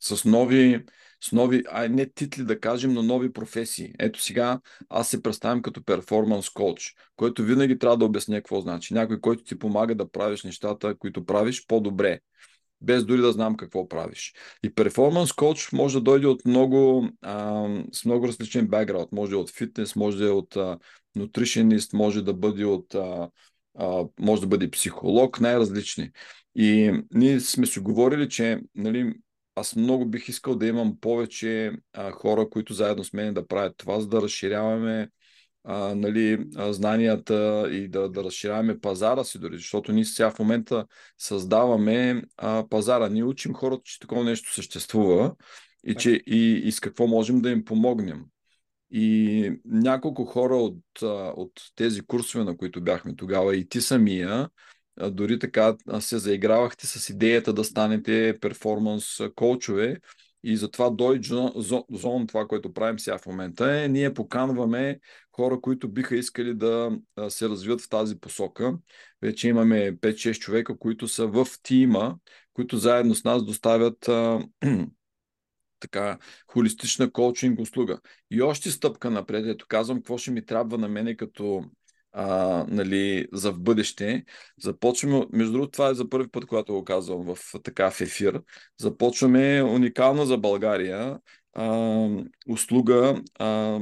с 0.00 0.24
нови, 0.24 0.84
с 1.24 1.32
нови, 1.32 1.62
ай 1.72 1.88
не 1.88 2.10
титли 2.10 2.44
да 2.44 2.60
кажем, 2.60 2.92
но 2.92 3.02
нови 3.02 3.32
професии. 3.32 3.92
Ето 3.98 4.22
сега 4.22 4.60
аз 4.88 5.08
се 5.08 5.22
представям 5.22 5.62
като 5.62 5.84
перформанс 5.84 6.50
коуч, 6.50 6.94
който 7.16 7.42
винаги 7.42 7.78
трябва 7.78 7.96
да 7.96 8.04
обясня 8.04 8.36
какво 8.36 8.60
значи. 8.60 8.94
Някой, 8.94 9.20
който 9.20 9.44
ти 9.44 9.58
помага 9.58 9.94
да 9.94 10.10
правиш 10.10 10.42
нещата, 10.44 10.98
които 10.98 11.26
правиш 11.26 11.66
по-добре, 11.66 12.20
без 12.80 13.04
дори 13.04 13.20
да 13.20 13.32
знам 13.32 13.56
какво 13.56 13.88
правиш. 13.88 14.34
И 14.62 14.74
перформанс 14.74 15.32
коуч 15.32 15.72
може 15.72 15.94
да 15.94 16.00
дойде 16.00 16.26
от 16.26 16.44
много, 16.44 17.08
а, 17.22 17.68
с 17.92 18.04
много 18.04 18.28
различен 18.28 18.66
бекграунд. 18.66 19.12
Може 19.12 19.30
да 19.30 19.36
е 19.36 19.40
от 19.40 19.50
фитнес, 19.50 19.96
може 19.96 20.18
да 20.18 20.26
е 20.26 20.30
от 20.30 20.56
а, 20.56 20.78
нутришенист, 21.16 21.92
може 21.92 22.22
да 22.22 22.34
бъде 22.34 22.64
от 22.64 22.94
а, 22.94 23.30
а, 23.78 24.04
може 24.20 24.40
да 24.40 24.46
бъде 24.46 24.70
психолог, 24.70 25.40
най-различни. 25.40 26.10
И 26.56 26.92
ние 27.14 27.40
сме 27.40 27.66
си 27.66 27.80
говорили, 27.80 28.28
че 28.28 28.60
нали, 28.74 29.14
аз 29.54 29.76
много 29.76 30.06
бих 30.06 30.28
искал 30.28 30.56
да 30.56 30.66
имам 30.66 31.00
повече 31.00 31.72
а, 31.92 32.10
хора, 32.10 32.50
които 32.50 32.74
заедно 32.74 33.04
с 33.04 33.12
мен 33.12 33.34
да 33.34 33.46
правят 33.46 33.74
това, 33.76 34.00
за 34.00 34.08
да 34.08 34.22
разширяваме 34.22 35.08
а, 35.64 35.94
нали, 35.94 36.46
а, 36.56 36.72
знанията 36.72 37.68
и 37.72 37.88
да, 37.88 38.08
да 38.08 38.24
разширяваме 38.24 38.80
пазара 38.80 39.24
си 39.24 39.38
дори, 39.38 39.56
защото 39.56 39.92
ние 39.92 40.04
сега 40.04 40.30
в 40.30 40.38
момента 40.38 40.86
създаваме 41.18 42.22
а, 42.36 42.64
пазара. 42.68 43.08
Ние 43.08 43.24
учим 43.24 43.54
хората, 43.54 43.82
че 43.84 44.00
такова 44.00 44.24
нещо 44.24 44.54
съществува 44.54 45.34
и, 45.86 45.94
че, 45.94 46.10
и, 46.10 46.62
и 46.64 46.72
с 46.72 46.80
какво 46.80 47.06
можем 47.06 47.40
да 47.40 47.50
им 47.50 47.64
помогнем. 47.64 48.24
И 48.90 49.52
няколко 49.64 50.24
хора 50.24 50.56
от, 50.56 51.02
от 51.36 51.52
тези 51.76 52.00
курсове, 52.00 52.44
на 52.44 52.56
които 52.56 52.80
бяхме 52.80 53.16
тогава, 53.16 53.56
и 53.56 53.68
ти 53.68 53.80
самия, 53.80 54.48
дори 55.10 55.38
така 55.38 55.76
се 56.00 56.18
заигравахте 56.18 56.86
с 56.86 57.08
идеята 57.08 57.52
да 57.52 57.64
станете 57.64 58.38
перформанс 58.40 59.20
коучове. 59.34 59.96
И 60.46 60.56
затова 60.56 60.90
Doi 60.90 61.20
Zone, 61.92 62.28
това, 62.28 62.46
което 62.46 62.72
правим 62.72 62.98
сега 62.98 63.18
в 63.18 63.26
момента, 63.26 63.82
е 63.82 63.88
ние 63.88 64.14
поканваме 64.14 64.98
хора, 65.32 65.60
които 65.60 65.88
биха 65.88 66.16
искали 66.16 66.54
да 66.54 66.98
се 67.28 67.48
развият 67.48 67.80
в 67.80 67.88
тази 67.88 68.20
посока. 68.20 68.78
Вече 69.22 69.48
имаме 69.48 69.96
5-6 69.96 70.38
човека, 70.38 70.78
които 70.78 71.08
са 71.08 71.26
в 71.26 71.46
тима, 71.62 72.16
които 72.52 72.76
заедно 72.76 73.14
с 73.14 73.24
нас 73.24 73.44
доставят 73.44 74.10
така 75.88 76.18
холистична 76.46 77.12
коучинг 77.12 77.60
услуга. 77.60 77.98
И 78.30 78.42
още 78.42 78.70
стъпка 78.70 79.10
напред, 79.10 79.46
ето 79.46 79.66
казвам, 79.68 79.98
какво 79.98 80.18
ще 80.18 80.30
ми 80.30 80.46
трябва 80.46 80.78
на 80.78 80.88
мене 80.88 81.16
като 81.16 81.64
а, 82.12 82.64
нали, 82.68 83.26
за 83.32 83.52
в 83.52 83.60
бъдеще. 83.60 84.24
Започваме, 84.62 85.26
между 85.32 85.52
другото, 85.52 85.70
това 85.70 85.88
е 85.88 85.94
за 85.94 86.08
първи 86.08 86.28
път, 86.28 86.46
когато 86.46 86.72
го 86.72 86.84
казвам 86.84 87.34
в 87.34 87.38
така 87.62 87.90
в 87.90 88.00
ефир. 88.00 88.42
Започваме 88.80 89.62
уникална 89.62 90.26
за 90.26 90.38
България 90.38 91.18
а, 91.52 92.08
услуга, 92.48 93.22
а, 93.38 93.80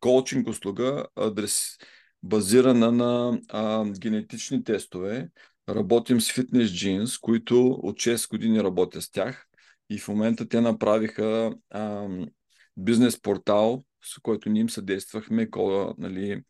коучинг 0.00 0.48
услуга, 0.48 1.06
адрес, 1.16 1.76
базирана 2.22 2.92
на 2.92 3.40
а, 3.48 3.84
генетични 3.84 4.64
тестове. 4.64 5.28
Работим 5.68 6.20
с 6.20 6.32
фитнес 6.32 6.72
джинс, 6.72 7.18
които 7.18 7.66
от 7.66 7.96
6 7.96 8.30
години 8.30 8.62
работя 8.62 9.02
с 9.02 9.10
тях 9.10 9.49
и 9.90 9.98
в 9.98 10.08
момента 10.08 10.48
те 10.48 10.60
направиха 10.60 11.54
а, 11.70 12.08
бизнес 12.76 13.20
портал, 13.22 13.84
с 14.02 14.18
който 14.22 14.48
ние 14.50 14.60
им 14.60 14.70
съдействахме, 14.70 15.50
кола, 15.50 15.94
нали, 15.98 16.42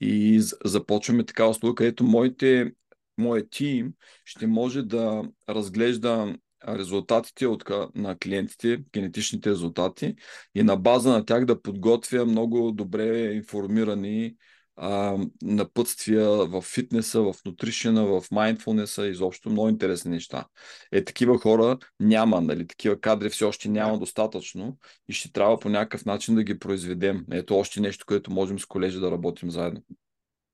и 0.00 0.40
започваме 0.64 1.24
така 1.24 1.46
услуга, 1.46 1.74
където 1.74 2.04
моите, 2.04 2.72
моят 3.18 3.50
тим 3.50 3.92
ще 4.24 4.46
може 4.46 4.82
да 4.82 5.22
разглежда 5.48 6.36
резултатите 6.68 7.46
от, 7.46 7.64
на 7.94 8.18
клиентите, 8.18 8.84
генетичните 8.92 9.50
резултати 9.50 10.14
и 10.54 10.62
на 10.62 10.76
база 10.76 11.10
на 11.10 11.24
тях 11.24 11.44
да 11.44 11.62
подготвя 11.62 12.26
много 12.26 12.72
добре 12.72 13.32
информирани 13.32 14.34
а, 14.82 15.18
напътствия 15.42 16.28
в 16.28 16.62
фитнеса, 16.62 17.20
в 17.22 17.34
нутришена, 17.46 18.06
в 18.06 18.24
майндфулнеса, 18.30 19.06
изобщо 19.06 19.50
много 19.50 19.68
интересни 19.68 20.10
неща. 20.10 20.44
Е, 20.92 21.04
такива 21.04 21.38
хора 21.38 21.78
няма, 22.00 22.40
нали? 22.40 22.66
Такива 22.66 23.00
кадри 23.00 23.28
все 23.28 23.44
още 23.44 23.68
няма 23.68 23.98
достатъчно 23.98 24.76
и 25.08 25.12
ще 25.12 25.32
трябва 25.32 25.58
по 25.58 25.68
някакъв 25.68 26.04
начин 26.04 26.34
да 26.34 26.42
ги 26.42 26.58
произведем. 26.58 27.26
Ето 27.32 27.56
още 27.56 27.80
нещо, 27.80 28.06
което 28.06 28.32
можем 28.32 28.58
с 28.58 28.66
колежи 28.66 29.00
да 29.00 29.10
работим 29.10 29.50
заедно. 29.50 29.82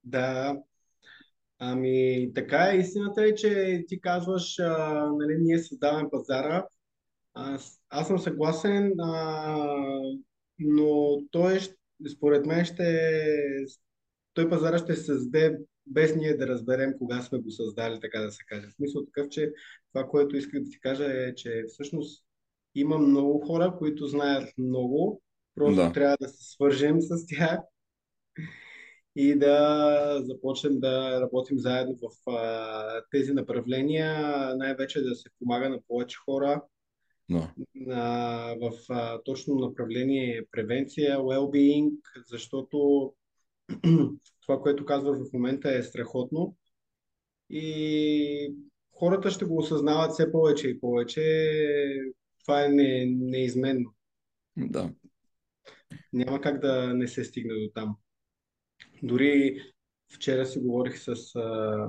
Да, 0.04 0.56
ами 1.58 2.30
така 2.34 2.70
е. 2.72 2.76
Истината 2.76 3.24
е, 3.24 3.34
че 3.34 3.84
ти 3.88 4.00
казваш, 4.00 4.58
а, 4.58 5.04
нали, 5.18 5.36
ние 5.40 5.58
създаваме 5.58 6.10
пазара. 6.10 6.66
Аз, 7.34 7.80
аз 7.90 8.06
съм 8.06 8.18
съгласен, 8.18 8.92
а, 9.00 9.68
но 10.58 11.18
той, 11.30 11.60
според 12.16 12.46
мен, 12.46 12.64
ще 12.64 13.22
той 14.36 14.48
пазара 14.48 14.78
ще 14.78 14.94
се 14.94 15.04
създаде 15.04 15.58
без 15.86 16.16
ние 16.16 16.36
да 16.36 16.46
разберем 16.46 16.94
кога 16.98 17.22
сме 17.22 17.38
го 17.38 17.50
създали, 17.50 18.00
така 18.00 18.20
да 18.20 18.32
се 18.32 18.44
каже. 18.46 18.66
В 18.66 18.72
смисъл 18.72 19.04
такъв, 19.04 19.28
че 19.28 19.52
това, 19.92 20.08
което 20.08 20.36
искам 20.36 20.64
да 20.64 20.70
ти 20.70 20.80
кажа 20.80 21.04
е, 21.04 21.34
че 21.34 21.64
всъщност 21.68 22.24
има 22.74 22.98
много 22.98 23.40
хора, 23.46 23.74
които 23.78 24.06
знаят 24.06 24.52
много, 24.58 25.22
просто 25.54 25.80
Да. 25.82 25.92
трябва 25.92 26.16
да 26.20 26.28
се 26.28 26.52
свържем 26.52 27.00
с 27.00 27.26
тях 27.26 27.60
и 29.16 29.34
да 29.38 30.20
започнем 30.22 30.80
да 30.80 31.20
работим 31.20 31.58
заедно 31.58 31.96
в 31.96 32.30
а, 32.30 33.02
тези 33.10 33.32
направления, 33.32 34.14
най-вече 34.56 35.02
да 35.02 35.14
се 35.14 35.30
помага 35.38 35.68
на 35.68 35.78
повече 35.88 36.16
хора 36.24 36.62
Да. 37.30 37.52
на, 37.74 38.54
в 38.60 38.72
а, 38.88 39.22
точно 39.24 39.54
направление 39.54 40.44
превенция, 40.50 41.18
well-being, 41.18 41.90
защото 42.26 43.12
това, 44.42 44.60
което 44.60 44.86
казваш 44.86 45.18
в 45.18 45.32
момента 45.32 45.76
е 45.76 45.82
страхотно 45.82 46.56
и 47.50 48.54
хората 48.92 49.30
ще 49.30 49.44
го 49.44 49.58
осъзнават 49.58 50.12
все 50.12 50.32
повече 50.32 50.68
и 50.68 50.80
повече. 50.80 51.22
Това 52.44 52.64
е 52.64 52.68
не, 52.68 53.06
неизменно. 53.06 53.94
Да. 54.56 54.92
Няма 56.12 56.40
как 56.40 56.60
да 56.60 56.94
не 56.94 57.08
се 57.08 57.24
стигне 57.24 57.54
до 57.54 57.70
там. 57.74 57.96
Дори 59.02 59.62
вчера 60.14 60.46
си 60.46 60.58
говорих 60.58 60.98
с 60.98 61.34
а, 61.34 61.88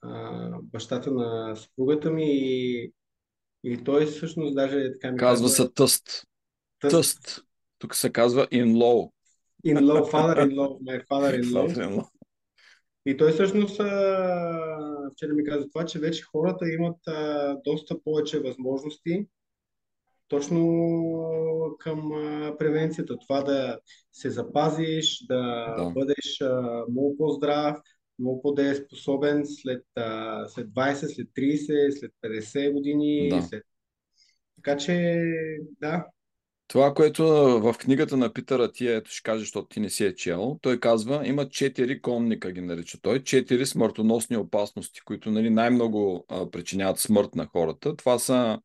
а, 0.00 0.50
бащата 0.62 1.10
на 1.10 1.56
съпругата 1.56 2.10
ми 2.10 2.26
и, 2.26 2.92
и 3.64 3.84
той 3.84 4.06
всъщност 4.06 4.54
даже 4.54 4.92
така 4.92 5.12
ми 5.12 5.18
Казва 5.18 5.44
каза... 5.44 5.54
се 5.54 5.72
тъст. 5.72 6.26
Тъст. 6.80 6.92
Тъст. 6.92 7.44
Тук 7.78 7.94
се 7.94 8.12
казва 8.12 8.48
in-law. 9.64 9.80
In-law, 9.80 10.10
father-in-law, 10.10 10.70
my 10.82 10.98
father-in-law. 11.06 11.68
Father-in-law. 11.68 12.08
И 13.06 13.16
той 13.16 13.32
всъщност 13.32 13.74
вчера 15.12 15.34
ми 15.34 15.44
каза 15.44 15.68
това, 15.68 15.84
че 15.84 15.98
вече 15.98 16.22
хората 16.22 16.68
имат 16.68 16.98
доста 17.64 18.02
повече 18.04 18.40
възможности 18.40 19.26
точно 20.28 21.76
към 21.78 22.10
превенцията. 22.58 23.16
Това 23.18 23.42
да 23.42 23.78
се 24.12 24.30
запазиш, 24.30 25.26
да, 25.26 25.74
Да. 25.78 25.90
бъдеш 25.90 26.42
много 26.90 27.16
по-здрав, 27.18 27.78
много 28.18 28.42
по-дееспособен 28.42 29.42
след, 29.46 29.82
след 30.48 30.68
20, 30.68 30.94
след 30.94 31.28
30, 31.28 31.90
след 31.90 32.12
50 32.22 32.72
години. 32.72 33.28
Да. 33.28 33.42
След... 33.42 33.62
Така 34.56 34.76
че, 34.76 35.22
да, 35.80 36.06
Това, 36.74 36.94
което 36.94 37.24
в 37.60 37.74
книгата 37.78 38.16
на 38.16 38.32
Питъра 38.32 38.72
Тия, 38.72 38.96
ето 38.96 39.10
ще 39.10 39.22
каже, 39.22 39.40
защото 39.40 39.68
ти 39.68 39.80
не 39.80 39.90
си 39.90 40.04
е 40.04 40.14
чел, 40.14 40.58
той 40.62 40.80
казва, 40.80 41.28
има 41.28 41.48
четири 41.48 42.02
конника, 42.02 42.52
ги 42.52 42.60
нарича 42.60 42.98
той, 43.02 43.22
четири 43.22 43.66
смъртоносни 43.66 44.36
опасности, 44.36 45.00
които 45.04 45.30
нали, 45.30 45.50
най-много 45.50 46.24
а, 46.28 46.50
причиняват 46.50 46.98
смърт 46.98 47.34
на 47.34 47.46
хората. 47.46 47.96
Това 47.96 48.18
са 48.18 48.58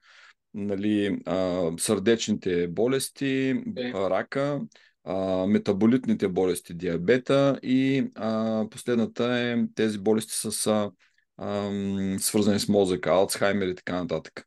нали, 0.53 1.19
а, 1.25 1.71
сърдечните 1.77 2.67
болести, 2.67 3.63
Е. 3.77 3.93
рака, 3.93 4.61
а, 5.03 5.45
метаболитните 5.47 6.27
болести, 6.27 6.73
диабета 6.73 7.59
и 7.63 8.07
а, 8.15 8.65
последната 8.71 9.23
е 9.37 9.57
тези 9.75 9.97
болести 9.97 10.33
с 10.33 10.67
а, 10.67 10.91
а, 11.37 11.71
свързани 12.19 12.59
с 12.59 12.67
мозъка, 12.67 13.09
Алцхаймер 13.09 13.67
и 13.67 13.75
така 13.75 13.95
нататък. 13.95 14.45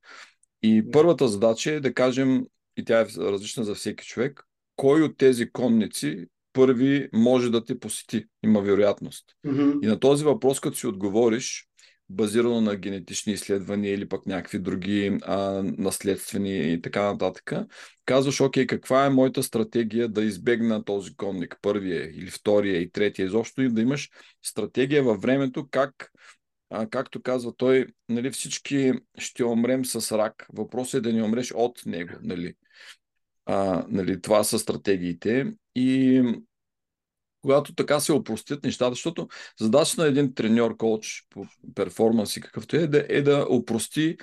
И 0.63 0.91
първата 0.93 1.29
задача 1.29 1.73
е 1.73 1.81
да 1.81 1.95
кажем, 1.95 2.45
и 2.77 2.85
тя 2.85 3.01
е 3.01 3.05
различна 3.05 3.65
за 3.65 3.75
всеки 3.75 4.07
човек, 4.07 4.43
кой 4.77 5.03
от 5.03 5.17
тези 5.17 5.51
конници 5.51 6.27
първи 6.53 7.09
може 7.13 7.51
да 7.51 7.65
те 7.65 7.79
посети. 7.79 8.25
Има 8.45 8.61
вероятност. 8.61 9.25
Мгм. 9.45 9.71
И 9.83 9.87
на 9.87 10.01
този 10.01 10.25
въпрос, 10.25 10.61
като 10.61 10.77
си 10.77 10.87
отговориш, 10.87 11.67
базирано 12.09 12.61
на 12.61 12.77
генетични 12.77 13.33
изследвания 13.33 13.95
или 13.95 14.09
пък 14.09 14.27
някакви 14.27 14.59
други 14.59 15.19
а, 15.23 15.63
наследствени 15.65 16.73
и 16.73 16.81
така 16.81 17.03
нататък, 17.03 17.53
казваш, 18.07 18.41
окей, 18.41 18.67
каква 18.67 19.07
е 19.07 19.11
моята 19.11 19.43
стратегия 19.43 20.09
да 20.09 20.23
избегна 20.23 20.85
този 20.85 21.17
конник, 21.17 21.57
първия 21.63 22.11
или 22.11 22.31
втория 22.31 22.81
и 22.81 22.91
третия, 22.91 23.27
изобщо 23.27 23.63
и 23.63 23.69
да 23.69 23.81
имаш 23.81 24.11
стратегия 24.43 25.03
във 25.03 25.21
времето, 25.21 25.69
как, 25.71 26.13
а, 26.73 26.87
както 26.87 27.23
казва 27.23 27.57
той, 27.57 27.87
нали, 28.09 28.31
всички 28.31 28.93
ще 29.19 29.45
умрем 29.45 29.85
с 29.85 30.19
рак. 30.19 30.47
Въпросът 30.53 30.95
е 30.95 31.01
да 31.01 31.13
не 31.13 31.23
умреш 31.23 31.53
от 31.55 31.87
него. 31.87 32.13
Нали. 32.23 32.55
А, 33.47 33.87
нали, 33.89 34.21
това 34.21 34.45
са 34.45 34.59
стратегиите. 34.59 35.53
И 35.75 36.23
когато 37.41 37.75
така 37.75 38.01
се 38.01 38.13
опростят 38.13 38.65
нещата, 38.65 38.91
защото 38.91 39.29
задача 39.61 40.01
на 40.01 40.07
един 40.07 40.35
треньор, 40.35 40.77
коуч 40.77 41.27
по 41.31 41.47
перформанс 41.75 42.37
и 42.37 42.41
какъвто 42.41 42.77
е, 42.77 42.87
да, 42.87 43.07
е 43.09 43.23
да 43.23 43.47
опрости 43.49 44.17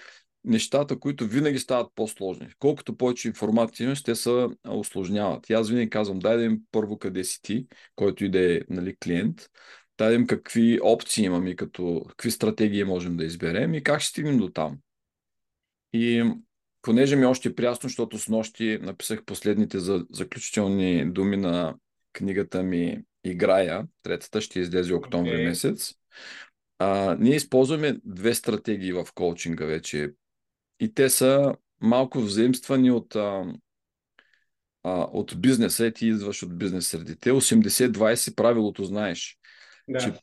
нещата, 0.43 0.99
които 0.99 1.27
винаги 1.27 1.59
стават 1.59 1.91
по-сложни. 1.95 2.47
Колкото 2.59 2.97
повече 2.97 3.27
информация 3.27 3.85
имаш, 3.85 4.03
те 4.03 4.15
се 4.15 4.47
осложняват. 4.67 5.49
И 5.49 5.53
аз 5.53 5.69
винаги 5.69 5.89
казвам, 5.89 6.19
дай 6.19 6.37
да 6.37 6.43
им 6.43 6.59
първо 6.71 6.99
къде 6.99 7.23
си 7.23 7.41
ти, 7.41 7.67
който 7.95 8.25
и 8.25 8.29
да 8.29 8.55
е 8.55 8.61
нали, 8.69 8.95
клиент, 9.03 9.49
да 10.07 10.13
им 10.13 10.27
какви 10.27 10.79
опции 10.83 11.25
имаме, 11.25 11.55
като 11.55 12.05
какви 12.09 12.31
стратегии 12.31 12.83
можем 12.83 13.17
да 13.17 13.25
изберем 13.25 13.73
и 13.73 13.83
как 13.83 13.99
ще 13.99 14.09
стигнем 14.09 14.37
до 14.37 14.49
там. 14.49 14.77
И 15.93 16.33
понеже 16.81 17.15
ми 17.15 17.23
е 17.23 17.27
още 17.27 17.55
прясно, 17.55 17.89
защото 17.89 18.17
с 18.17 18.29
нощи 18.29 18.79
написах 18.81 19.25
последните 19.25 19.79
за, 19.79 20.05
заключителни 20.11 21.11
думи 21.11 21.37
на 21.37 21.75
книгата 22.13 22.63
ми 22.63 23.03
Играя, 23.23 23.87
третата 24.03 24.41
ще 24.41 24.59
излезе 24.59 24.93
октомври 24.93 25.33
Окей. 25.33 25.45
месец. 25.45 25.93
А, 26.77 27.17
ние 27.19 27.35
използваме 27.35 27.97
две 28.05 28.33
стратегии 28.33 28.93
в 28.93 29.07
коучинга 29.15 29.65
вече. 29.65 30.13
И 30.79 30.93
те 30.93 31.09
са 31.09 31.55
малко 31.81 32.19
взаимствани 32.21 32.91
от, 32.91 33.15
а, 33.15 33.53
а, 34.83 35.07
от 35.11 35.41
бизнеса. 35.41 35.85
Е, 35.85 35.93
ти 35.93 36.07
идваш 36.07 36.43
от 36.43 36.57
бизнес 36.57 36.87
средите. 36.87 37.31
80-20 37.31 38.35
правилото 38.35 38.83
знаеш. 38.83 39.38
Да. 39.89 39.99
Че 39.99 40.13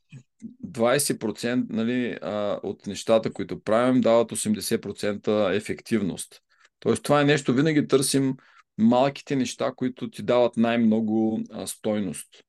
20% 0.66 1.66
нали, 1.70 2.18
а, 2.22 2.60
от 2.62 2.86
нещата, 2.86 3.32
които 3.32 3.62
правим, 3.62 4.00
дават 4.00 4.32
80% 4.32 5.56
ефективност. 5.56 6.42
Тоест, 6.78 7.02
това 7.02 7.20
е 7.20 7.24
нещо, 7.24 7.54
винаги 7.54 7.88
търсим 7.88 8.36
малките 8.78 9.36
неща, 9.36 9.72
които 9.76 10.10
ти 10.10 10.22
дават 10.22 10.56
най-много 10.56 11.40
а, 11.50 11.66
стойност. 11.66 12.44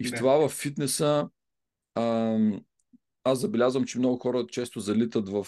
И 0.00 0.08
в 0.08 0.10
Да. 0.10 0.16
това 0.16 0.48
в 0.48 0.48
фитнеса 0.48 1.28
а, 1.94 2.36
аз 3.24 3.40
забелязвам, 3.40 3.84
че 3.84 3.98
много 3.98 4.18
хора 4.18 4.46
често 4.46 4.80
залитат 4.80 5.28
в 5.28 5.46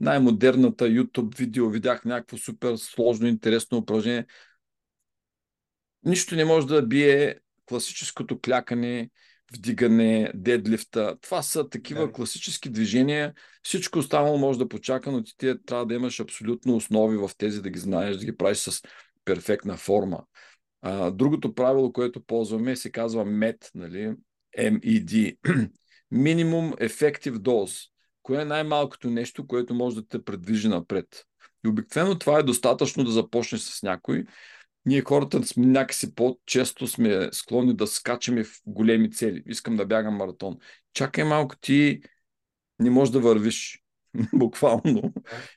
най-модерната 0.00 0.84
YouTube 0.84 1.38
видео. 1.38 1.70
Видях 1.70 2.04
някакво 2.04 2.36
супер 2.36 2.76
сложно, 2.76 3.26
интересно 3.26 3.78
упражнение. 3.78 4.26
Нищо 6.04 6.36
не 6.36 6.44
може 6.44 6.66
да 6.66 6.82
бие 6.82 7.34
класическото 7.66 8.40
клякане, 8.40 9.10
вдигане, 9.54 10.32
дедлифта. 10.34 11.16
Това 11.20 11.42
са 11.42 11.68
такива 11.68 12.06
Да. 12.06 12.12
класически 12.12 12.70
движения. 12.70 13.34
Всичко 13.62 13.98
останало 13.98 14.38
може 14.38 14.58
да 14.58 14.68
почака, 14.68 15.12
но 15.12 15.22
ти 15.22 15.36
ти 15.36 15.54
трябва 15.66 15.86
да 15.86 15.94
имаш 15.94 16.20
абсолютно 16.20 16.76
основи 16.76 17.16
в 17.16 17.30
тези, 17.38 17.62
да 17.62 17.70
ги 17.70 17.78
знаеш, 17.78 18.16
да 18.16 18.24
ги 18.24 18.36
правиш 18.36 18.58
с 18.58 18.82
перфектна 19.24 19.76
форма. 19.76 20.24
А, 20.82 21.10
другото 21.10 21.54
правило, 21.54 21.92
което 21.92 22.24
ползваме, 22.24 22.76
се 22.76 22.90
казва 22.90 23.24
MED, 23.24 23.70
нали? 23.74 24.14
MED. 24.58 25.36
Minimum 26.14 26.88
Effective 26.88 27.36
Dose. 27.36 27.88
Кое 28.22 28.42
е 28.42 28.44
най-малкото 28.44 29.10
нещо, 29.10 29.46
което 29.46 29.74
може 29.74 29.96
да 29.96 30.08
те 30.08 30.24
предвижи 30.24 30.68
напред? 30.68 31.24
И 31.64 31.68
обикновено 31.68 32.18
това 32.18 32.38
е 32.38 32.42
достатъчно 32.42 33.04
да 33.04 33.10
започнеш 33.10 33.60
с 33.60 33.82
някой. 33.82 34.24
Ние 34.86 35.02
хората 35.02 35.40
някакси 35.56 36.14
по-често 36.14 36.86
сме 36.86 37.28
склонни 37.32 37.76
да 37.76 37.86
скачаме 37.86 38.44
в 38.44 38.60
големи 38.66 39.10
цели. 39.10 39.42
Искам 39.46 39.76
да 39.76 39.86
бягам 39.86 40.16
маратон. 40.16 40.56
Чакай 40.94 41.24
малко, 41.24 41.56
ти 41.60 42.00
не 42.78 42.90
можеш 42.90 43.12
да 43.12 43.20
вървиш. 43.20 43.82
Буквално. 44.34 45.12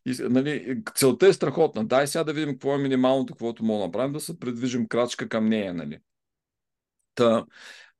И, 0.06 0.16
нали, 0.20 0.82
целта 0.96 1.28
е 1.28 1.34
страхотна. 1.34 1.86
Дай 1.86 2.08
сега 2.08 2.24
да 2.24 2.34
видим 2.34 2.50
какво 2.50 2.76
е 2.76 2.78
минималното, 2.78 3.34
каквото 3.34 3.64
мога 3.64 3.80
да 3.80 3.86
направим, 3.86 4.14
да 4.14 4.20
се 4.20 4.40
предвижим 4.40 4.88
крачка 4.88 5.30
към 5.30 5.46
нея. 5.46 5.74
Нали. 5.74 6.00
Та, 7.16 7.46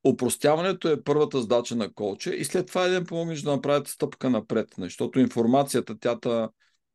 Опростяването 0.04 0.88
е 0.88 1.04
първата 1.04 1.42
задача 1.42 1.76
на 1.76 1.94
коуча 1.94 2.36
и 2.36 2.46
след 2.46 2.68
това 2.68 2.86
е 2.86 2.90
да 2.90 3.04
помогнеш 3.04 3.42
да 3.42 3.52
направят 3.52 3.88
стъпка 3.88 4.30
напред, 4.30 4.78
нали, 4.78 4.90
защото 4.90 5.20
информацията 5.20 6.00
тя 6.00 6.50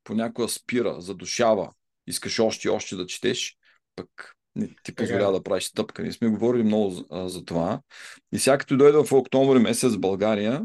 понякога 0.04 0.48
спира, 0.48 1.00
задушава. 1.00 1.70
Искаш 2.06 2.38
още 2.38 2.68
и 2.68 2.70
още 2.70 2.96
да 2.96 3.06
четеш, 3.06 3.56
пък 3.96 4.34
не 4.56 4.68
ти 4.84 4.94
позволява 4.94 5.32
да 5.32 5.42
правиш 5.42 5.64
стъпка. 5.64 6.02
Ние 6.02 6.12
сме 6.12 6.28
говорили 6.28 6.62
много 6.62 6.90
за, 6.90 7.04
а, 7.10 7.28
за 7.28 7.44
това. 7.44 7.80
И 8.32 8.38
сега 8.38 8.58
като 8.58 8.76
дойда 8.76 9.04
в 9.04 9.12
октомври 9.12 9.58
месец 9.58 9.92
в 9.92 10.00
България, 10.00 10.62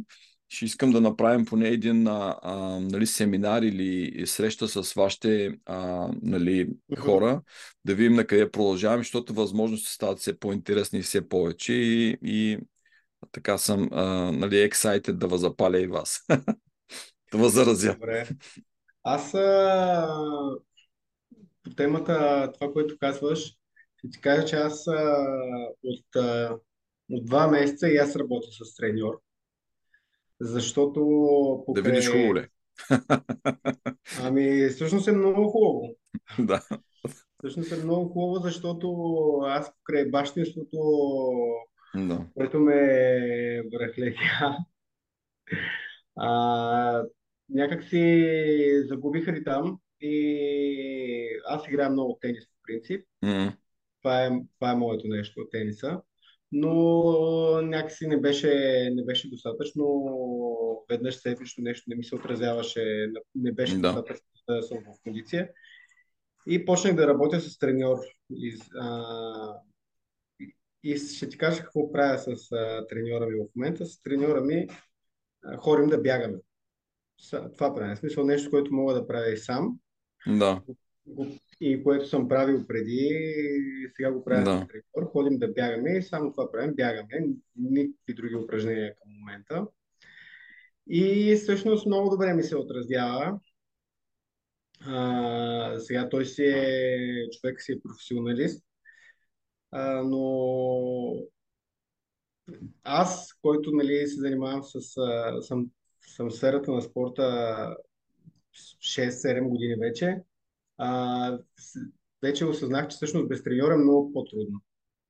ще 0.49 0.65
искам 0.65 0.91
да 0.91 1.01
направим 1.01 1.45
поне 1.45 1.67
един 1.67 2.07
а, 2.07 2.35
а, 2.41 2.55
нали, 2.79 3.07
семинар 3.07 3.61
или 3.61 4.23
среща 4.27 4.67
с 4.67 4.93
вашите 4.93 5.57
а, 5.65 6.09
нали, 6.21 6.69
хора, 6.99 7.41
да 7.85 7.95
видим 7.95 8.13
на 8.13 8.25
къде 8.25 8.51
продължаваме, 8.51 9.03
защото 9.03 9.33
възможности 9.33 9.91
стават 9.91 10.19
все 10.19 10.39
по-интересни 10.39 10.99
и 10.99 11.01
все 11.01 11.29
повече 11.29 11.73
и, 11.73 12.17
и 12.23 12.57
така 13.31 13.57
съм 13.57 13.89
а, 13.91 14.31
нали, 14.31 14.55
excited 14.55 15.11
да 15.11 15.27
възапаля 15.27 15.79
и 15.79 15.87
вас. 15.87 16.25
да 17.31 17.37
възразя. 17.37 17.93
Добре. 17.93 18.27
Аз 19.03 19.33
а, 19.33 20.15
по 21.69 21.75
темата, 21.75 22.49
това, 22.53 22.73
което 22.73 22.97
казваш, 22.99 23.39
ще 23.97 24.09
ти 24.09 24.21
кажа, 24.21 24.45
че 24.45 24.55
аз 24.55 24.87
а, 24.87 25.25
от, 25.83 26.15
а, 26.15 26.57
от 27.11 27.25
два 27.25 27.47
месеца 27.47 27.89
и 27.89 27.97
аз 27.97 28.15
работя 28.15 28.47
с 28.51 28.75
треньор. 28.75 29.21
Защото 30.39 30.99
Да 30.99 31.65
покрай... 31.65 31.91
видиш 31.91 32.09
хубаво 32.09 32.35
ли? 32.35 32.47
Ами, 34.21 34.69
всъщност 34.69 35.07
е 35.07 35.11
много 35.11 35.49
хубаво. 35.49 35.95
да. 36.39 36.61
Всъщност 37.37 37.71
е 37.71 37.83
много 37.83 38.09
хубаво, 38.09 38.43
защото 38.43 38.87
аз 39.45 39.73
покрай 39.75 40.05
бащинството, 40.05 40.77
да. 41.95 42.25
което 42.33 42.59
ме 42.59 42.73
връхлетя, 43.73 44.57
някак 47.49 47.83
си 47.83 48.83
загубих 48.87 49.27
ритъм 49.27 49.79
и 50.01 51.41
аз 51.45 51.67
играя 51.67 51.89
много 51.89 52.17
тенис 52.21 52.45
по 52.45 52.55
принцип. 52.67 53.05
М, 53.21 53.53
Това 54.01 54.25
е, 54.25 54.29
това 54.59 54.71
е 54.71 54.75
моето 54.75 55.07
нещо, 55.07 55.47
тениса. 55.51 56.01
Но 56.51 57.61
някакси 57.61 58.07
не 58.07 58.19
беше, 58.19 58.49
не 58.93 59.03
беше 59.03 59.29
достатъчно. 59.29 59.85
Веднъж 60.89 61.15
седмично 61.15 61.63
нещо 61.63 61.83
не 61.87 61.95
ми 61.95 62.03
се 62.03 62.15
отразяваше, 62.15 63.11
не 63.35 63.51
беше 63.51 63.75
Да. 63.75 63.81
достатъчно 63.81 64.25
да 64.49 64.63
съм 64.63 64.77
в 64.77 65.03
кондиция. 65.03 65.49
И 66.47 66.65
почнах 66.65 66.95
да 66.95 67.07
работя 67.07 67.39
с 67.41 67.57
треньор. 67.57 67.97
И, 68.29 68.57
а, 68.75 69.53
и- 70.83 70.97
ще 70.97 71.29
ти 71.29 71.37
кажа 71.37 71.61
какво 71.63 71.91
правя 71.91 72.19
с 72.19 72.51
а, 72.51 72.87
треньора 72.87 73.25
ми 73.25 73.35
в 73.35 73.55
момента. 73.55 73.85
С 73.85 74.01
треньора 74.01 74.41
ми 74.41 74.67
а, 75.45 75.57
ходим 75.57 75.89
да 75.89 76.01
бягаме. 76.01 76.37
Това 77.31 77.75
правя. 77.75 77.95
В 77.95 77.99
смисъл 77.99 78.25
нещо, 78.25 78.49
което 78.49 78.73
мога 78.73 78.93
да 78.93 79.07
правя 79.07 79.31
и 79.31 79.37
сам. 79.37 79.79
Да. 80.27 80.61
и 81.61 81.83
което 81.83 82.07
съм 82.07 82.27
правил 82.27 82.67
преди, 82.67 83.09
сега 83.95 84.11
го 84.11 84.23
правя 84.23 84.43
Да. 84.43 84.67
треньор. 84.67 85.11
Ходим 85.11 85.39
да 85.39 85.47
бягаме 85.47 85.97
и 85.97 86.01
само 86.01 86.31
това 86.31 86.51
правим. 86.51 86.75
Бягаме. 86.75 87.27
Никакви 87.55 88.13
други 88.13 88.35
упражнения 88.35 88.95
към 88.95 89.11
момента. 89.19 89.67
И 90.89 91.35
всъщност 91.35 91.85
много 91.85 92.09
добре 92.09 92.33
ми 92.33 92.43
се 92.43 92.57
отразява. 92.57 93.39
А, 94.85 95.79
сега 95.79 96.09
той 96.09 96.25
си 96.25 96.43
е, 96.43 97.29
човек 97.31 97.61
си 97.61 97.71
е 97.71 97.81
професионалист, 97.83 98.65
а, 99.71 100.03
но 100.03 101.13
аз, 102.83 103.33
който 103.41 103.71
нали, 103.71 104.07
се 104.07 104.19
занимавам 104.19 104.63
с, 104.63 104.79
съм, 105.41 105.71
съм 106.15 106.31
сферата 106.31 106.71
на 106.71 106.81
спорта 106.81 107.77
6-7 108.55 109.47
години 109.49 109.75
вече, 109.75 110.21
а, 110.77 111.39
вече 112.21 112.45
осъзнах, 112.45 112.87
че 112.87 112.95
всъщност 112.95 113.27
без 113.27 113.43
треньор 113.43 113.71
е 113.71 113.77
много 113.77 114.13
по-трудно. 114.13 114.61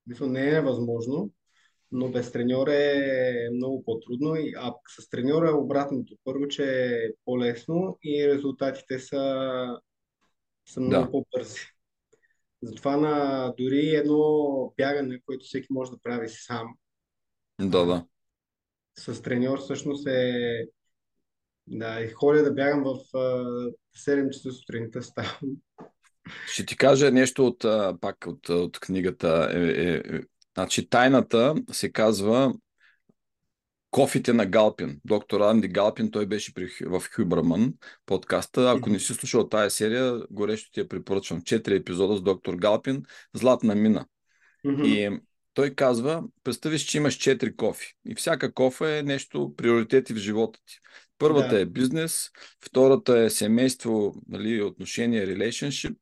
Мисля, 0.08 0.28
не 0.28 0.50
е 0.50 0.52
невъзможно, 0.52 1.32
но 1.92 2.10
без 2.10 2.32
треньор 2.32 2.68
е 2.68 3.50
много 3.54 3.84
по-трудно, 3.84 4.36
а 4.58 4.74
с 5.00 5.10
треньор 5.10 5.44
е 5.44 5.52
обратното. 5.52 6.16
Първо, 6.24 6.48
че 6.48 6.64
е 6.64 7.12
по-лесно 7.26 7.98
и 8.04 8.28
резултатите 8.28 9.00
са, 9.00 9.80
са 10.66 10.82
много 10.82 11.06
Да, 11.06 11.12
по-бързи. 11.12 11.60
Затова 12.62 12.98
на 12.98 13.48
дори 13.58 13.96
едно 13.96 14.74
бягане, 14.78 15.22
което 15.26 15.46
всеки 15.46 15.68
може 15.70 15.92
да 15.92 16.00
прави 16.04 16.30
сам, 16.30 16.68
да, 17.62 17.86
да. 17.86 18.06
с 18.98 19.22
треньор 19.22 19.60
всъщност 19.60 20.08
е 20.08 20.66
да, 21.70 22.02
и 22.02 22.08
ходя 22.08 22.44
да 22.44 22.54
бягам 22.54 22.84
в 22.84 23.18
а, 23.18 23.46
7 23.98 24.30
часа 24.30 24.52
сутринта 24.52 25.04
ставам. 25.04 25.58
Ще 26.48 26.66
ти 26.66 26.78
кажа 26.78 27.12
нещо 27.12 27.48
от, 27.48 27.66
а, 27.66 27.98
пак 28.02 28.18
от, 28.28 28.50
от 28.50 28.80
книгата. 28.80 29.50
Е, 29.54 29.60
е, 29.60 29.94
е, 29.96 30.22
значи, 30.58 30.90
тайната 30.90 31.56
се 31.72 31.92
казва 31.92 32.54
Кофите 33.92 34.34
на 34.34 34.46
Галпин. 34.46 35.02
Доктор 35.06 35.42
Анди 35.42 35.68
Галпин, 35.68 36.12
той 36.12 36.26
беше 36.26 36.54
при, 36.54 36.70
в 36.82 37.04
Хюбърман 37.16 37.74
подкаста. 38.06 38.74
Ако 38.78 38.90
не 38.90 39.00
си 39.00 39.14
слушал 39.14 39.50
тази 39.50 39.76
серия, 39.76 40.22
горещо 40.32 40.72
ти 40.72 40.80
я 40.80 40.88
препоръчвам. 40.88 41.42
Четири 41.42 41.76
епизода 41.76 42.18
с 42.18 42.22
доктор 42.22 42.56
Галпин. 42.56 43.04
Златна 43.34 43.76
мина. 43.76 44.06
И 44.66 45.20
той 45.54 45.70
казва, 45.70 46.24
представиш, 46.44 46.82
че 46.82 46.98
имаш 46.98 47.18
4 47.18 47.56
кофи. 47.56 47.94
И 48.06 48.16
всяка 48.16 48.54
кофа 48.54 48.98
е 48.98 49.04
нещо, 49.04 49.54
приоритети 49.58 50.14
в 50.14 50.18
живота 50.18 50.60
ти. 50.66 50.80
Първата 51.20 51.56
Да. 51.56 51.60
е 51.62 51.66
бизнес, 51.66 52.30
втората 52.66 53.20
е 53.20 53.30
семейство, 53.30 54.14
нали, 54.28 54.62
отношения, 54.62 55.28
relationship, 55.28 55.98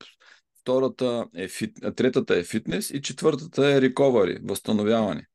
втората 0.61 1.25
е 1.35 1.47
фит, 1.47 1.77
третата 1.95 2.37
е 2.37 2.43
фитнес 2.43 2.89
и 2.89 3.01
четвъртата 3.01 3.67
е 3.67 3.81
recovery, 3.81 4.49
възстановяване. 4.49 5.27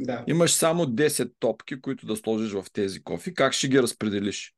Да. 0.00 0.24
Имаш 0.26 0.52
само 0.52 0.86
10 0.86 1.32
топки, 1.38 1.80
които 1.80 2.06
да 2.06 2.16
сложиш 2.16 2.52
в 2.52 2.64
тези 2.72 3.02
кофи. 3.02 3.34
Как 3.34 3.52
ще 3.52 3.68
ги 3.68 3.82
разпределиш? 3.82 4.54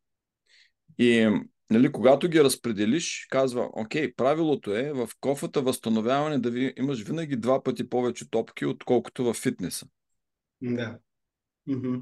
И 0.99 1.29
нали, 1.71 1.93
когато 1.93 2.29
ги 2.29 2.45
разпределиш, 2.45 3.27
казва, 3.31 3.69
окей, 3.73 4.15
правилото 4.15 4.77
е 4.77 4.93
в 4.93 5.09
кофата 5.21 5.63
възстановяване 5.63 6.39
да 6.39 6.51
ви, 6.51 6.73
имаш 6.77 7.03
винаги 7.03 7.37
два 7.37 7.63
пъти 7.63 7.89
повече 7.89 8.31
топки, 8.31 8.67
отколкото 8.67 9.25
в 9.25 9.35
фитнеса. 9.35 9.87
Да. 10.63 10.99
Мгм. 11.67 11.95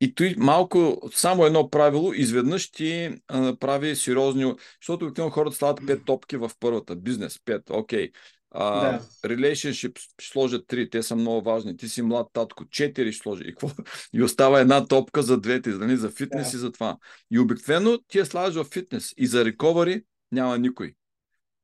И 0.00 0.14
той 0.14 0.34
малко, 0.38 1.10
само 1.14 1.44
едно 1.44 1.70
правило, 1.70 2.12
изведнъж 2.12 2.70
ти 2.70 3.10
а, 3.28 3.56
прави 3.56 3.96
сериозни, 3.96 4.54
защото 4.82 5.04
обикновено 5.04 5.32
хората 5.32 5.56
слагат 5.56 5.86
пет 5.86 6.04
топки 6.04 6.36
в 6.36 6.50
първата, 6.60 6.96
бизнес, 6.96 7.38
пет, 7.44 7.70
окей. 7.70 8.10
А, 8.50 8.80
Да. 8.80 9.00
relationship 9.24 9.98
ще 9.98 10.32
сложат 10.32 10.66
три, 10.66 10.90
те 10.90 11.02
са 11.02 11.16
много 11.16 11.42
важни. 11.42 11.76
Ти 11.76 11.88
си 11.88 12.02
млад 12.02 12.26
татко, 12.32 12.64
четири 12.68 13.12
ще 13.12 13.22
сложи. 13.22 13.42
И, 13.44 13.46
какво? 13.46 13.70
и 14.12 14.22
остава 14.22 14.60
една 14.60 14.86
топка 14.86 15.22
за 15.22 15.40
двете, 15.40 15.70
нали, 15.70 15.96
за 15.96 16.10
фитнес 16.10 16.50
Да. 16.50 16.56
и 16.56 16.60
за 16.60 16.72
това. 16.72 16.96
И 17.30 17.38
обикновено 17.38 17.98
ти 18.08 18.18
я 18.18 18.26
слагаш 18.26 18.54
в 18.54 18.64
фитнес 18.64 19.14
и 19.16 19.26
за 19.26 19.44
recovery 19.44 20.04
няма 20.32 20.58
никой. 20.58 20.94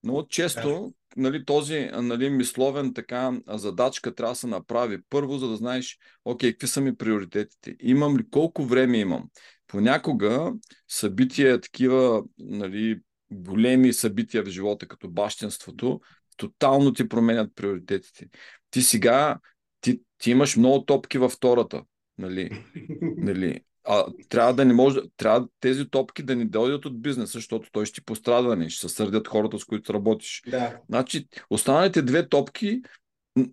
Много 0.04 0.26
често 0.28 0.92
нали, 1.16 1.44
този 1.44 1.90
нали, 1.92 2.30
мисловен 2.30 2.94
така 2.94 3.40
задачка 3.48 4.14
трябва 4.14 4.32
да 4.32 4.36
се 4.36 4.46
направи 4.46 4.98
първо, 5.10 5.38
за 5.38 5.48
да 5.48 5.56
знаеш, 5.56 5.98
окей, 6.24 6.52
какви 6.52 6.66
са 6.66 6.80
ми 6.80 6.96
приоритетите, 6.96 7.76
имам 7.80 8.18
ли, 8.18 8.30
колко 8.30 8.64
време 8.64 8.98
имам. 8.98 9.28
Понякога 9.66 10.52
събития, 10.88 11.60
такива 11.60 12.24
нали, 12.38 13.00
големи 13.30 13.92
събития 13.92 14.42
в 14.42 14.48
живота, 14.48 14.88
като 14.88 15.10
бащенството, 15.10 16.00
тотално 16.36 16.92
ти 16.92 17.08
променят 17.08 17.52
приоритетите. 17.54 18.26
Ти 18.70 18.82
сега, 18.82 19.38
ти, 19.80 20.00
ти 20.18 20.30
имаш 20.30 20.56
много 20.56 20.84
топки 20.84 21.18
във 21.18 21.32
втората, 21.32 21.82
нали, 22.18 22.64
Нали, 23.16 23.60
а, 23.88 24.06
трябва 24.28 24.54
да 24.54 24.64
не 24.64 24.74
може, 24.74 25.00
трябва 25.16 25.48
тези 25.60 25.88
топки 25.90 26.22
да 26.22 26.36
ни 26.36 26.44
дойдат 26.44 26.84
от 26.84 27.02
бизнеса, 27.02 27.32
защото 27.32 27.68
той 27.72 27.86
ще 27.86 28.00
пострада, 28.00 28.56
не, 28.56 28.70
ще 28.70 28.88
се 28.88 28.94
сърдят 28.94 29.28
хората, 29.28 29.58
с 29.58 29.64
които 29.64 29.94
работиш. 29.94 30.42
Да. 30.50 30.78
Значи, 30.88 31.28
останалите 31.50 32.02
две 32.02 32.28
топки 32.28 32.82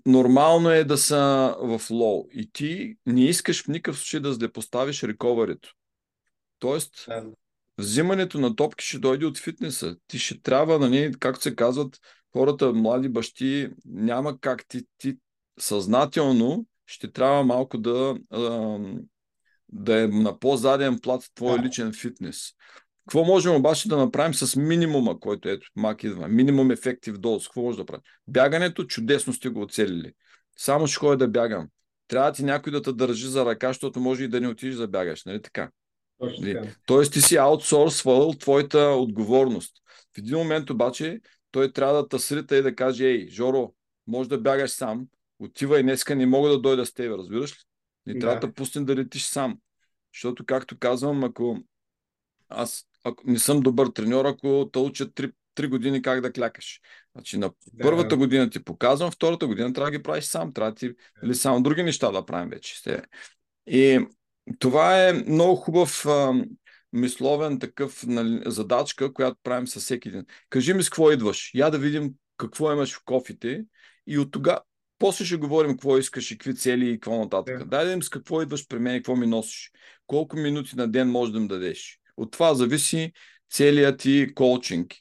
нормално 0.06 0.70
е 0.70 0.84
да 0.84 0.98
са 0.98 1.56
в 1.60 1.82
лоу. 1.92 2.28
И 2.34 2.50
ти 2.54 2.96
не 3.06 3.26
искаш 3.26 3.64
в 3.64 3.68
никакъв 3.68 3.98
случай 3.98 4.20
да 4.20 4.34
злепоставиш 4.34 5.04
рековарито. 5.04 5.74
Тоест, 6.60 7.06
Да. 7.08 7.24
взимането 7.78 8.40
на 8.40 8.56
топки 8.56 8.86
ще 8.86 9.00
дойде 9.00 9.26
от 9.26 9.38
фитнеса. 9.38 9.96
Ти 10.08 10.20
ще 10.20 10.42
трябва, 10.42 10.80
нали, 10.80 11.12
както 11.20 11.42
се 11.42 11.56
казват, 11.56 12.00
хората, 12.34 12.74
млади 12.74 13.10
бащи, 13.10 13.70
няма 13.86 14.40
как 14.40 14.68
ти, 14.68 14.82
ти 14.98 15.18
съзнателно 15.60 16.66
ще 16.86 17.12
трябва 17.12 17.44
малко 17.44 17.78
да, 17.78 18.16
да 19.74 20.04
е 20.04 20.08
на 20.08 20.40
по-заден 20.40 21.00
плат 21.00 21.24
твой 21.36 21.58
Да. 21.58 21.64
личен 21.66 21.94
фитнес. 21.94 22.50
Какво 23.08 23.24
можем 23.26 23.56
обаче 23.56 23.90
да 23.90 23.98
направим 23.98 24.34
с 24.34 24.56
минимума, 24.56 25.20
който 25.20 25.50
ето, 25.50 25.68
мак 25.76 26.04
идва? 26.04 26.28
Минимум 26.28 26.72
ефектив 26.72 27.18
доз. 27.18 27.48
Какво 27.48 27.62
може 27.62 27.78
да 27.78 27.86
правим? 27.86 28.02
Бягането 28.28 28.84
чудесно 28.84 29.34
сте 29.34 29.50
го 29.50 29.62
оцелили. 29.62 30.12
Само 30.58 30.88
ще 30.88 30.98
ходя 30.98 31.18
да 31.18 31.28
бягам. 31.28 31.68
Трябва 32.08 32.32
ти 32.32 32.44
някой 32.44 32.72
да 32.72 32.82
те 32.82 32.94
държи 32.94 33.28
за 33.28 33.46
ръка, 33.46 33.68
защото 33.68 34.00
може 34.00 34.24
и 34.24 34.28
да 34.28 34.42
не 34.42 34.48
отидеш 34.48 34.76
да 34.76 34.88
бягаш. 34.88 35.26
Нали 35.26 35.42
така? 35.42 35.70
Точно 36.20 36.46
Нали? 36.46 36.54
така. 36.54 36.68
Тоест 36.86 37.14
ти 37.14 37.22
си 37.22 37.36
аутсорсвал 37.36 38.34
твоята 38.34 38.80
отговорност. 38.80 39.74
В 40.16 40.18
един 40.18 40.38
момент 40.38 40.70
обаче 40.70 41.20
той 41.52 41.72
трябва 41.72 41.94
да 42.02 42.08
те 42.08 42.20
срита 42.20 42.58
и 42.58 42.62
да 42.62 42.76
каже, 42.76 43.06
ей, 43.06 43.28
Жоро, 43.30 43.74
може 44.08 44.30
да 44.30 44.38
бягаш 44.38 44.72
сам, 44.72 45.08
отивай 45.40 45.84
днеска, 45.84 46.16
не 46.16 46.26
мога 46.26 46.50
да 46.50 46.62
дойда 46.62 46.86
с 46.86 46.94
теб, 46.94 47.12
разбираш 47.18 47.52
ли? 47.52 47.58
Не 48.06 48.20
трябва 48.20 48.40
Да. 48.40 48.48
да 48.48 48.54
пуснем 48.54 48.86
да 48.86 48.96
летиш 48.96 49.24
сам. 49.24 49.58
Защото, 50.14 50.46
както 50.46 50.80
казвам, 50.80 51.24
ако 51.24 51.60
аз 52.50 52.86
ако 53.04 53.24
не 53.28 53.40
съм 53.40 53.60
добър 53.60 53.88
треньор, 53.88 54.26
ако 54.26 54.70
те 54.74 54.80
учат 54.80 55.14
3, 55.14 55.34
3 55.56 55.70
години 55.70 56.02
как 56.02 56.22
да 56.22 56.32
клякаш. 56.32 56.80
Значи 57.16 57.38
на 57.38 57.52
Да. 57.74 57.84
първата 57.84 58.18
година 58.18 58.50
ти 58.50 58.64
показвам, 58.64 59.12
втората 59.12 59.48
година 59.48 59.74
трябва 59.74 59.92
да 59.92 59.98
ги 59.98 60.04
правиш 60.04 60.24
сам. 60.24 60.54
Трябва 60.54 60.72
да 60.72 60.76
ти 60.76 60.94
или 61.24 61.36
само 61.36 61.64
други 61.64 61.84
неща 61.84 62.12
да 62.12 62.26
правим 62.26 62.50
вече. 62.50 63.02
И 63.68 64.08
това 64.60 65.08
е 65.08 65.14
много 65.14 65.56
хубав 65.56 66.06
а, 66.06 66.34
мисловен 66.94 67.60
такъв 67.60 68.04
нали, 68.08 68.42
задачка, 68.46 69.14
която 69.14 69.38
правим 69.44 69.68
със 69.68 69.84
всеки 69.84 70.12
ден. 70.12 70.26
Кажи 70.50 70.74
ми 70.74 70.84
с 70.84 70.90
какво 70.90 71.12
идваш. 71.12 71.52
Я 71.54 71.70
да 71.70 71.80
видим 71.80 72.14
какво 72.38 72.72
имаш 72.72 72.96
в 72.96 73.02
кофите 73.06 73.66
и 74.08 74.20
от 74.20 74.32
тогава 74.32 74.62
после 75.00 75.26
ще 75.26 75.36
говорим 75.38 75.72
какво 75.72 75.98
искаш 75.98 76.32
и 76.32 76.38
какви 76.38 76.56
цели 76.56 76.90
и 76.90 76.94
какво 76.94 77.20
нататък. 77.20 77.60
Да. 77.60 77.66
Дай 77.66 77.84
да 77.84 77.90
видим 77.90 78.04
с 78.04 78.10
какво 78.10 78.42
идваш 78.42 78.68
при 78.68 78.80
мен 78.80 78.96
и 78.96 79.00
какво 79.00 79.16
ми 79.16 79.28
носиш. 79.28 79.72
Колко 80.08 80.38
минути 80.38 80.76
на 80.76 80.88
ден 80.88 81.12
можеш 81.12 81.34
да 81.34 81.40
ми 81.40 81.48
дадеш. 81.48 82.00
От 82.18 82.32
това 82.32 82.54
зависи 82.54 83.14
целият 83.52 84.00
ти 84.00 84.34
коучинг. 84.36 84.94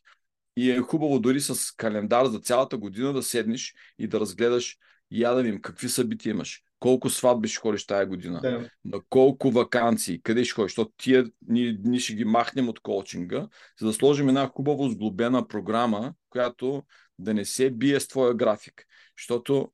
И 0.57 0.71
е 0.71 0.79
хубаво 0.79 1.19
дори 1.19 1.41
с 1.41 1.77
календар 1.77 2.27
за 2.27 2.39
цялата 2.39 2.77
година 2.79 3.13
да 3.13 3.23
седнеш 3.23 3.75
и 3.99 4.07
да 4.07 4.21
разгледаш 4.21 4.77
я 5.11 5.35
да 5.35 5.43
видим 5.43 5.61
какви 5.61 5.89
събития 5.89 6.31
имаш. 6.31 6.63
Колко 6.81 7.11
сватби 7.11 7.49
ще 7.49 7.61
ходиш 7.61 7.87
тая 7.87 8.07
година 8.07 8.41
Да. 8.41 8.69
на 8.85 9.01
колко 9.09 9.51
вакансии, 9.51 10.23
къде 10.23 10.45
ще 10.45 10.55
ходиш, 10.55 10.71
защото 10.71 10.93
тия 10.97 11.27
ние 11.49 11.73
дни 11.73 12.01
ще 12.01 12.15
ги 12.15 12.25
махнем 12.25 12.69
от 12.69 12.81
коучинга, 12.81 13.49
за 13.81 13.87
да 13.87 13.93
сложим 13.93 14.29
една 14.29 14.47
хубаво 14.47 14.89
сглобена 14.89 15.49
програма, 15.49 16.15
която 16.31 16.83
да 17.19 17.35
не 17.35 17.45
се 17.45 17.71
бие 17.71 18.01
с 18.01 18.09
твоя 18.09 18.35
график. 18.35 18.87
Защото 19.19 19.73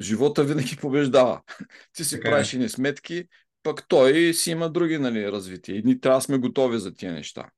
живота 0.00 0.44
винаги 0.44 0.76
побеждава. 0.80 1.42
Ти 1.92 2.04
си 2.04 2.16
Така 2.16 2.28
е. 2.28 2.30
правиш 2.30 2.52
едни 2.52 2.68
сметки, 2.68 3.24
пък 3.62 3.88
той 3.88 4.34
си 4.34 4.50
има 4.50 4.70
други 4.70 4.98
нали, 4.98 5.32
развития. 5.32 5.76
И 5.76 5.82
ние 5.82 6.00
трябва 6.00 6.18
да 6.18 6.22
сме 6.22 6.38
готови 6.38 6.78
за 6.78 6.94
тия 6.94 7.12
неща. 7.12 7.50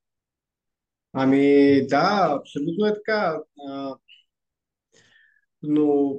Ами 1.13 1.87
да, 1.87 2.37
абсолютно 2.41 2.87
е 2.87 2.95
така. 2.95 3.41
А, 3.69 3.97
но 5.63 6.15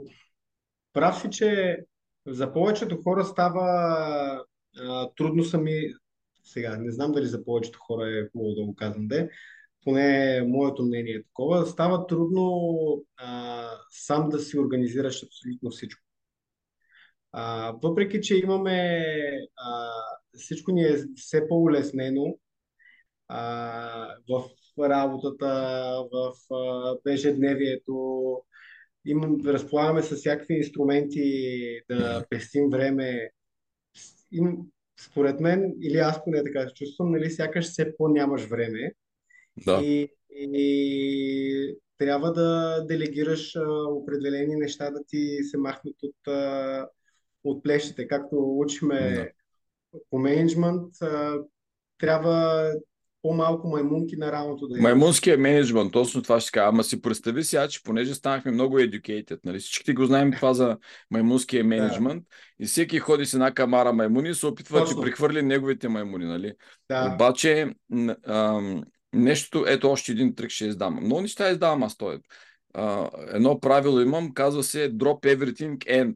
прав 0.94 1.22
си, 1.22 1.30
че 1.30 1.78
за 2.28 2.54
повечето 2.54 3.02
хора 3.04 3.26
става 3.26 3.66
а, 4.78 5.10
трудно 5.16 5.44
сами. 5.44 5.94
Сега, 6.44 6.78
не 6.78 6.92
знам 6.92 7.12
дали 7.12 7.26
за 7.26 7.46
повечето 7.46 7.80
хора 7.80 8.10
е 8.10 8.30
хубаво 8.32 8.56
да 8.56 8.66
го 8.66 8.76
казвам, 8.76 9.08
де. 9.08 9.30
Поне 9.84 10.42
моето 10.48 10.84
мнение 10.84 11.14
е 11.14 11.24
такова. 11.24 11.66
Става 11.66 12.08
трудно 12.08 12.62
а, 13.18 13.70
сам 13.90 14.30
да 14.30 14.40
си 14.40 14.60
организираш 14.60 15.24
абсолютно 15.24 15.70
всичко. 15.70 16.09
А, 17.32 17.72
въпреки, 17.84 18.22
че 18.22 18.38
имаме 18.38 19.04
а, 19.58 19.90
всичко 20.38 20.72
ни 20.72 20.84
е 20.84 20.98
все 21.16 21.48
по-улеснено, 21.48 22.38
а, 23.28 24.16
в 24.30 24.44
работата, 24.80 25.48
в 26.14 26.34
а, 26.54 26.96
ежедневието. 27.12 28.38
Им, 29.06 29.38
разполагаме 29.46 30.02
с 30.02 30.16
всякакви 30.16 30.54
инструменти 30.54 31.82
да 31.90 32.26
пестим 32.30 32.70
време. 32.70 33.30
Им, 34.32 34.58
според 35.02 35.40
мен, 35.40 35.74
или 35.82 35.98
аз 35.98 36.24
поне 36.24 36.44
така 36.44 36.68
се 36.68 36.74
чувствам, 36.74 37.12
нали, 37.12 37.32
сякаш 37.32 37.66
все 37.66 37.98
по-нямаш 37.98 38.46
време. 38.46 38.94
Да. 39.66 39.82
И, 39.84 40.10
и 40.30 41.78
трябва 41.98 42.34
да 42.34 42.80
делегираш 42.86 43.56
а, 43.56 43.62
определени 43.84 44.56
неща 44.56 44.92
да 44.92 45.04
ти 45.08 45.44
се 45.44 45.58
махнат 45.58 45.96
от, 46.04 46.28
а, 46.28 46.88
от 47.44 47.64
плещите. 47.64 48.08
Както 48.08 48.60
учиме 48.60 49.12
Да. 49.12 49.28
по 50.10 50.20
менеджмент, 50.20 50.84
трябва 51.98 52.72
по-малко 53.22 53.68
маймунки 53.68 54.16
на 54.16 54.32
рамото 54.32 54.68
да 54.68 54.78
имаш. 54.78 54.84
Маймунския 54.84 55.38
менеджмент, 55.38 55.92
точно 55.92 56.22
това 56.22 56.40
ще 56.40 56.52
кажа. 56.52 56.68
Ама 56.68 56.84
си 56.84 57.02
представи 57.02 57.44
сега, 57.44 57.68
че 57.68 57.84
понеже 57.84 58.16
станахме 58.16 58.52
много 58.52 58.80
educated, 58.80 59.40
нали? 59.44 59.60
всички 59.60 59.94
го 59.94 60.06
знаем 60.06 60.32
това 60.32 60.54
за 60.54 60.78
маймунския 61.12 61.64
менеджмент 61.64 62.24
и 62.60 62.66
всеки 62.66 63.00
ходи 63.00 63.26
с 63.26 63.34
една 63.34 63.54
камара 63.54 63.94
маймуни 63.94 64.30
и 64.30 64.34
се 64.34 64.48
опитва 64.48 64.80
да 64.80 64.86
Точно. 64.86 65.02
прехвърли 65.02 65.42
неговите 65.42 65.90
маймуни, 65.90 66.26
нали? 66.26 66.54
Да, 66.90 67.12
Обаче, 67.16 67.74
ам, 68.28 68.84
нещо, 69.14 69.66
ето 69.68 69.92
още 69.92 70.12
един 70.12 70.36
трик 70.36 70.50
ще 70.50 70.66
издам. 70.66 71.00
Много 71.02 71.22
неща 71.22 71.50
издавам 71.50 71.84
аз 71.84 71.98
той. 71.98 72.20
Едно 73.28 73.60
правило 73.60 74.02
имам, 74.02 74.34
казва 74.34 74.64
се 74.64 74.94
drop 74.94 75.38
everything 75.38 75.78
end. 75.78 76.16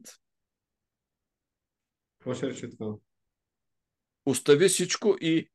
Какво 2.24 2.34
ще 2.34 2.46
рече 2.46 2.70
това? 2.70 2.94
Остави 4.26 4.68
всичко 4.68 5.16
и, 5.20 5.48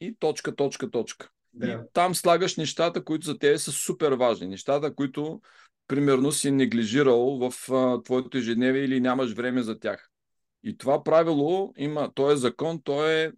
и 0.00 0.16
точка, 0.18 0.56
точка, 0.56 0.90
точка. 0.90 1.30
И 1.54 1.58
Да, 1.58 1.84
там 1.92 2.14
слагаш 2.14 2.56
нещата, 2.56 3.04
които 3.04 3.26
за 3.26 3.38
тебе 3.38 3.58
са 3.58 3.72
супер 3.72 4.12
важни. 4.12 4.46
Нещата, 4.46 4.94
които 4.94 5.40
примерно 5.86 6.32
си 6.32 6.50
неглижирал 6.50 7.38
в 7.38 7.72
а, 7.72 8.02
твоето 8.02 8.38
ежедневие 8.38 8.82
или 8.82 9.00
нямаш 9.00 9.32
време 9.32 9.62
за 9.62 9.78
тях. 9.78 10.10
И 10.62 10.76
това 10.76 11.04
правило 11.04 11.72
има, 11.76 12.12
то 12.14 12.30
е 12.30 12.36
закон, 12.36 12.82
то 12.82 13.10
е 13.10 13.32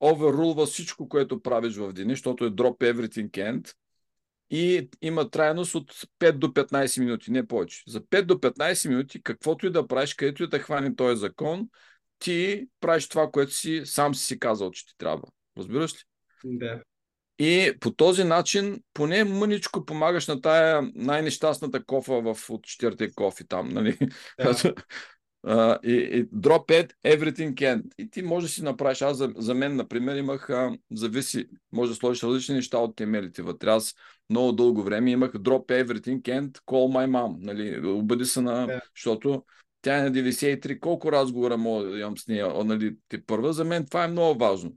оверрулва 0.00 0.66
всичко, 0.66 1.08
което 1.08 1.42
правиш 1.42 1.76
в 1.76 1.92
деня, 1.92 2.12
защото 2.12 2.44
е 2.44 2.50
drop 2.50 2.94
everything 2.94 3.30
end 3.30 3.74
и 4.50 4.88
има 5.02 5.30
трайност 5.30 5.74
от 5.74 5.92
5 6.18 6.32
до 6.32 6.46
15 6.46 7.00
минути, 7.00 7.30
не 7.30 7.46
повече. 7.46 7.82
За 7.86 8.00
5 8.00 8.22
до 8.22 8.34
15 8.34 8.88
минути, 8.88 9.22
каквото 9.22 9.66
и 9.66 9.70
да 9.70 9.86
правиш, 9.86 10.14
където 10.14 10.42
и 10.42 10.48
да 10.48 10.58
хване 10.58 10.96
този 10.96 11.20
закон, 11.20 11.68
ти 12.18 12.66
правиш 12.80 13.08
това, 13.08 13.30
което 13.30 13.52
си 13.52 13.82
сам 13.84 14.14
си 14.14 14.38
казал, 14.38 14.70
че 14.70 14.86
ти 14.86 14.94
трябва. 14.98 15.28
Разбираш 15.58 15.94
ли? 15.94 15.98
да, 16.44 16.82
И 17.38 17.72
по 17.80 17.90
този 17.90 18.24
начин 18.24 18.82
поне 18.94 19.24
мъничко 19.24 19.84
помагаш 19.84 20.26
на 20.26 20.40
тая 20.40 20.90
най-нещастната 20.94 21.84
кофа 21.84 22.20
в 22.20 22.50
от 22.50 22.64
четирите 22.64 23.12
кофи 23.12 23.48
там, 23.48 23.68
нали? 23.68 23.98
да, 24.38 24.54
А, 25.42 25.78
и, 25.84 25.92
и 25.92 26.24
drop 26.26 26.68
it, 26.68 26.92
everything 27.04 27.54
can. 27.54 27.82
И 27.98 28.10
ти 28.10 28.22
можеш 28.22 28.50
да 28.50 28.54
си 28.54 28.62
направиш. 28.62 29.02
Аз 29.02 29.16
за, 29.16 29.32
за 29.36 29.54
мен, 29.54 29.76
например, 29.76 30.16
имах, 30.16 30.50
а, 30.50 30.78
зависи, 30.92 31.48
може 31.72 31.90
да 31.90 31.94
сложиш 31.94 32.22
различни 32.22 32.54
неща 32.54 32.78
от 32.78 32.96
темелите 32.96 33.42
вътре. 33.42 33.70
Аз 33.70 33.94
много 34.30 34.52
дълго 34.52 34.82
време 34.82 35.10
имах 35.10 35.32
drop 35.32 35.84
everything 35.84 36.22
can, 36.22 36.50
call 36.50 37.06
my 37.06 37.10
mom. 37.10 37.36
Нали? 37.40 37.86
Обади 37.86 38.24
се 38.24 38.40
на... 38.40 38.66
Да. 38.66 38.80
Защото 38.96 39.44
тя 39.82 39.98
е 39.98 40.02
на 40.02 40.10
93. 40.12 40.80
Колко 40.80 41.12
разговора 41.12 41.56
мога 41.56 41.84
да 41.84 41.98
имам 41.98 42.18
с 42.18 42.26
нея? 42.28 42.64
Нали, 42.64 42.96
те 43.08 43.24
първа. 43.26 43.52
За 43.52 43.64
мен 43.64 43.86
това 43.86 44.04
е 44.04 44.08
много 44.08 44.38
важно. 44.38 44.72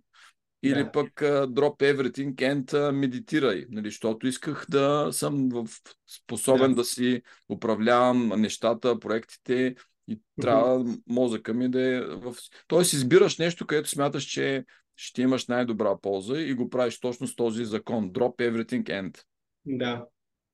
Или 0.64 0.84
Да. 0.84 0.92
пък 0.92 1.22
а, 1.22 1.48
drop 1.48 1.94
everything 1.96 2.36
and 2.36 2.74
а, 2.74 2.92
медитирай, 2.92 3.66
нали, 3.70 3.88
защото 3.88 4.28
исках 4.28 4.66
да 4.70 5.10
съм 5.12 5.50
в 5.50 5.68
способен 6.08 6.70
Да. 6.70 6.76
да 6.76 6.84
си 6.84 7.22
управлявам 7.50 8.28
нещата, 8.28 9.00
проектите 9.00 9.76
и 10.08 10.20
трябва 10.42 10.86
мозъка 11.08 11.54
ми 11.54 11.70
да 11.70 11.82
е 11.82 12.02
в... 12.02 12.36
Тоест 12.68 12.94
избираш 12.94 13.38
нещо, 13.38 13.68
където 13.68 13.90
смяташ, 13.90 14.24
че 14.24 14.66
ще 14.96 15.22
имаш 15.22 15.48
най-добра 15.48 15.98
полза 16.02 16.40
и 16.40 16.54
го 16.54 16.70
правиш 16.70 17.00
точно 17.00 17.28
с 17.28 17.36
този 17.36 17.66
закон. 17.66 18.12
Drop 18.12 18.36
everything 18.52 18.84
and. 18.84 19.24
да. 19.66 20.06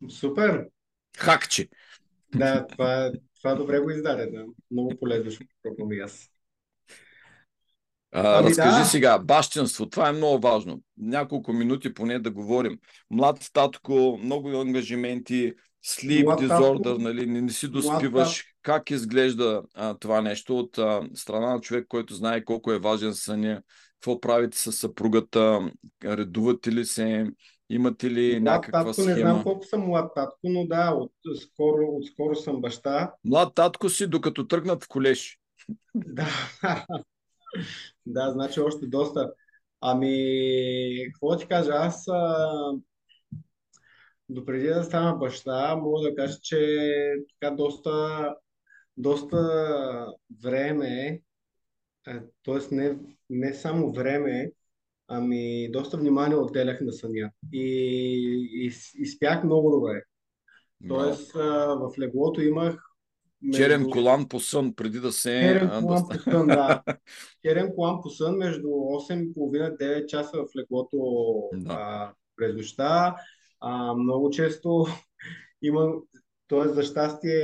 Супер! 0.10 0.66
Хакче! 1.18 1.70
Да, 2.36 2.68
това, 2.68 3.12
това 3.42 3.56
добре 3.56 3.80
го 3.80 3.90
издаде, 3.90 4.26
да. 4.26 4.46
Много 4.72 4.94
полезно 5.00 5.32
ще 5.32 5.46
пробвам 5.64 5.92
и 5.92 6.00
аз. 6.00 6.30
А, 8.12 8.38
Ами 8.40 8.50
разкажи 8.50 8.80
да. 8.80 8.86
сега, 8.86 9.20
бащинство, 9.20 9.90
това 9.90 10.10
е 10.10 10.12
много 10.12 10.40
важно. 10.40 10.82
Няколко 10.98 11.54
минути 11.54 11.94
поне 11.94 12.20
да 12.20 12.32
говорим. 12.32 12.80
Млад 13.10 13.50
татко, 13.54 14.20
много 14.24 14.50
ангажименти, 14.50 15.54
sleep 15.86 16.24
Млад 16.24 16.42
disorder, 16.42 16.84
татко- 16.84 16.98
нали, 17.02 17.26
не, 17.26 17.42
не 17.42 17.50
си 17.50 17.68
млад 17.68 17.84
доспиваш. 17.84 18.46
Как 18.62 18.92
изглежда 18.92 19.64
а, 19.74 19.94
това 19.94 20.22
нещо 20.22 20.60
от 20.60 20.78
а, 20.78 21.02
страна 21.14 21.54
на 21.54 21.62
човек, 21.62 21.86
който 21.88 22.14
знае 22.14 22.44
колко 22.44 22.72
е 22.72 22.80
важен 22.80 23.14
съня? 23.14 23.62
Какво 23.94 24.20
правите 24.20 24.58
с 24.58 24.72
съпругата? 24.72 25.72
Редувате 26.04 26.72
ли 26.72 26.86
се? 26.86 27.26
Имате 27.70 28.12
ли 28.12 28.40
Млад 28.40 28.44
някаква 28.44 28.86
татко, 28.86 29.02
не 29.02 29.16
знам 29.16 29.16
схема? 29.16 29.44
колко 29.44 29.66
съм 29.66 29.82
млад 29.82 30.12
татко, 30.16 30.40
но 30.44 30.68
да, 30.68 30.92
от 30.92 31.12
скоро, 31.42 31.86
от 31.86 32.06
скоро 32.06 32.36
съм 32.36 32.62
баща. 32.62 33.14
Млад 33.26 33.56
татко 33.56 33.90
си, 33.90 34.08
докато 34.08 34.48
тръгнат 34.48 34.84
в 34.84 34.88
колеж. 34.88 35.40
Да, 35.96 36.28
да, 38.06 38.32
значи 38.32 38.60
още 38.60 38.88
доста. 38.88 39.34
Ами, 39.82 41.12
какво 41.14 41.30
да 41.30 41.38
ти 41.38 41.48
кажа, 41.48 41.72
аз 41.74 42.08
а, 42.08 42.48
допреди 44.30 44.68
да 44.68 44.84
стана 44.84 45.16
баща, 45.16 45.76
мога 45.76 46.02
да 46.02 46.16
кажа, 46.16 46.38
че 46.42 46.88
така 47.34 47.56
доста, 47.56 48.36
доста 48.98 49.38
време, 50.44 51.22
т.е. 52.44 52.76
Не, 52.76 52.98
не 53.30 53.54
само 53.54 53.92
време, 53.92 54.52
ами 55.08 55.72
доста 55.72 55.98
внимание 55.98 56.38
отделях 56.38 56.82
на 56.82 56.92
съня. 56.94 57.32
И, 57.54 57.64
и, 58.54 58.72
и 58.96 59.06
спях 59.06 59.44
много 59.44 59.72
добре. 59.72 60.02
Тоест, 60.88 61.36
а, 61.36 61.76
в 61.76 61.92
леглото 62.00 62.42
имах 62.42 62.84
Черен 63.54 63.80
между- 63.82 63.92
колан 63.92 64.28
по 64.28 64.40
сън, 64.40 64.74
преди 64.76 65.00
да 65.00 65.12
се... 65.12 65.30
Черен 65.30 65.70
колан 65.82 66.04
по 66.10 66.20
сън, 66.20 66.48
да. 66.48 66.84
Черен 67.46 67.72
колан 67.76 68.02
по 68.02 68.10
сън 68.10 68.36
между 68.36 68.68
8.30-9 68.68 70.06
часа 70.06 70.38
в 70.38 70.48
леглото 70.58 70.98
Да. 71.54 71.74
а, 71.74 72.14
през 72.36 72.56
нощта. 72.56 73.16
А, 73.60 73.94
много 73.94 74.30
често 74.30 74.86
имам, 75.62 75.94
т.е. 76.48 76.68
за 76.68 76.84
щастие, 76.84 77.44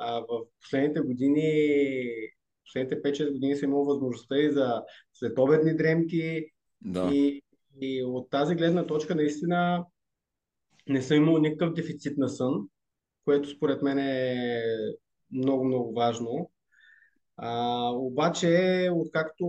а, 0.00 0.20
в 0.20 0.40
последните 0.60 1.00
години, 1.00 2.04
последните 2.72 3.02
5-6 3.02 3.32
години 3.32 3.56
съм 3.56 3.70
имал 3.70 3.84
възможността 3.84 4.38
и 4.38 4.52
за 4.52 4.82
следобедни 5.12 5.76
дремки 5.76 6.46
Да. 6.80 7.10
и, 7.12 7.42
и 7.80 8.04
от 8.04 8.30
тази 8.30 8.54
гледна 8.54 8.86
точка 8.86 9.14
наистина 9.14 9.86
не 10.88 11.02
съм 11.02 11.16
имал 11.16 11.38
никакъв 11.38 11.74
дефицит 11.74 12.18
на 12.18 12.28
сън, 12.28 12.68
което 13.24 13.48
според 13.50 13.82
мен 13.82 13.98
е 13.98 14.62
много, 15.32 15.64
много 15.64 15.92
важно. 15.92 16.50
А, 17.36 17.90
обаче, 17.90 18.88
откакто 18.92 19.46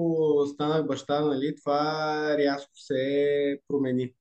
станах 0.54 0.88
баща, 0.88 1.26
нали, 1.26 1.56
това 1.56 2.38
рязко 2.38 2.72
се 2.74 3.60
промени. 3.68 4.14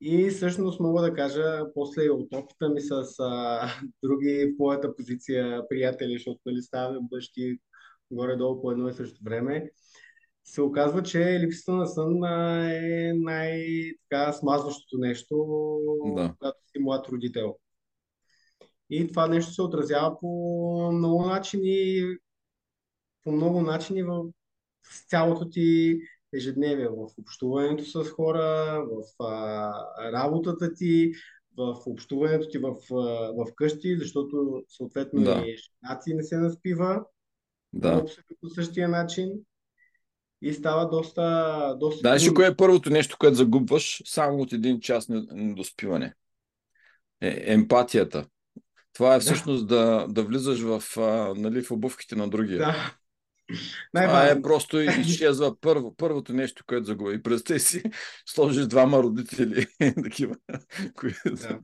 И 0.00 0.30
всъщност 0.30 0.80
мога 0.80 1.02
да 1.02 1.14
кажа, 1.14 1.60
после 1.74 2.10
от 2.10 2.34
опита 2.34 2.68
ми 2.68 2.80
с 2.80 3.14
а, 3.18 3.66
други 4.02 4.54
в 4.56 4.58
моята 4.58 4.96
позиция 4.96 5.68
приятели, 5.68 6.12
защото 6.12 6.40
нали, 6.46 6.62
ставаме 6.62 6.98
бащи 7.10 7.58
горе-долу 8.12 8.62
по 8.62 8.70
едно 8.70 8.88
и 8.88 8.92
също 8.92 9.24
време, 9.24 9.70
се 10.44 10.62
оказва, 10.62 11.02
че 11.02 11.40
липсата 11.40 11.72
на 11.72 11.86
сън 11.86 12.24
е 12.70 13.12
най-така 13.16 14.32
смазващото 14.32 14.98
нещо, 14.98 15.46
Да. 16.16 16.34
когато 16.38 16.58
си 16.72 16.78
млад 16.78 17.08
родител. 17.08 17.56
И 18.90 19.08
това 19.08 19.28
нещо 19.28 19.52
се 19.52 19.62
отразява 19.62 20.20
по 20.20 20.28
много 20.92 21.26
начини, 21.26 22.02
по 23.24 23.32
много 23.32 23.60
начини 23.60 24.02
в 24.02 24.24
цялото 25.08 25.48
ти 25.48 25.98
ежедневие, 26.34 26.88
в 26.88 27.08
общуването 27.20 27.84
с 27.84 28.10
хора, 28.10 28.82
в 28.90 29.22
а, 29.24 29.72
работата 30.12 30.74
ти, 30.74 31.12
в 31.58 31.76
общуването 31.86 32.48
ти 32.48 32.58
в, 32.58 32.74
в 33.36 33.54
къщи, 33.56 33.98
защото 33.98 34.62
съответно 34.68 35.22
Да. 35.22 35.44
и 35.46 35.56
жена 35.56 36.00
ти 36.04 36.14
не 36.14 36.22
се 36.22 36.38
наспива 36.38 37.04
Да. 37.72 37.88
абсолютно 37.88 38.50
същия 38.54 38.88
начин 38.88 39.32
и 40.42 40.52
става 40.52 40.88
доста, 40.88 41.76
доста 41.80 42.00
Знаеш 42.00 42.26
ли 42.26 42.34
кое 42.34 42.46
е 42.46 42.56
първото 42.56 42.90
нещо, 42.90 43.16
което 43.18 43.36
загубваш 43.36 44.02
само 44.06 44.38
от 44.38 44.52
един 44.52 44.80
час 44.80 45.08
не- 45.08 45.26
недоспиване? 45.30 46.14
Е, 47.20 47.42
емпатията. 47.46 48.26
Това 48.92 49.14
е 49.14 49.18
Да. 49.18 49.20
всъщност 49.20 49.66
да, 49.66 50.06
да 50.08 50.22
влизаш 50.24 50.60
в, 50.60 50.82
а, 50.96 51.34
нали, 51.36 51.62
в 51.62 51.70
обувките 51.70 52.16
на 52.16 52.28
другия. 52.28 52.58
Да, 52.58 52.94
Това 53.94 54.28
е 54.28 54.42
просто 54.42 54.80
изчезва 55.00 55.60
първо, 55.60 55.94
първото 55.96 56.32
нещо, 56.32 56.64
което 56.66 56.86
загуби. 56.86 57.22
Представи 57.22 57.60
си, 57.60 57.82
сложиш 58.26 58.66
двама 58.66 59.02
родители, 59.02 59.66
такива, 60.04 60.36
които... 60.94 61.20
Да. 61.24 61.58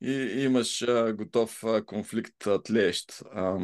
И 0.00 0.12
имаш 0.44 0.82
а, 0.82 1.12
готов 1.12 1.64
а, 1.64 1.84
конфликт 1.84 2.46
а, 2.46 2.62
тлеещ. 2.62 3.22
А, 3.34 3.58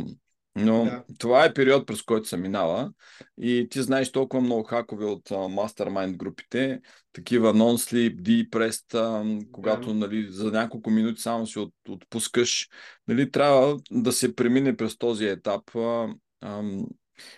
но 0.57 0.85
да. 0.85 1.05
това 1.19 1.45
е 1.45 1.55
период, 1.55 1.87
през 1.87 2.03
който 2.03 2.29
съм 2.29 2.43
минала. 2.43 2.93
И 3.41 3.67
ти 3.71 3.83
знаеш 3.83 4.13
толкова 4.13 4.43
много 4.43 4.63
хакове 4.63 5.05
от 5.05 5.31
мастермайнд 5.51 6.17
групите, 6.17 6.81
такива 7.13 7.55
non-sleep, 7.55 8.21
deep 8.21 8.49
rest, 8.51 9.51
когато 9.53 9.89
да. 9.89 9.95
нали, 9.95 10.27
за 10.31 10.51
няколко 10.51 10.91
минути 10.91 11.23
само 11.23 11.47
си 11.47 11.59
от, 11.59 11.75
отпускаш. 11.89 12.69
Нали, 13.09 13.31
трябва 13.31 13.79
да 13.91 14.13
се 14.13 14.37
премине 14.37 14.77
през 14.77 14.99
този 14.99 15.27
етап. 15.27 15.77
А, 15.77 16.09
а, 16.41 16.63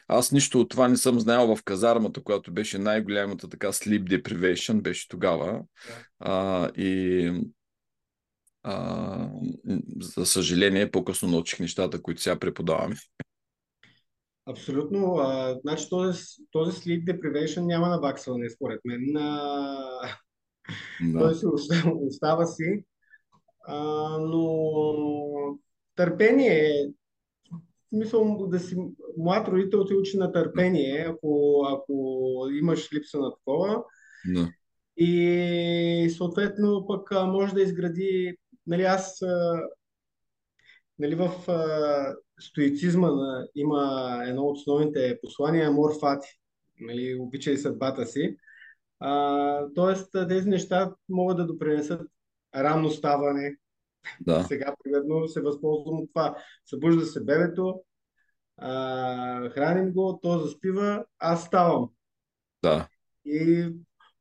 аз 0.09 0.33
нищо 0.33 0.61
от 0.61 0.69
това 0.69 0.89
не 0.89 0.97
съм 0.97 1.21
знаел 1.21 1.57
в 1.57 1.63
казармата, 1.65 2.23
която 2.23 2.53
беше 2.53 2.79
най-голямата 2.79 3.49
така 3.49 3.67
sleep 3.67 4.23
deprivation, 4.23 4.81
беше 4.81 5.09
тогава. 5.09 5.53
Да. 5.53 5.63
А, 6.19 6.69
и 6.77 7.33
а, 8.69 9.29
за 10.01 10.27
съжаление, 10.27 10.91
по-късно 10.91 11.29
научих 11.29 11.61
нещата, 11.61 12.03
които 12.03 12.23
сега 12.23 12.39
преподаваме. 12.39 12.97
Абсолютно. 14.47 15.15
А, 15.19 15.59
значи 15.61 15.89
този, 15.91 16.23
този 16.51 16.81
sleep 16.81 17.05
deprivation 17.05 17.61
няма 17.61 17.89
на 17.89 17.99
баксване, 17.99 18.51
според 18.51 18.81
мен. 18.85 19.17
А, 19.17 20.19
да. 21.01 21.19
Той 21.19 21.35
си 21.35 21.47
остава, 21.47 21.93
остава 21.95 22.47
си. 22.47 22.85
А, 23.67 23.79
но 24.19 25.59
търпение 25.97 26.59
е. 26.59 26.73
Смисъл 27.89 28.47
да 28.49 28.59
си 28.59 28.77
млад 29.19 29.49
родител 29.49 29.85
ти 29.85 29.95
учи 29.95 30.17
на 30.17 30.33
търпение, 30.33 31.07
ако, 31.09 31.63
ако 31.71 32.23
имаш 32.53 32.93
липса 32.93 33.19
на 33.19 33.31
такова. 33.35 33.85
Да. 34.35 34.49
И 34.97 36.11
съответно 36.17 36.87
пък 36.87 37.11
може 37.27 37.55
да 37.55 37.63
изгради 37.63 38.37
нали, 38.67 38.83
аз 38.83 39.23
нали, 40.99 41.15
в 41.15 41.31
стоицизма 42.41 43.11
на, 43.11 43.49
има 43.55 44.23
едно 44.27 44.43
от 44.43 44.57
основните 44.57 45.19
послания 45.23 45.71
Мор 45.71 45.91
Фати, 46.01 46.29
нали, 46.81 47.17
обичай 47.21 47.57
съдбата 47.57 48.07
си. 48.07 48.37
А, 49.01 49.67
тоест, 49.75 50.11
тези 50.29 50.49
неща 50.49 50.95
могат 51.09 51.37
да 51.37 51.47
допринесат 51.47 52.01
ранно 52.55 52.91
ставане. 52.91 53.57
Да. 54.21 54.43
Сега, 54.49 54.75
примерно, 54.85 55.29
се 55.29 55.41
възползвам 55.41 55.99
от 55.99 56.09
това. 56.09 56.37
Събужда 56.65 57.07
се 57.07 57.25
бебето, 57.25 57.83
а, 58.57 59.51
храним 59.51 59.93
го, 59.93 60.19
то 60.23 60.39
заспива, 60.39 61.05
аз 61.19 61.45
ставам. 61.45 61.91
Да. 62.63 62.89
И 63.25 63.69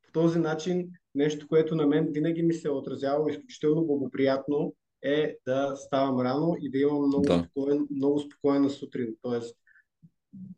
по 0.06 0.12
този 0.12 0.39
начин 0.39 0.91
нещо, 1.16 1.47
което 1.47 1.76
на 1.76 1.88
мен 1.88 2.07
винаги 2.11 2.43
ми 2.43 2.53
се 2.53 2.68
е 2.68 2.72
отразявало 2.72 3.28
изключително 3.28 3.86
благоприятно, 3.86 4.74
е 5.03 5.38
да 5.45 5.76
ставам 5.76 6.20
рано 6.20 6.55
и 6.61 6.72
да 6.72 6.78
имам 6.78 7.07
много, 7.07 7.26
да. 7.26 7.47
Спокоен, 7.51 7.88
много 7.91 8.20
спокойна 8.20 8.70
сутрин. 8.70 9.16
Тоест, 9.22 9.57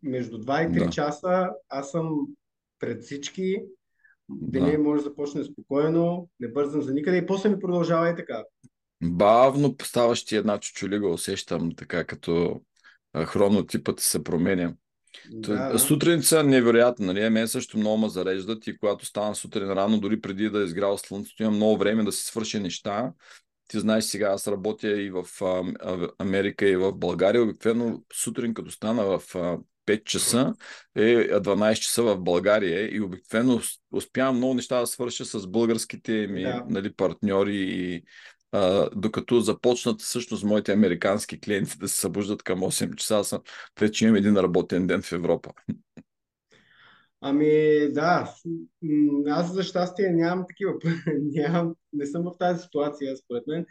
между 0.03 0.37
2 0.37 0.69
и 0.69 0.79
3 0.79 0.85
да. 0.85 0.89
часа 0.89 1.49
аз 1.69 1.91
съм 1.91 2.27
пред 2.79 3.03
всички, 3.03 3.63
деня 4.29 4.71
да. 4.71 4.77
може 4.77 5.03
да 5.03 5.09
започне 5.09 5.43
спокойно, 5.43 6.29
не 6.39 6.47
бързам 6.47 6.81
за 6.81 6.93
никъде 6.93 7.17
и 7.17 7.25
после 7.25 7.49
ми 7.49 7.59
продължава 7.59 8.09
и 8.09 8.15
така. 8.15 8.43
Бавно 9.03 9.75
ставаш 9.81 10.25
ти 10.25 10.35
една 10.35 10.59
чучулига, 10.59 11.07
усещам 11.07 11.75
така, 11.75 12.03
като 12.03 12.61
хронотипът 13.25 13.99
се 13.99 14.23
променя. 14.23 14.73
Да, 15.29 15.69
да. 15.69 15.79
Сутрин 15.79 16.23
са 16.23 16.43
нали? 16.99 17.29
Мен 17.29 17.47
също 17.47 17.77
много 17.77 17.97
ме 17.97 18.09
зареждат 18.09 18.67
и 18.67 18.77
когато 18.77 19.05
стана 19.05 19.35
сутрин 19.35 19.71
рано, 19.71 19.99
дори 19.99 20.21
преди 20.21 20.49
да 20.49 20.61
е 20.61 20.63
изгрява 20.63 20.97
слънцето, 20.97 21.43
имам 21.43 21.55
много 21.55 21.77
време 21.77 22.03
да 22.03 22.11
си 22.11 22.25
свърша 22.25 22.59
неща. 22.59 23.11
Ти 23.67 23.79
знаеш 23.79 24.03
сега, 24.03 24.27
аз 24.27 24.47
работя 24.47 25.01
и 25.01 25.09
в 25.09 25.25
а, 25.41 25.63
Америка, 26.19 26.69
и 26.69 26.75
в 26.75 26.91
България. 26.91 27.43
Обикновено 27.43 28.01
сутрин, 28.13 28.53
като 28.53 28.71
стана 28.71 29.03
в 29.03 29.35
а, 29.35 29.57
5 29.87 30.03
часа, 30.03 30.53
е 30.95 31.29
12 31.29 31.75
часа 31.79 32.03
в 32.03 32.17
България 32.17 32.95
и 32.95 33.01
обикновено 33.01 33.61
успявам 33.93 34.37
много 34.37 34.53
неща 34.53 34.79
да 34.79 34.87
свърша 34.87 35.25
с 35.25 35.47
българските 35.47 36.27
ми 36.27 36.43
да. 36.43 36.63
нали, 36.69 36.93
партньори 36.93 37.55
и 37.55 38.03
а, 38.51 38.89
докато 38.95 39.39
започнат 39.39 40.01
всъщност 40.01 40.43
моите 40.43 40.73
американски 40.73 41.39
клиенти 41.39 41.77
да 41.77 41.87
се 41.87 41.99
събуждат 41.99 42.43
към 42.43 42.59
8 42.59 42.95
часа, 42.95 43.23
съм, 43.23 43.41
вече 43.79 44.05
имам 44.05 44.15
един 44.15 44.37
работен 44.37 44.87
ден 44.87 45.01
в 45.01 45.11
Европа. 45.11 45.51
Ами 47.21 47.47
да, 47.91 48.33
аз 49.27 49.53
за 49.53 49.63
щастие 49.63 50.09
нямам 50.09 50.45
такива. 50.47 50.73
нямам, 51.21 51.75
не 51.93 52.05
съм 52.05 52.23
в 52.23 52.37
тази 52.39 52.63
ситуация, 52.63 53.17
според 53.17 53.47
мен. 53.47 53.65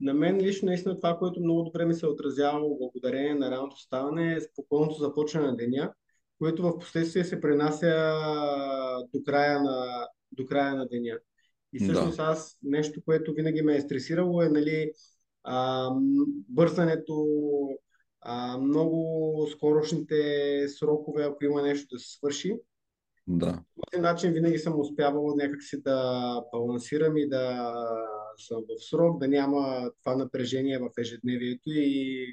На 0.00 0.14
мен 0.14 0.40
лично 0.40 0.66
наистина 0.66 0.96
това, 0.96 1.18
което 1.18 1.40
много 1.40 1.62
добре 1.62 1.86
ми 1.86 1.94
се 1.94 2.06
е 2.06 2.08
отразявало 2.08 2.78
благодарение 2.78 3.34
на 3.34 3.50
раното 3.50 3.76
ставане 3.80 4.34
е 4.34 4.40
спокойното 4.40 4.94
започване 4.94 5.46
на 5.46 5.56
деня, 5.56 5.92
което 6.38 6.62
в 6.62 6.78
последствие 6.78 7.24
се 7.24 7.40
пренася 7.40 8.14
до 9.14 9.22
края 9.24 9.62
на, 9.62 10.08
до 10.32 10.46
края 10.46 10.74
на 10.74 10.88
деня. 10.88 11.18
И 11.72 11.78
всъщност 11.78 12.16
да. 12.16 12.22
аз 12.22 12.58
нещо, 12.62 13.02
което 13.04 13.32
винаги 13.32 13.62
ме 13.62 13.76
е 13.76 13.80
стресирало 13.80 14.42
е 14.42 14.48
нали, 14.48 14.92
а, 15.44 15.90
бързането, 16.48 17.26
а, 18.20 18.58
много 18.58 19.46
скорошните 19.50 20.68
срокове, 20.68 21.24
ако 21.24 21.44
има 21.44 21.62
нещо 21.62 21.94
да 21.94 21.98
се 21.98 22.12
свърши. 22.12 22.56
Да. 23.26 23.62
По 23.74 23.82
този 23.90 24.02
начин 24.02 24.32
винаги 24.32 24.58
съм 24.58 24.80
успявал 24.80 25.36
някакси 25.36 25.82
да 25.82 26.44
балансирам 26.52 27.16
и 27.16 27.28
да 27.28 27.74
съм 28.36 28.62
в 28.68 28.90
срок, 28.90 29.20
да 29.20 29.28
няма 29.28 29.90
това 30.02 30.16
напрежение 30.16 30.78
в 30.78 30.90
ежедневието 30.98 31.70
и 31.70 32.26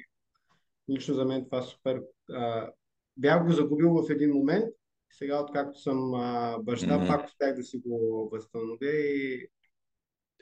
лично 0.90 1.14
за 1.14 1.24
мен 1.24 1.44
това 1.44 1.62
супер. 1.62 2.02
А, 2.30 2.70
бях 3.16 3.46
го 3.46 3.52
загубил 3.52 3.90
в 3.90 4.10
един 4.10 4.30
момент 4.30 4.74
сега, 5.10 5.40
откакто 5.40 5.80
съм 5.80 6.14
а, 6.14 6.58
баща, 6.62 6.86
mm-hmm. 6.86 7.06
пак 7.06 7.26
успях 7.26 7.54
да 7.54 7.62
си 7.62 7.78
го 7.86 8.28
възстановя 8.32 8.90
и 8.90 9.48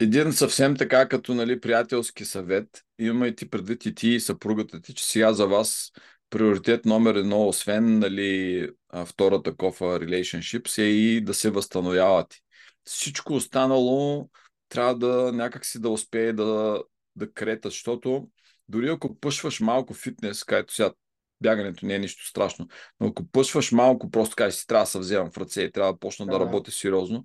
един 0.01 0.33
съвсем 0.33 0.77
така 0.77 1.09
като 1.09 1.35
нали, 1.35 1.61
приятелски 1.61 2.25
съвет, 2.25 2.83
имайте 2.99 3.49
предвид 3.49 3.87
и 3.87 3.95
ти 3.95 4.09
и 4.09 4.21
съпругата 4.21 4.81
ти, 4.81 4.95
че 4.95 5.05
сега 5.05 5.33
за 5.33 5.47
вас 5.47 5.93
приоритет 6.31 6.85
номер 6.85 7.15
едно, 7.15 7.49
освен 7.49 7.99
нали, 7.99 8.71
втората 9.07 9.57
кофа 9.57 9.85
relationships 9.85 10.83
е 10.83 10.87
и 10.87 11.21
да 11.21 11.35
се 11.35 11.51
възстановявате. 11.51 12.37
Всичко 12.85 13.35
останало 13.35 14.29
трябва 14.69 14.99
да 14.99 15.33
някакси 15.33 15.81
да 15.81 15.89
успее 15.89 16.33
да, 16.33 16.83
да 17.17 17.33
крета, 17.33 17.69
защото 17.69 18.29
дори 18.69 18.89
ако 18.89 19.21
пъшваш 19.21 19.61
малко 19.61 19.95
фитнес, 19.95 20.45
където 20.45 20.75
сега 20.75 20.93
бягането 21.41 21.87
не 21.87 21.95
е 21.95 21.99
нищо 21.99 22.27
страшно. 22.27 22.69
Но 23.01 23.07
ако 23.07 23.27
пъшваш 23.27 23.73
малко, 23.73 24.11
просто 24.11 24.37
кажеш 24.37 24.61
си, 24.61 24.67
трябва 24.67 24.83
да 24.83 24.91
се 24.91 24.99
вземам 24.99 25.31
в 25.31 25.39
ръце 25.39 25.63
и 25.63 25.73
трябва 25.73 25.93
да 25.93 25.99
почна 25.99 26.27
да, 26.27 26.33
да 26.33 26.41
работя 26.41 26.71
сериозно. 26.71 27.25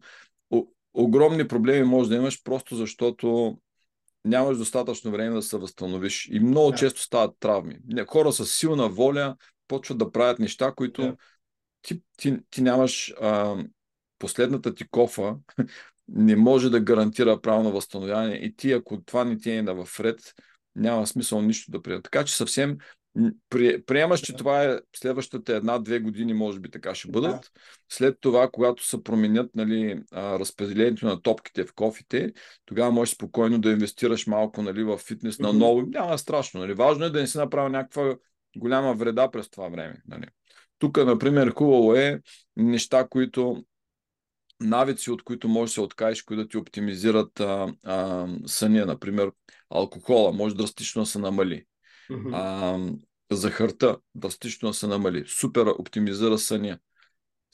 О, 0.52 0.64
огромни 0.94 1.48
проблеми 1.48 1.84
може 1.84 2.10
да 2.10 2.16
имаш, 2.16 2.44
просто 2.44 2.76
защото 2.76 3.58
нямаш 4.26 4.58
достатъчно 4.58 5.12
време 5.12 5.36
да 5.36 5.42
се 5.42 5.58
възстановиш. 5.58 6.30
И 6.32 6.40
много 6.40 6.72
да. 6.72 6.78
често 6.78 7.02
стават 7.02 7.36
травми. 7.40 7.78
Хора 8.08 8.32
с 8.32 8.46
силна 8.46 8.90
воля 8.90 9.36
почват 9.68 9.98
да 9.98 10.12
правят 10.12 10.40
неща, 10.40 10.74
които 10.76 11.02
да. 11.02 11.16
ти, 11.82 12.02
ти, 12.18 12.38
ти 12.50 12.62
нямаш 12.62 13.14
а, 13.22 13.56
последната 14.20 14.76
ти 14.76 14.88
кофа 14.88 15.36
не 16.08 16.36
може 16.36 16.70
да 16.70 16.80
гарантира 16.80 17.42
правилно 17.42 17.72
възстановяване 17.72 18.34
и 18.34 18.56
ти, 18.56 18.72
ако 18.72 19.02
това 19.02 19.24
не 19.24 19.38
ти 19.38 19.52
е 19.52 19.62
в 19.62 20.00
ред, 20.00 20.34
няма 20.76 21.08
смисъл 21.08 21.42
нищо 21.42 21.72
да 21.72 21.82
приема. 21.82 22.02
Така 22.02 22.26
че 22.26 22.36
съвсем 22.36 22.78
Приемаш, 23.86 24.22
че 24.22 24.36
това 24.36 24.64
е 24.64 24.80
следващата 24.96 25.56
една-две 25.56 26.00
години, 26.00 26.34
може 26.34 26.60
би 26.60 26.72
така 26.72 26.96
ще 26.96 27.12
бъдат. 27.12 27.32
Да. 27.32 27.42
След 27.90 28.18
това, 28.22 28.50
когато 28.50 28.88
се 28.88 29.04
променят 29.04 29.56
нали, 29.56 30.02
разпределението 30.14 31.06
на 31.06 31.22
топките 31.22 31.64
в 31.64 31.74
кофите, 31.74 32.34
тогава 32.66 32.92
можеш 32.92 33.16
спокойно 33.16 33.60
да 33.60 33.72
инвестираш 33.72 34.28
малко 34.28 34.62
нали, 34.62 34.84
в 34.84 34.98
фитнес 34.98 35.40
на 35.40 35.54
ново. 35.54 35.82
Няма 35.82 36.18
страшно. 36.18 36.60
Нали. 36.60 36.74
Важно 36.74 37.06
е 37.06 37.10
да 37.10 37.20
не 37.20 37.28
си 37.28 37.38
направи 37.38 37.72
някаква 37.72 38.16
голяма 38.58 38.94
вреда 38.94 39.32
през 39.32 39.50
това 39.50 39.70
време. 39.70 39.96
Нали. 40.08 40.26
Тук, 40.80 40.98
например, 40.98 41.50
хубаво 41.50 41.96
е 41.96 42.22
неща, 42.58 43.08
които 43.10 43.66
навици, 44.60 45.12
от 45.12 45.24
които 45.24 45.48
можеш 45.48 45.72
да 45.72 45.74
се 45.74 45.82
откажеш, 45.82 46.22
които 46.22 46.44
да 46.44 46.50
ти 46.50 46.58
оптимизират 46.58 47.40
а, 47.40 47.74
а, 47.84 48.28
съня. 48.46 48.86
Например, 48.86 49.32
алкохола 49.70 50.34
може 50.34 50.56
драстично 50.56 51.02
да 51.02 51.06
се 51.06 51.20
намали 51.20 51.66
Mm-hmm. 52.10 52.32
А, 53.32 53.36
захарта 53.36 53.98
драстично 54.16 54.74
се 54.74 54.88
намали. 54.88 55.24
Супер 55.28 55.66
оптимизира 55.66 56.38
съня. 56.38 56.80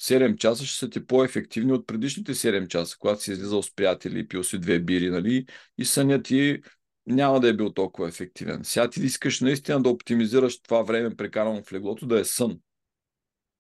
7 0.02 0.38
часа 0.38 0.66
ще 0.66 0.78
са 0.78 0.90
ти 0.90 1.08
по-ефективни 1.08 1.74
от 1.74 1.88
предишните 1.88 2.34
7 2.34 2.68
часа, 2.68 2.98
когато 3.00 3.22
си 3.22 3.32
излизал 3.32 3.64
с 3.64 3.76
приятели 3.76 4.20
и 4.20 4.28
пил 4.28 4.44
си 4.44 4.60
две 4.60 4.80
бири, 4.80 5.10
нали? 5.10 5.46
И 5.78 5.86
съня 5.86 6.22
ти 6.22 6.62
няма 7.06 7.40
да 7.40 7.48
е 7.48 7.54
бил 7.54 7.74
толкова 7.74 8.08
ефективен. 8.08 8.60
Сега 8.64 8.90
ти 8.90 9.02
искаш 9.02 9.42
наистина 9.42 9.84
да 9.84 9.90
оптимизираш 9.90 10.62
това 10.62 10.82
време 10.82 11.16
прекарано 11.16 11.64
в 11.64 11.74
леглото 11.74 12.08
да 12.08 12.20
е 12.20 12.26
сън. 12.26 12.60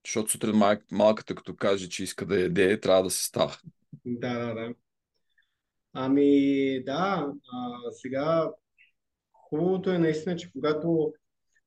Защото 0.05 0.31
сутрин 0.31 0.55
мал, 0.55 0.77
малката, 0.91 1.35
като 1.35 1.55
каже, 1.55 1.89
че 1.89 2.03
иска 2.03 2.25
да 2.25 2.41
яде, 2.41 2.79
трябва 2.79 3.03
да 3.03 3.09
се 3.09 3.23
става. 3.23 3.57
Да, 4.05 4.39
да, 4.39 4.53
да. 4.53 4.73
Ами, 5.93 6.83
да, 6.83 7.31
а, 7.53 7.91
сега 7.91 8.51
хубавото 9.49 9.91
е 9.91 9.97
наистина, 9.97 10.35
че 10.35 10.51
когато, 10.51 11.13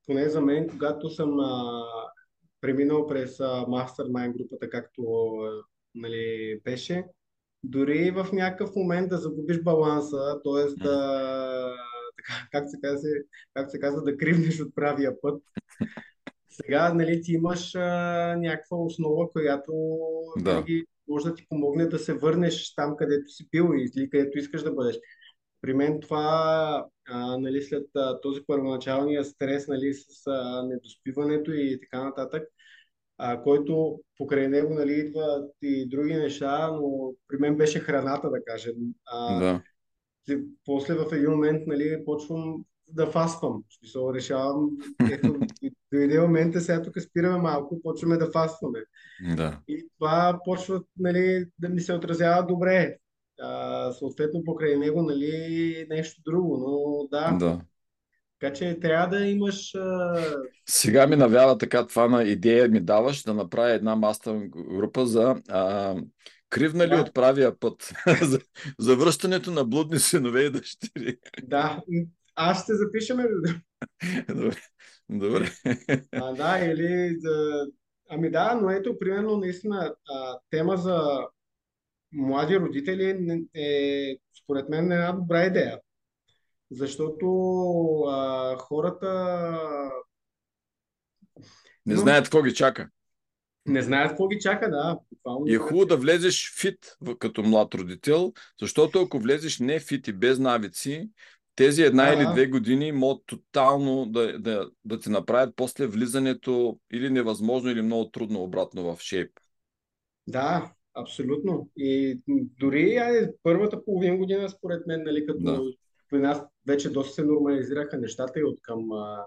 поне 0.07 0.29
за 0.29 0.41
мен, 0.41 0.69
когато 0.69 1.11
съм 1.11 1.41
а, 1.41 1.83
преминал 2.61 3.07
през 3.07 3.39
Mastermind 3.39 4.37
групата, 4.37 4.71
както 4.71 5.03
а, 5.03 5.63
нали, 5.95 6.61
беше, 6.65 7.05
дори 7.65 8.11
в 8.11 8.27
някакъв 8.33 8.77
момент 8.77 9.09
да 9.09 9.17
загубиш 9.17 9.63
баланса, 9.63 10.41
т.е. 10.45 10.85
да, 10.85 11.77
така, 12.17 12.49
как 12.53 12.71
се, 12.71 12.81
казва, 12.83 13.09
как 13.55 13.71
се 13.71 13.79
казва, 13.79 14.03
да 14.03 14.17
кривнеш 14.17 14.61
от 14.61 14.75
правия 14.75 15.21
път. 15.21 15.43
Сега, 16.51 16.95
нали, 16.95 17.23
ти 17.23 17.33
имаш 17.33 17.75
а, 17.75 18.37
някаква 18.39 18.77
основа, 18.77 19.31
която 19.31 19.73
Да. 20.39 20.65
може 21.09 21.25
да 21.25 21.35
ти 21.35 21.47
помогне 21.49 21.87
да 21.87 21.99
се 21.99 22.15
върнеш 22.15 22.75
там, 22.75 22.97
където 22.97 23.29
си 23.29 23.49
бил 23.51 23.71
или 23.77 24.11
където 24.11 24.39
искаш 24.39 24.63
да 24.63 24.73
бъдеш. 24.73 24.99
При 25.63 25.75
мен 25.75 26.01
това, 26.01 26.87
а, 27.09 27.39
нали, 27.39 27.63
след 27.63 27.87
а, 27.97 28.21
този 28.21 28.41
първоначалния 28.47 29.25
стрес, 29.25 29.69
нали, 29.69 29.95
с 29.95 30.27
а, 30.27 30.63
недоспиването 30.63 31.53
и 31.53 31.81
така 31.81 32.05
нататък, 32.05 32.49
а, 33.19 33.43
който 33.43 34.01
покрай 34.19 34.49
него 34.49 34.75
нали, 34.75 34.93
идват 34.93 35.51
и 35.63 35.89
други 35.89 36.15
неща, 36.15 36.71
но 36.73 37.13
при 37.29 37.37
мен 37.37 37.57
беше 37.57 37.81
храната, 37.81 38.31
да 38.31 38.45
кажем. 38.45 38.75
А, 39.07 39.39
Да. 39.41 39.63
после 40.65 40.95
в 40.95 41.13
един 41.13 41.31
момент 41.31 41.67
нали, 41.67 42.05
почвам 42.05 42.65
да 42.89 43.07
фаствам. 43.07 43.65
Смисъл, 43.79 44.13
решавам, 44.15 44.71
ето, 45.13 45.41
дойде 45.93 46.21
момента, 46.21 46.61
сега 46.61 46.83
тук 46.83 47.01
спираме 47.01 47.39
малко, 47.39 47.83
почваме 47.83 48.17
да 48.17 48.31
фастваме. 48.31 48.79
Да. 49.37 49.61
И 49.69 49.89
това 49.99 50.41
почва 50.45 50.83
нали, 50.99 51.47
да 51.59 51.69
ми 51.69 51.81
се 51.81 51.93
отразява 51.93 52.47
добре. 52.47 52.99
А, 53.43 53.93
съответно, 53.93 54.45
покрай 54.45 54.77
него 54.77 55.03
нали, 55.03 55.87
нещо 55.91 56.23
друго, 56.25 56.59
но 56.59 57.07
да. 57.09 57.37
Да. 57.39 57.61
Така 58.41 58.53
че 58.53 58.81
трябва 58.81 59.17
да 59.19 59.27
имаш... 59.27 59.75
А... 59.75 60.15
Сега 60.69 61.07
ми 61.07 61.17
навява 61.17 61.59
така 61.59 61.87
това 61.87 62.09
на 62.09 62.23
идея 62.25 62.69
ми 62.69 62.81
даваш 62.81 63.23
да 63.23 63.35
направя 63.35 63.71
една 63.71 63.97
мастер 63.97 64.35
група 64.47 65.07
за 65.07 65.37
а, 65.49 65.95
кривна 66.51 66.85
ли 66.85 66.91
Да. 66.91 67.01
от 67.01 67.15
правия 67.15 67.59
път? 67.59 67.93
за, 68.23 68.39
за 68.79 68.97
връщането 68.97 69.51
на 69.51 69.65
блудни 69.65 69.99
синове 69.99 70.43
и 70.43 70.51
дъщери. 70.51 71.19
Да, 71.43 71.83
аз 72.35 72.63
ще 72.63 72.73
другото. 72.73 73.61
Добре. 74.29 74.57
Добре. 75.11 75.51
А, 76.13 76.33
да, 76.33 76.65
или 76.65 77.17
да... 77.21 77.67
Ами 78.11 78.31
да, 78.31 78.55
но 78.63 78.71
ето, 78.71 78.99
примерно, 78.99 79.37
наистина, 79.37 79.95
а, 80.09 80.39
тема 80.51 80.77
за 80.77 81.27
млади 82.13 82.59
родители 82.59 83.47
е, 83.55 84.17
според 84.43 84.69
мен, 84.69 84.93
една 84.93 85.13
добра 85.13 85.45
идея. 85.45 85.79
Защото 86.71 87.27
а, 88.09 88.57
хората 88.57 89.09
Не 91.87 91.97
знаят 91.97 92.25
какво 92.25 92.43
ги 92.43 92.55
чака. 92.55 92.89
не 93.67 93.83
знаят 93.83 94.09
какво 94.11 94.29
ги 94.29 94.39
чака, 94.41 94.71
да. 94.71 94.99
буквално 95.13 95.47
И 95.47 95.55
е 95.55 95.59
хубаво 95.59 95.87
да 95.87 95.97
влезеш 95.97 96.55
фит 96.61 96.97
като 97.19 97.43
млад 97.43 97.75
родител, 97.75 98.33
защото 98.61 99.03
ако 99.03 99.19
влезеш 99.19 99.59
не 99.59 99.81
фит 99.81 100.09
и 100.09 100.13
без 100.13 100.39
навици, 100.39 101.11
тези 101.55 101.83
една 101.83 102.07
Да, 102.07 102.13
или 102.15 102.33
две 102.33 102.47
години 102.47 102.93
могат 102.93 103.27
тотално 103.27 104.07
да, 104.07 104.39
да, 104.39 104.71
да 104.85 105.01
ти 105.01 105.11
направят 105.11 105.57
после 105.57 105.87
влизането 105.87 106.79
или 106.93 107.11
невъзможно, 107.11 107.71
или 107.71 107.83
много 107.83 108.11
трудно 108.11 108.43
обратно 108.43 108.97
в 108.97 109.01
шейп. 109.01 109.31
Да, 110.27 110.73
абсолютно. 110.95 111.69
И 111.77 112.21
дори 112.61 112.97
айде, 112.97 113.33
първата 113.43 113.85
половин 113.85 114.19
година, 114.19 114.49
според 114.49 114.87
мен, 114.87 115.03
нали, 115.03 115.27
като 115.27 115.41
Да. 115.41 115.61
при 116.11 116.19
нас 116.19 116.43
вече 116.67 116.91
доста 116.91 117.15
се 117.15 117.25
нормализираха 117.25 117.99
нещата 117.99 118.41
и 118.41 118.45
от 118.45 118.59
към, 118.63 118.93
а, 118.93 119.27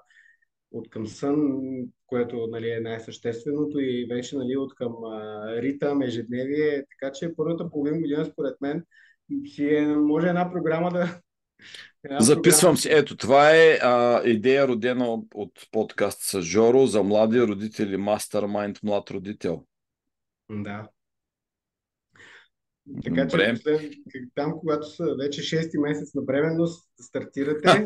от 0.72 0.90
към 0.90 1.08
сън, 1.08 1.60
което 2.08 2.48
нали, 2.48 2.70
е 2.70 2.80
най-същественото 2.80 3.80
и 3.80 4.08
вече 4.10 4.38
нали, 4.38 4.58
от 4.58 4.76
към 4.76 4.94
а, 5.04 5.46
ритъм, 5.62 6.02
ежедневие. 6.02 6.86
Така 6.90 7.14
че 7.14 7.36
първата 7.38 7.70
половин 7.70 8.02
година, 8.02 8.26
според 8.26 8.62
мен, 8.62 8.84
си 9.46 9.76
е, 9.76 9.86
може 9.88 10.28
една 10.28 10.52
програма 10.52 10.92
да... 10.92 11.20
Една 12.04 12.20
Записвам 12.20 12.78
си. 12.78 12.90
Ето, 12.92 13.18
това 13.18 13.56
е 13.56 13.80
а, 13.82 14.22
идея 14.26 14.68
родена 14.68 15.08
от, 15.08 15.26
от 15.34 15.52
подкаст 15.72 16.22
с 16.22 16.42
Жоро 16.42 16.86
за 16.86 17.04
млади 17.04 17.42
родители, 17.42 17.98
Mastermind 17.98 18.80
млад 18.84 19.12
родител. 19.12 19.66
Да. 20.50 20.88
Така 23.04 23.28
че 23.28 23.62
там, 24.36 24.54
когато 24.60 24.90
са 24.96 25.06
вече 25.20 25.42
6 25.42 25.82
месец 25.82 26.14
на 26.14 26.22
бременност, 26.22 26.90
стартирате. 27.02 27.86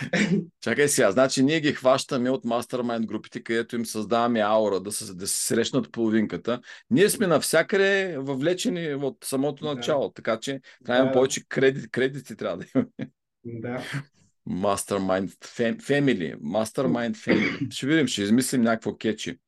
Чакай 0.60 0.88
сега, 0.88 1.10
значи 1.12 1.42
ние 1.42 1.60
ги 1.60 1.72
хващаме 1.72 2.30
от 2.30 2.44
Mastermind 2.44 3.06
групите, 3.06 3.42
където 3.42 3.76
им 3.76 3.86
създаваме 3.86 4.40
аура, 4.40 4.80
да 4.80 4.92
се, 4.92 5.14
да 5.14 5.26
се 5.26 5.46
срещнат 5.46 5.92
половинката. 5.92 6.60
Ние 6.90 7.08
сме 7.10 7.26
навсякъде 7.26 8.16
въвлечени 8.18 8.94
от 8.94 9.16
самото 9.24 9.64
Да. 9.64 9.74
начало, 9.74 10.12
така 10.12 10.40
че 10.40 10.60
трябва 10.84 10.94
да 10.94 10.94
имаме 10.98 11.10
Да. 11.10 11.12
повече 11.12 11.48
кредит, 11.48 11.90
кредити 11.90 12.36
трябва 12.36 12.56
да 12.56 12.66
имаме. 12.74 12.90
Да. 13.44 13.82
Mastermind 14.48 15.28
fam- 15.28 15.80
Family. 15.80 16.36
Mastermind 16.36 17.14
Family. 17.16 17.72
Ще 17.72 17.86
видим, 17.86 18.06
ще 18.06 18.22
измислим 18.22 18.62
някакво 18.62 18.96
кечи. 18.96 19.38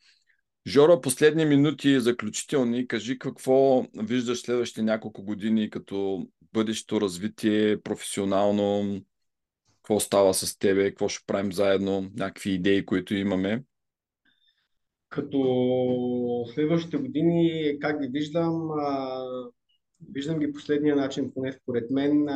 Жоро, 0.66 1.00
последни 1.00 1.44
минути 1.44 2.00
заключителни. 2.00 2.86
Кажи 2.86 3.18
какво 3.18 3.84
виждаш 3.94 4.40
следващите 4.40 4.82
няколко 4.82 5.22
години 5.22 5.70
като 5.70 6.26
бъдещето 6.52 7.00
развитие, 7.00 7.80
професионално, 7.80 9.00
какво 9.76 10.00
става 10.00 10.34
с 10.34 10.58
тебе, 10.58 10.88
какво 10.88 11.08
ще 11.08 11.26
правим 11.26 11.52
заедно, 11.52 12.10
някакви 12.16 12.50
идеи, 12.50 12.86
които 12.86 13.14
имаме. 13.14 13.64
Като 15.08 16.46
следващите 16.54 16.96
години, 16.96 17.76
как 17.80 18.00
ги 18.00 18.08
виждам, 18.08 18.70
виждам 20.12 20.38
ги 20.38 20.52
последния 20.52 20.96
начин, 20.96 21.32
поне 21.34 21.52
според 21.52 21.90
мен. 21.90 22.26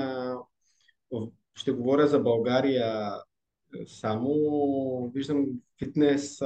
Ще 1.55 1.73
говоря 1.73 2.07
за 2.07 2.19
България 2.19 3.13
само. 3.87 5.13
Виждам 5.15 5.47
фитнес 5.79 6.39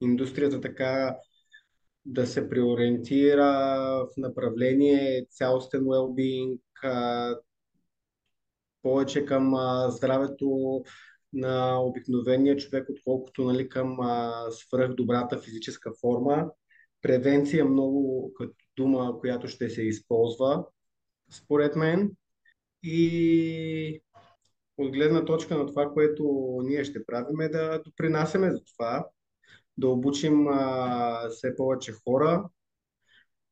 индустрията 0.00 0.60
така 0.60 1.16
да 2.06 2.26
се 2.26 2.48
преориентира 2.48 3.46
в 4.04 4.16
направление 4.16 5.26
цялостен 5.30 5.80
well-being, 5.80 6.58
повече 8.82 9.24
към 9.24 9.54
здравето 9.88 10.82
на 11.32 11.82
обикновения 11.82 12.56
човек, 12.56 12.86
отколкото 12.90 13.44
нали, 13.44 13.68
към 13.68 14.00
а, 14.00 14.32
свръхдобрата 14.50 15.38
физическа 15.38 15.92
форма. 16.00 16.50
Превенция 17.02 17.64
много 17.64 18.32
като 18.34 18.54
дума, 18.76 19.18
която 19.20 19.48
ще 19.48 19.70
се 19.70 19.82
използва, 19.82 20.64
според 21.30 21.76
мен. 21.76 22.10
И 22.82 24.02
от 24.76 24.92
гледна 24.92 25.24
точка 25.24 25.58
на 25.58 25.66
това, 25.66 25.90
което 25.92 26.56
ние 26.64 26.84
ще 26.84 27.06
правим, 27.06 27.40
е 27.40 27.48
да 27.48 27.82
допринасяме 27.84 28.50
за 28.50 28.60
това, 28.64 29.06
да 29.78 29.88
обучим 29.88 30.48
а, 30.48 31.28
все 31.30 31.56
повече 31.56 31.92
хора, 31.92 32.48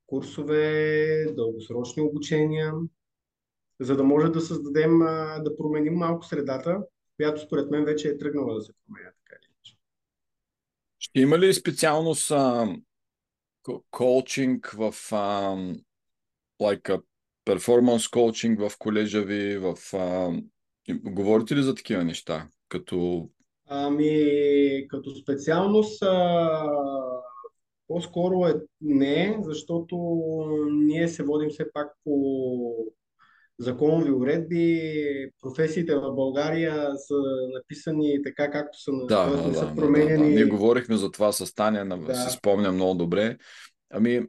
курсове, 0.06 1.26
дългосрочни 1.36 2.02
обучения, 2.02 2.72
за 3.80 3.96
да 3.96 4.04
може 4.04 4.28
да 4.28 4.40
създадем, 4.40 5.02
а, 5.02 5.38
да 5.38 5.56
променим 5.56 5.94
малко 5.94 6.26
средата, 6.26 6.78
която 7.16 7.40
според 7.40 7.70
мен 7.70 7.84
вече 7.84 8.08
е 8.08 8.18
тръгнала 8.18 8.54
да 8.54 8.60
се 8.60 8.72
променя. 8.86 9.10
Така 9.10 9.40
или. 9.42 9.76
Ще 10.98 11.20
има 11.20 11.38
ли 11.38 11.54
специалност 11.54 12.30
а, 12.30 12.76
ко- 13.62 13.84
коучинг 13.90 14.70
в 14.70 14.94
а, 15.12 15.56
like 16.60 17.02
performance 17.46 18.10
коучинг 18.12 18.60
в 18.60 18.72
колежа 18.78 19.22
ви? 19.22 19.58
В, 19.58 19.76
а, 19.94 20.32
говорите 20.94 21.56
ли 21.56 21.62
за 21.62 21.74
такива 21.74 22.04
неща? 22.04 22.48
Като 22.68 23.28
Ами, 23.74 24.86
като 24.88 25.14
специалност, 25.14 26.02
а, 26.02 26.68
по-скоро 27.88 28.46
е 28.46 28.54
не, 28.80 29.38
защото 29.42 29.96
ние 30.72 31.08
се 31.08 31.22
водим 31.22 31.50
все 31.50 31.72
пак 31.72 31.88
по 32.04 32.14
законови 33.58 34.12
уредби. 34.12 34.92
Професиите 35.42 35.94
в 35.94 36.14
България 36.14 36.90
са 36.96 37.14
написани 37.54 38.22
така, 38.22 38.50
както 38.50 38.82
са, 38.82 38.90
Да, 39.08 39.30
да, 39.30 39.36
да, 39.36 39.54
са 39.54 39.60
да, 39.60 39.66
да, 39.66 39.76
променени. 39.76 40.28
да. 40.28 40.34
Ние 40.34 40.44
говорихме 40.44 40.96
за 40.96 41.10
това 41.10 41.32
с 41.32 41.54
Таня, 41.54 41.98
Да. 41.98 42.14
си 42.14 42.36
спомням 42.36 42.74
много 42.74 42.94
добре. 42.94 43.36
Ами, 43.90 44.26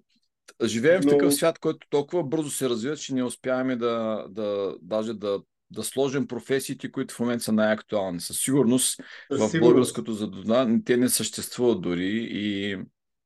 живеем 0.63 1.01
в 1.01 1.05
Но- 1.05 1.11
такъв 1.11 1.33
свят, 1.33 1.59
който 1.59 1.87
толкова 1.89 2.23
бързо 2.23 2.49
се 2.49 2.69
развива, 2.69 2.95
че 2.97 3.13
не 3.13 3.23
успяваме 3.23 3.75
да, 3.75 4.25
да 4.29 4.75
даже 4.81 5.13
да, 5.13 5.39
да 5.73 5.83
сложим 5.83 6.27
професиите, 6.27 6.91
които 6.91 7.13
в 7.13 7.19
момента 7.19 7.43
са 7.43 7.51
най-актуални. 7.51 8.19
Със 8.19 8.37
сигурност 8.37 9.01
Със 9.31 9.39
в 9.39 9.49
сигурност. 9.49 9.59
българското 9.59 10.13
задуда 10.13 10.79
те 10.85 10.97
не 10.97 11.09
съществуват 11.09 11.81
дори 11.81 12.27
и 12.31 12.77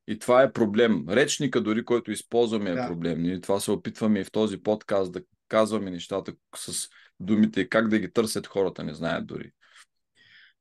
И 0.10 0.20
това 0.20 0.43
е 0.43 0.54
проблем. 0.54 1.06
Речника, 1.10 1.62
дори 1.62 1.86
който 1.86 2.12
използваме, 2.12 2.70
е 2.70 2.74
Да. 2.76 2.88
проблем. 2.88 3.22
Ние 3.22 3.41
това 3.41 3.60
се 3.60 3.72
опитваме 3.72 4.20
и 4.20 4.24
в 4.24 4.32
този 4.32 4.58
подкаст 4.58 5.12
да 5.12 5.22
казваме 5.48 5.91
нещата 5.91 6.34
с 6.56 6.88
думите 7.20 7.62
и 7.62 7.70
как 7.70 7.88
да 7.88 8.00
ги 8.00 8.12
търсят 8.12 8.48
хората, 8.48 8.84
не 8.84 8.93
знаят 8.93 9.28
дори. 9.28 9.52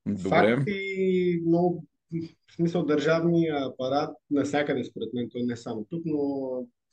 Добре. 0.07 0.57
Факт 0.57 0.68
и 0.68 1.43
много, 1.47 1.84
в 2.51 2.55
смисъл, 2.55 2.84
държавния 2.84 3.66
апарат, 3.66 4.16
навсякъде 4.30 4.84
според 4.84 5.09
мен, 5.14 5.28
той 5.32 5.43
не 5.43 5.53
е 5.53 5.57
само 5.57 5.87
тук, 5.91 6.03
но 6.05 6.18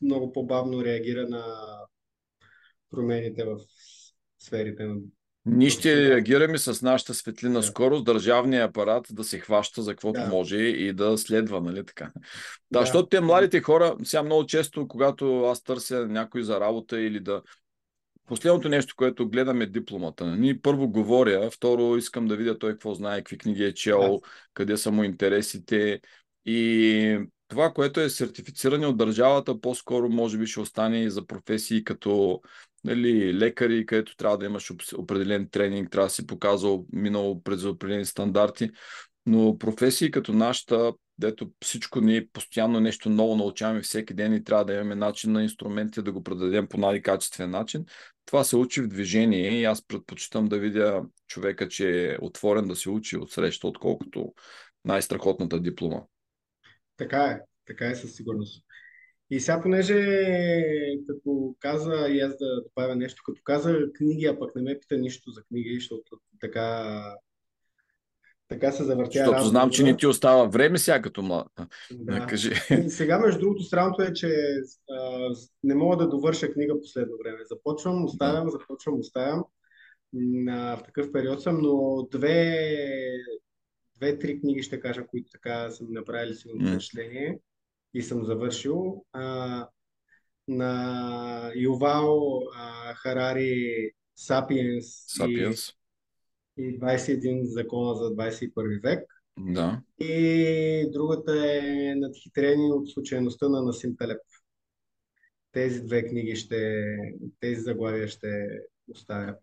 много 0.02 0.32
по-бавно 0.34 0.84
реагира 0.84 1.30
на 1.30 1.46
промените 2.90 3.44
в 3.44 3.58
сферите 4.44 4.84
на 4.84 4.96
Ние 5.46 5.70
ще 5.70 6.10
реагираме 6.10 6.58
с 6.58 6.82
нашата 6.82 7.14
светлина 7.14 7.60
Да. 7.60 7.64
скорост, 7.64 8.06
държавния 8.06 8.66
апарат 8.66 9.08
да 9.12 9.24
се 9.24 9.40
хваща 9.40 9.82
за 9.82 9.92
каквото 9.92 10.20
Да. 10.20 10.28
може 10.28 10.58
и 10.58 10.94
да 10.94 11.18
следва, 11.18 11.62
нали 11.62 11.86
така? 11.86 12.12
Да, 12.16 12.22
Да. 12.72 12.80
защото 12.80 13.10
те 13.10 13.22
младите 13.22 13.62
хора, 13.62 13.96
сега 14.04 14.24
много 14.24 14.46
често, 14.46 14.88
когато 14.88 15.44
аз 15.44 15.64
търся 15.64 16.08
някой 16.08 16.44
за 16.44 16.60
работа 16.60 17.02
или 17.02 17.20
да. 17.20 17.42
Последното 18.28 18.70
нещо, 18.70 18.96
което 18.98 19.30
гледам 19.30 19.62
е 19.62 19.66
дипломата. 19.66 20.26
Ние 20.26 20.62
първо 20.62 20.88
говоря, 20.90 21.50
второ 21.52 21.98
искам 21.98 22.28
да 22.28 22.36
видя 22.36 22.60
той 22.60 22.72
какво 22.72 22.94
знае, 22.94 23.18
какви 23.18 23.38
книги 23.38 23.64
е 23.64 23.74
чел, 23.74 24.00
Да. 24.00 24.30
къде 24.54 24.78
са 24.78 24.92
му 24.92 25.04
интересите. 25.04 26.00
И 26.46 27.20
това, 27.48 27.74
което 27.74 28.00
е 28.00 28.10
сертифициране 28.10 28.88
от 28.88 28.98
държавата, 28.98 29.62
по-скоро 29.62 30.10
може 30.10 30.38
би 30.38 30.48
ще 30.48 30.60
остане 30.60 31.04
и 31.04 31.10
за 31.10 31.28
професии 31.28 31.84
като 31.84 32.42
нали, 32.84 33.34
лекари, 33.34 33.86
където 33.86 34.16
трябва 34.16 34.38
да 34.38 34.46
имаш 34.46 34.72
определен 34.98 35.50
тренинг, 35.50 35.92
трябва 35.92 36.08
да 36.08 36.14
си 36.14 36.28
показал, 36.28 36.86
минало 36.94 37.44
през 37.44 37.64
определени 37.64 38.06
стандарти. 38.06 38.70
Но 39.26 39.58
професии 39.58 40.12
като 40.12 40.34
нашата, 40.34 40.94
дето 41.18 41.52
всичко 41.62 42.02
ние 42.02 42.28
постоянно 42.28 42.80
нещо 42.80 43.10
ново 43.10 43.36
научаваме 43.36 43.82
всеки 43.82 44.14
ден 44.14 44.34
и 44.34 44.44
трябва 44.44 44.66
да 44.66 44.74
имаме 44.74 44.96
начин 44.96 45.32
на 45.32 45.44
инструменти 45.44 46.02
да 46.02 46.12
го 46.12 46.24
предадем 46.24 46.68
по 46.68 46.78
най-качествен 46.78 47.50
начин. 47.50 47.86
Това 48.26 48.44
се 48.44 48.56
учи 48.56 48.82
в 48.82 48.88
движение 48.88 49.60
и 49.60 49.64
аз 49.64 49.88
предпочитам 49.88 50.48
да 50.48 50.60
видя 50.60 51.02
човека, 51.28 51.68
че 51.68 52.12
е 52.12 52.18
отворен 52.22 52.68
да 52.68 52.76
се 52.76 52.90
учи 52.90 53.18
от 53.18 53.32
среща, 53.32 53.68
отколкото 53.68 54.34
най-страхотната 54.86 55.60
диплома. 55.60 56.02
Така 56.98 57.24
е, 57.24 57.40
така 57.68 57.88
е 57.88 57.96
със 57.96 58.16
сигурност. 58.16 58.66
И 59.30 59.40
сега, 59.40 59.62
понеже 59.62 59.96
като 61.08 61.56
каза, 61.60 62.08
и 62.10 62.20
аз 62.20 62.38
да 62.38 62.64
добавя 62.64 62.96
нещо, 62.96 63.22
като 63.26 63.42
каза 63.44 63.78
книги, 63.94 64.26
а 64.26 64.40
пък 64.40 64.56
не 64.56 64.62
ме 64.62 64.80
пита 64.80 64.98
нищо 64.98 65.32
за 65.32 65.44
книги, 65.44 65.76
защото 65.76 66.20
така, 66.40 67.00
така 68.48 68.72
се 68.72 68.84
завъртя 68.84 69.12
Защото 69.14 69.46
знам, 69.46 69.70
че 69.70 69.84
не 69.84 69.98
ти 69.98 70.08
остава 70.08 70.46
време 70.46 70.78
сега 70.78 71.02
като 71.02 71.22
млад. 71.22 71.48
Да. 71.92 72.26
Кажи. 72.30 72.56
Сега, 72.88 73.20
между 73.20 73.40
другото, 73.40 73.64
странното 73.64 74.02
е, 74.02 74.14
че 74.14 74.28
а, 74.92 75.30
не 75.64 75.76
мога 75.76 75.98
да 75.98 76.10
довърша 76.10 76.54
книга 76.54 76.82
последно 76.82 77.18
време. 77.24 77.38
Започвам, 77.46 78.06
оставям, 78.06 78.50
започвам, 78.50 79.00
оставям. 79.00 79.44
На, 80.14 80.76
в 80.78 80.84
такъв 80.84 81.12
период 81.12 81.42
съм, 81.42 81.62
но 81.62 82.08
две, 82.12 82.68
две-три 83.96 84.40
книги 84.40 84.64
ще 84.64 84.80
кажа, 84.80 85.08
които 85.08 85.32
така 85.32 85.72
са 85.72 85.84
ми 85.84 85.94
направили 85.94 86.36
силно 86.36 86.68
впечатление 86.68 87.40
и 87.94 88.02
съм 88.02 88.26
завършил. 88.26 89.06
А, 89.12 89.68
на 90.48 91.52
Ювал 91.56 92.42
а, 92.56 92.94
Харари 92.94 93.92
Сапиенс 94.16 94.86
и, 94.86 95.18
Сапиенс. 95.18 95.70
и 96.58 96.80
21 96.80 97.44
закона 97.44 97.96
за 97.96 98.16
21 98.16 98.82
век. 98.82 99.06
Да. 99.40 99.82
И 100.00 100.90
другата 100.92 101.58
е 101.58 101.96
Надхитрени 101.96 102.72
от 102.72 102.90
случайността 102.90 103.50
на 103.50 103.62
Насим 103.62 103.96
Талеб. 103.98 104.22
Тези 105.52 105.84
две 105.84 106.08
книги 106.08 106.36
ще, 106.36 106.86
тези 107.40 107.62
заглавия 107.62 108.08
ще 108.08 108.48
оставя 108.88 109.36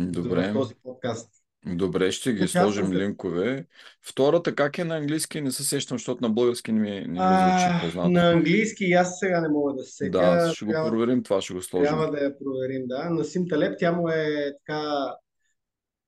Добре. 0.00 0.52
този 0.52 0.74
подкаст. 0.74 1.43
Добре, 1.66 2.12
ще 2.12 2.32
ги 2.32 2.38
Участвам 2.38 2.62
сложим 2.62 2.86
се. 2.86 2.94
линкове. 2.94 3.66
Втората 4.02 4.54
как 4.54 4.78
е 4.78 4.84
на 4.84 4.96
английски? 4.96 5.40
Не 5.40 5.50
се 5.52 5.64
сещам, 5.64 5.98
защото 5.98 6.22
на 6.22 6.30
български 6.30 6.72
не 6.72 6.80
ми, 6.80 6.90
не 6.90 7.06
ми 7.06 7.18
звучи 7.18 7.80
познато. 7.80 8.08
на 8.10 8.30
английски 8.30 8.84
аз 8.84 9.18
сега 9.18 9.40
не 9.40 9.48
мога 9.48 9.74
да 9.74 9.82
се 9.82 9.92
сетя. 9.92 10.10
Да, 10.10 10.52
ще 10.54 10.64
го 10.64 10.70
трябва, 10.72 10.90
проверим 10.90 11.22
това, 11.22 11.40
ще 11.40 11.54
го 11.54 11.62
сложим. 11.62 11.86
трябва 11.86 12.10
да 12.10 12.18
я 12.18 12.38
проверим, 12.38 12.86
да. 12.86 13.10
Насим 13.10 13.48
Талеб, 13.48 13.74
тя 13.78 13.92
му 13.92 14.08
е 14.08 14.26
така 14.66 14.82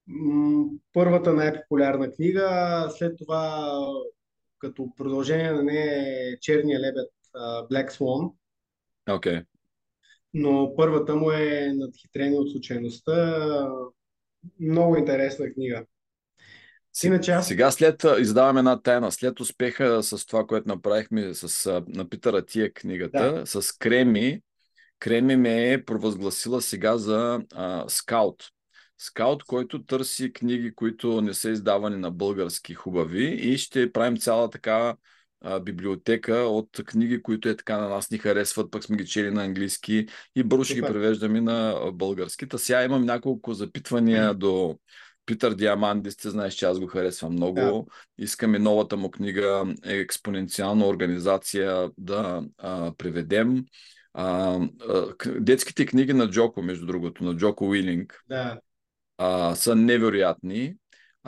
м, 0.06 0.64
първата 0.92 1.32
най-популярна 1.32 2.10
книга. 2.10 2.48
След 2.90 3.18
това, 3.18 3.70
като 4.58 4.88
продължение 4.96 5.52
на 5.52 5.62
нея 5.62 5.92
е 6.02 6.38
Черния 6.40 6.80
лебед, 6.80 7.08
Black 7.70 7.90
Swan. 7.90 8.32
Окей. 9.10 9.40
но 10.34 10.72
първата 10.76 11.16
му 11.16 11.30
е 11.30 11.72
Надхитрени 11.74 12.36
от 12.36 12.52
случайността. 12.52 13.68
Много 14.60 14.96
интересна 14.96 15.52
книга. 15.52 15.84
Иначе 17.04 17.30
аз... 17.30 17.48
Сега 17.48 17.70
след 17.70 18.04
издаваме 18.18 18.58
една 18.58 18.82
тайна, 18.82 19.12
след 19.12 19.40
успеха 19.40 20.02
с 20.02 20.26
това, 20.26 20.46
което 20.46 20.68
направихме 20.68 21.34
с 21.34 21.82
на 21.88 22.08
Питъра 22.08 22.44
Тия 22.44 22.72
книгата, 22.72 23.42
с 23.46 23.78
Креми, 23.78 24.42
Креми 24.98 25.36
ме 25.36 25.72
е 25.72 25.84
провъзгласила 25.84 26.62
сега 26.62 26.98
за 26.98 27.40
а, 27.54 27.84
скаут. 27.88 28.44
Скаут, 28.98 29.44
който 29.44 29.84
търси 29.84 30.32
книги, 30.32 30.74
които 30.74 31.20
не 31.20 31.34
са 31.34 31.50
издавани 31.50 31.96
на 31.96 32.10
български 32.10 32.74
хубави 32.74 33.26
и 33.26 33.58
ще 33.58 33.92
правим 33.92 34.16
цяла 34.16 34.50
така 34.50 34.96
а, 35.46 35.60
библиотека 35.60 36.34
от 36.34 36.68
книги, 36.86 37.22
които 37.22 37.48
е 37.48 37.56
така 37.56 37.78
на 37.78 37.88
нас 37.88 38.10
ни 38.10 38.18
харесват, 38.18 38.70
пък 38.70 38.84
сме 38.84 38.96
ги 38.96 39.06
чели 39.06 39.30
на 39.30 39.44
английски 39.44 40.06
и 40.36 40.42
бързо 40.42 40.64
ще 40.64 40.74
ги 40.74 40.82
превеждаме 40.82 41.40
на 41.40 41.80
български. 41.92 42.48
Та 42.48 42.58
сега 42.58 42.84
имам 42.84 43.04
няколко 43.04 43.54
запитвания 43.54 44.34
до 44.34 44.78
Питър 45.26 45.54
Диамандис, 45.54 46.16
ти 46.16 46.30
знаеш, 46.30 46.54
че 46.54 46.66
аз 46.66 46.80
го 46.80 46.86
харесвам 46.86 47.32
много. 47.32 47.54
Да. 47.54 47.84
Искаме 48.24 48.58
новата 48.58 48.96
му 48.96 49.10
книга 49.10 49.74
Експоненциална 49.84 50.86
организация 50.86 51.90
да 51.98 52.42
а, 52.58 52.92
преведем. 52.98 53.64
А, 54.14 54.58
а, 54.88 55.06
детските 55.40 55.86
книги 55.86 56.12
на 56.12 56.30
Джоко, 56.30 56.62
между 56.62 56.86
другото, 56.86 57.24
на 57.24 57.36
Джоко 57.36 57.68
Уилинг, 57.68 58.20
Да, 58.28 58.58
а, 59.18 59.54
са 59.54 59.76
невероятни. 59.76 60.74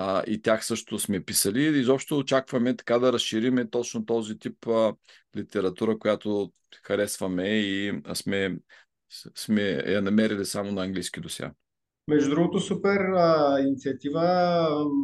А, 0.01 0.23
и 0.27 0.43
тях 0.43 0.65
също 0.67 0.99
сме 0.99 1.21
писали. 1.21 1.63
И 1.63 1.81
изобщо 1.81 2.19
очакваме 2.19 2.77
така 2.77 2.99
да 2.99 3.13
разшириме 3.13 3.71
точно 3.71 4.07
този 4.07 4.39
тип 4.39 4.67
а, 4.67 4.95
литература, 5.37 5.99
която 5.99 6.53
харесваме 6.83 7.49
и 7.49 7.93
сме, 8.15 8.59
сме 9.35 9.63
я 9.87 10.03
намерили 10.03 10.45
само 10.45 10.73
на 10.73 10.83
английски 10.85 11.21
до 11.21 11.29
сега. 11.29 11.53
между 12.09 12.31
другото, 12.31 12.61
супер 12.61 13.01
а, 13.01 13.59
инициатива. 13.61 14.23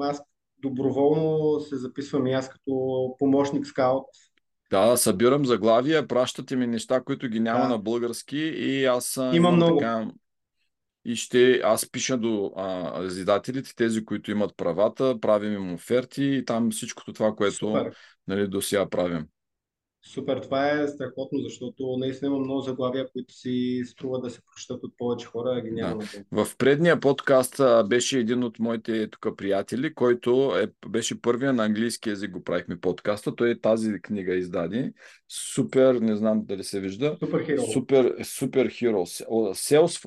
Аз 0.01 0.21
доброволно 0.59 1.61
се 1.61 1.77
записвам 1.77 2.27
и 2.27 2.33
аз 2.33 2.49
като 2.49 2.71
помощник 3.19 3.67
скаут. 3.67 4.07
Да, 4.71 4.97
събирам 4.97 5.47
заглавия, 5.47 6.07
пращате 6.09 6.57
ми 6.57 6.67
неща, 6.67 7.01
които 7.01 7.29
ги 7.29 7.41
няма 7.41 7.61
Да. 7.61 7.69
на 7.69 7.79
български 7.79 8.37
и 8.39 8.85
аз 8.85 9.17
а, 9.17 9.31
Има 9.37 9.51
много. 9.51 9.79
така 9.79 10.07
и 11.05 11.17
ще 11.17 11.61
аз 11.65 11.91
пиша 11.91 12.19
до 12.19 12.53
а, 12.57 13.05
издателите, 13.05 13.75
тези, 13.77 14.05
които 14.05 14.31
имат 14.31 14.57
правата, 14.57 15.21
правим 15.21 15.53
им 15.53 15.75
оферти 15.75 16.25
и 16.25 16.45
там 16.45 16.71
всичкото 16.71 17.13
това, 17.13 17.35
което 17.35 17.57
Супер. 17.57 17.97
нали, 18.29 18.49
до 18.49 18.63
сега 18.63 18.89
правим. 18.89 19.27
Супер, 20.07 20.39
това 20.39 20.71
е 20.71 20.89
страхотно, 20.89 21.39
защото 21.39 21.97
наистина 21.99 22.29
има 22.29 22.39
много 22.39 22.61
заглавия, 22.61 23.09
които 23.13 23.35
си 23.35 23.83
струва 23.87 24.21
да 24.21 24.31
се 24.31 24.41
прочитат 24.43 24.85
от 24.85 24.95
повече 24.99 25.27
хора, 25.27 25.61
ги 25.61 25.71
няма 25.71 26.05
Да. 26.33 26.45
В 26.45 26.57
предния 26.57 27.01
подкаст 27.01 27.61
беше 27.89 28.19
един 28.19 28.45
от 28.45 28.59
моите 28.59 29.11
тук 29.11 29.37
приятели, 29.37 29.95
който 29.95 30.53
е, 30.57 30.89
беше 30.89 31.21
първия 31.21 31.53
на 31.53 31.65
английски 31.65 32.09
язик 32.09 32.31
го 32.31 32.45
правихме 32.45 32.81
подкаста. 32.81 33.35
Той 33.35 33.61
тази 33.61 34.01
книга 34.03 34.35
издаде. 34.35 34.93
Супер, 35.55 35.95
не 35.95 36.17
знам 36.17 36.43
дали 36.45 36.65
се 36.65 36.81
вижда. 36.81 37.17
Супер 37.21 37.45
хиро. 37.45 37.63
Супер, 37.63 38.17
супер 38.25 38.69
хиро. 38.69 39.05
Селс. 39.55 40.01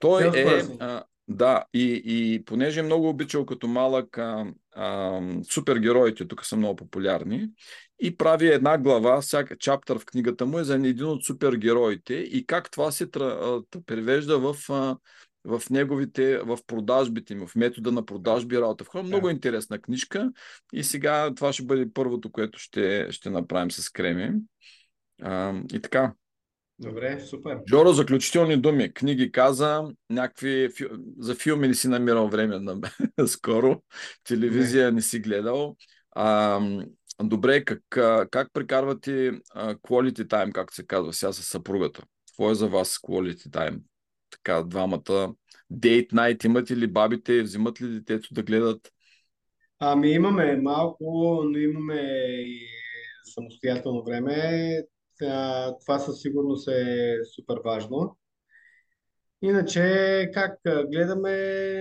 Той 0.00 0.30
е, 0.34 0.62
а, 0.80 1.04
да, 1.28 1.64
и, 1.74 2.02
и 2.04 2.44
понеже 2.44 2.80
е 2.80 2.82
много 2.82 3.08
обичал 3.08 3.46
като 3.46 3.68
малък 3.68 4.18
а, 4.18 4.46
а, 4.72 5.20
супергероите, 5.50 6.28
тук 6.28 6.44
са 6.44 6.56
много 6.56 6.76
популярни, 6.76 7.48
и 8.02 8.16
прави 8.16 8.48
една 8.48 8.78
глава, 8.78 9.20
всяка 9.20 9.58
чаптър 9.58 9.98
в 9.98 10.04
книгата 10.04 10.46
му 10.46 10.58
е 10.58 10.64
за 10.64 10.74
един 10.74 11.06
от 11.06 11.24
супергероите 11.24 12.14
и 12.14 12.46
как 12.46 12.70
това 12.70 12.90
се 12.90 13.06
тра, 13.06 13.24
а, 13.24 13.80
превежда 13.86 14.38
в, 14.38 14.56
а, 14.70 14.96
в 15.44 15.62
неговите, 15.70 16.38
в 16.38 16.58
продажбите 16.66 17.34
му, 17.34 17.46
в 17.46 17.56
метода 17.56 17.92
на 17.92 18.06
продажби 18.06 18.56
и 18.56 18.60
работа. 18.60 18.84
В 18.84 18.88
хора. 18.88 19.02
Много 19.02 19.30
интересна 19.30 19.78
книжка 19.78 20.32
и 20.72 20.84
сега 20.84 21.34
това 21.34 21.52
ще 21.52 21.64
бъде 21.64 21.92
първото, 21.94 22.32
което 22.32 22.58
ще, 22.58 23.06
ще 23.10 23.30
направим 23.30 23.70
с 23.70 23.90
Креми. 23.90 24.32
А, 25.22 25.54
и 25.72 25.80
така. 25.80 26.12
Добре, 26.80 27.20
супер. 27.20 27.58
Жоро, 27.68 27.92
заключителни 27.92 28.56
думи. 28.56 28.92
Книги 28.92 29.32
каза, 29.32 29.84
някакви 30.10 30.68
за 31.18 31.34
филми 31.34 31.68
не 31.68 31.74
си 31.74 31.88
намирал 31.88 32.28
време 32.28 32.58
на 32.58 32.80
скоро, 33.26 33.82
телевизия 34.24 34.92
не 34.92 35.02
си 35.02 35.20
гледал. 35.20 35.76
А, 36.10 36.60
добре, 37.22 37.64
как, 37.64 37.82
как 38.30 38.52
прекарвате 38.52 39.32
quality 39.56 40.26
time, 40.26 40.52
както 40.52 40.74
се 40.74 40.86
казва 40.86 41.12
сега 41.12 41.32
с 41.32 41.42
съпругата? 41.42 42.02
Какво 42.28 42.50
е 42.50 42.54
за 42.54 42.68
вас 42.68 42.98
quality 42.98 43.48
time? 43.48 43.80
Така, 44.30 44.62
двамата. 44.62 45.34
Date 45.72 46.12
night 46.12 46.44
имате 46.44 46.76
ли 46.76 46.86
бабите? 46.86 47.42
Взимат 47.42 47.80
ли 47.80 47.88
детето 47.88 48.34
да 48.34 48.42
гледат? 48.42 48.92
Ами 49.78 50.10
имаме 50.10 50.56
малко, 50.56 51.40
но 51.44 51.58
имаме 51.58 52.00
и 52.46 52.66
самостоятелно 53.24 54.04
време. 54.04 54.72
Това 55.80 55.98
със 55.98 56.20
сигурност 56.20 56.68
е 56.68 57.16
супер 57.34 57.56
важно. 57.64 58.16
Иначе, 59.42 60.30
как 60.34 60.58
гледаме 60.64 61.32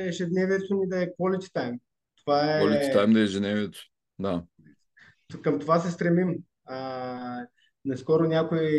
ежедневието 0.08 0.76
ни 0.76 0.88
да 0.88 1.04
е 1.04 1.08
quality 1.08 1.54
time. 1.54 1.80
Това 2.22 2.58
е... 2.58 2.62
Quality 2.62 2.96
time 2.96 3.14
да 3.14 3.20
е 3.20 3.24
ежедневието. 3.24 3.80
Да. 4.20 4.44
Към 5.42 5.60
това 5.60 5.80
се 5.80 5.92
стремим. 5.92 6.36
А, 6.66 7.46
наскоро 7.86 8.24
някой 8.24 8.70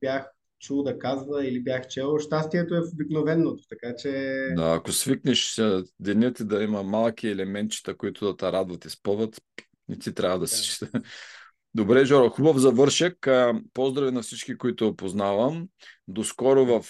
бях 0.00 0.30
чул 0.60 0.82
да 0.82 0.98
казва 0.98 1.46
или 1.46 1.62
бях 1.62 1.88
чел, 1.88 2.18
щастието 2.18 2.74
е 2.74 2.80
в 2.80 2.92
обикновеното, 2.92 3.62
така 3.68 3.96
че... 3.96 4.10
Да, 4.56 4.74
ако 4.74 4.92
свикнеш 4.92 5.60
денят 6.00 6.36
да 6.40 6.62
има 6.62 6.82
малки 6.82 7.28
елементчета, 7.28 7.96
които 7.96 8.26
да 8.26 8.36
те 8.36 8.52
радват 8.52 8.84
и 8.84 8.90
спъват, 8.90 9.40
не 9.88 9.98
ти 9.98 10.14
трябва 10.14 10.38
да 10.38 10.46
си... 10.46 10.84
Добре, 11.74 12.04
Жоро, 12.04 12.30
хубав 12.30 12.56
завършек. 12.56 13.28
Поздрави 13.74 14.10
на 14.10 14.22
всички, 14.22 14.58
които 14.58 14.96
познавам. 14.96 15.68
До 16.08 16.24
скоро 16.24 16.66
в 16.66 16.84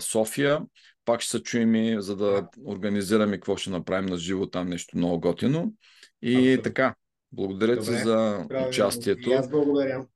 София. 0.00 0.60
Пак 1.04 1.20
ще 1.20 1.30
се 1.30 1.42
чуем 1.42 1.74
и 1.74 2.02
за 2.02 2.16
да 2.16 2.48
организираме 2.66 3.36
какво 3.36 3.56
ще 3.56 3.70
направим 3.70 4.06
на 4.06 4.16
живо 4.16 4.46
там 4.46 4.68
нещо 4.68 4.96
много 4.96 5.20
готино. 5.20 5.74
И 6.22 6.34
Абсолютно. 6.34 6.62
така, 6.62 6.94
благодаря 7.32 7.80
ти 7.80 7.92
за 7.92 8.46
участието. 8.68 9.30
И 9.30 9.32
аз 9.32 9.50
благодаря. 9.50 10.06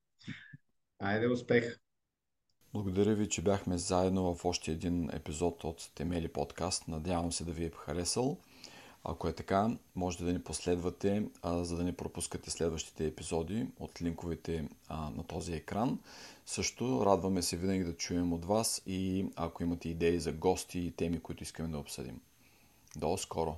Айде, 0.99 1.29
успех! 1.29 1.79
Благодаря 2.73 3.15
ви, 3.15 3.29
че 3.29 3.43
бяхме 3.43 3.79
заедно 3.79 4.35
в 4.35 4.45
още 4.45 4.71
един 4.71 5.11
епизод 5.13 5.65
от 5.65 5.91
Темели 5.95 6.29
подкаст. 6.29 6.89
Надявам 6.89 7.33
се 7.33 7.45
да 7.45 7.53
ви 7.53 7.65
е 7.65 7.71
харесал. 7.77 8.39
Ако 9.05 9.29
е 9.29 9.33
така, 9.33 9.77
можете 9.97 10.25
да 10.25 10.33
ни 10.33 10.43
последвате, 10.43 11.29
а, 11.43 11.65
за 11.65 11.77
да 11.77 11.85
не 11.85 11.97
пропускате 11.97 12.51
следващите 12.51 13.07
епизоди 13.07 13.67
от 13.81 14.03
линковете 14.03 14.69
а, 14.89 15.11
на 15.11 15.25
този 15.25 15.53
екран. 15.53 15.99
Също 16.47 17.07
радваме 17.07 17.43
се 17.43 17.57
винаги 17.57 17.85
да 17.85 17.97
чуем 17.97 18.33
от 18.33 18.45
вас 18.45 18.83
и 18.87 19.27
ако 19.37 19.63
имате 19.63 19.89
идеи 19.89 20.21
за 20.21 20.33
гости 20.33 20.79
и 20.79 20.91
теми, 20.91 21.21
които 21.21 21.43
искаме 21.43 21.69
да 21.69 21.79
обсъдим. 21.79 22.21
До 22.97 23.19
скоро! 23.19 23.57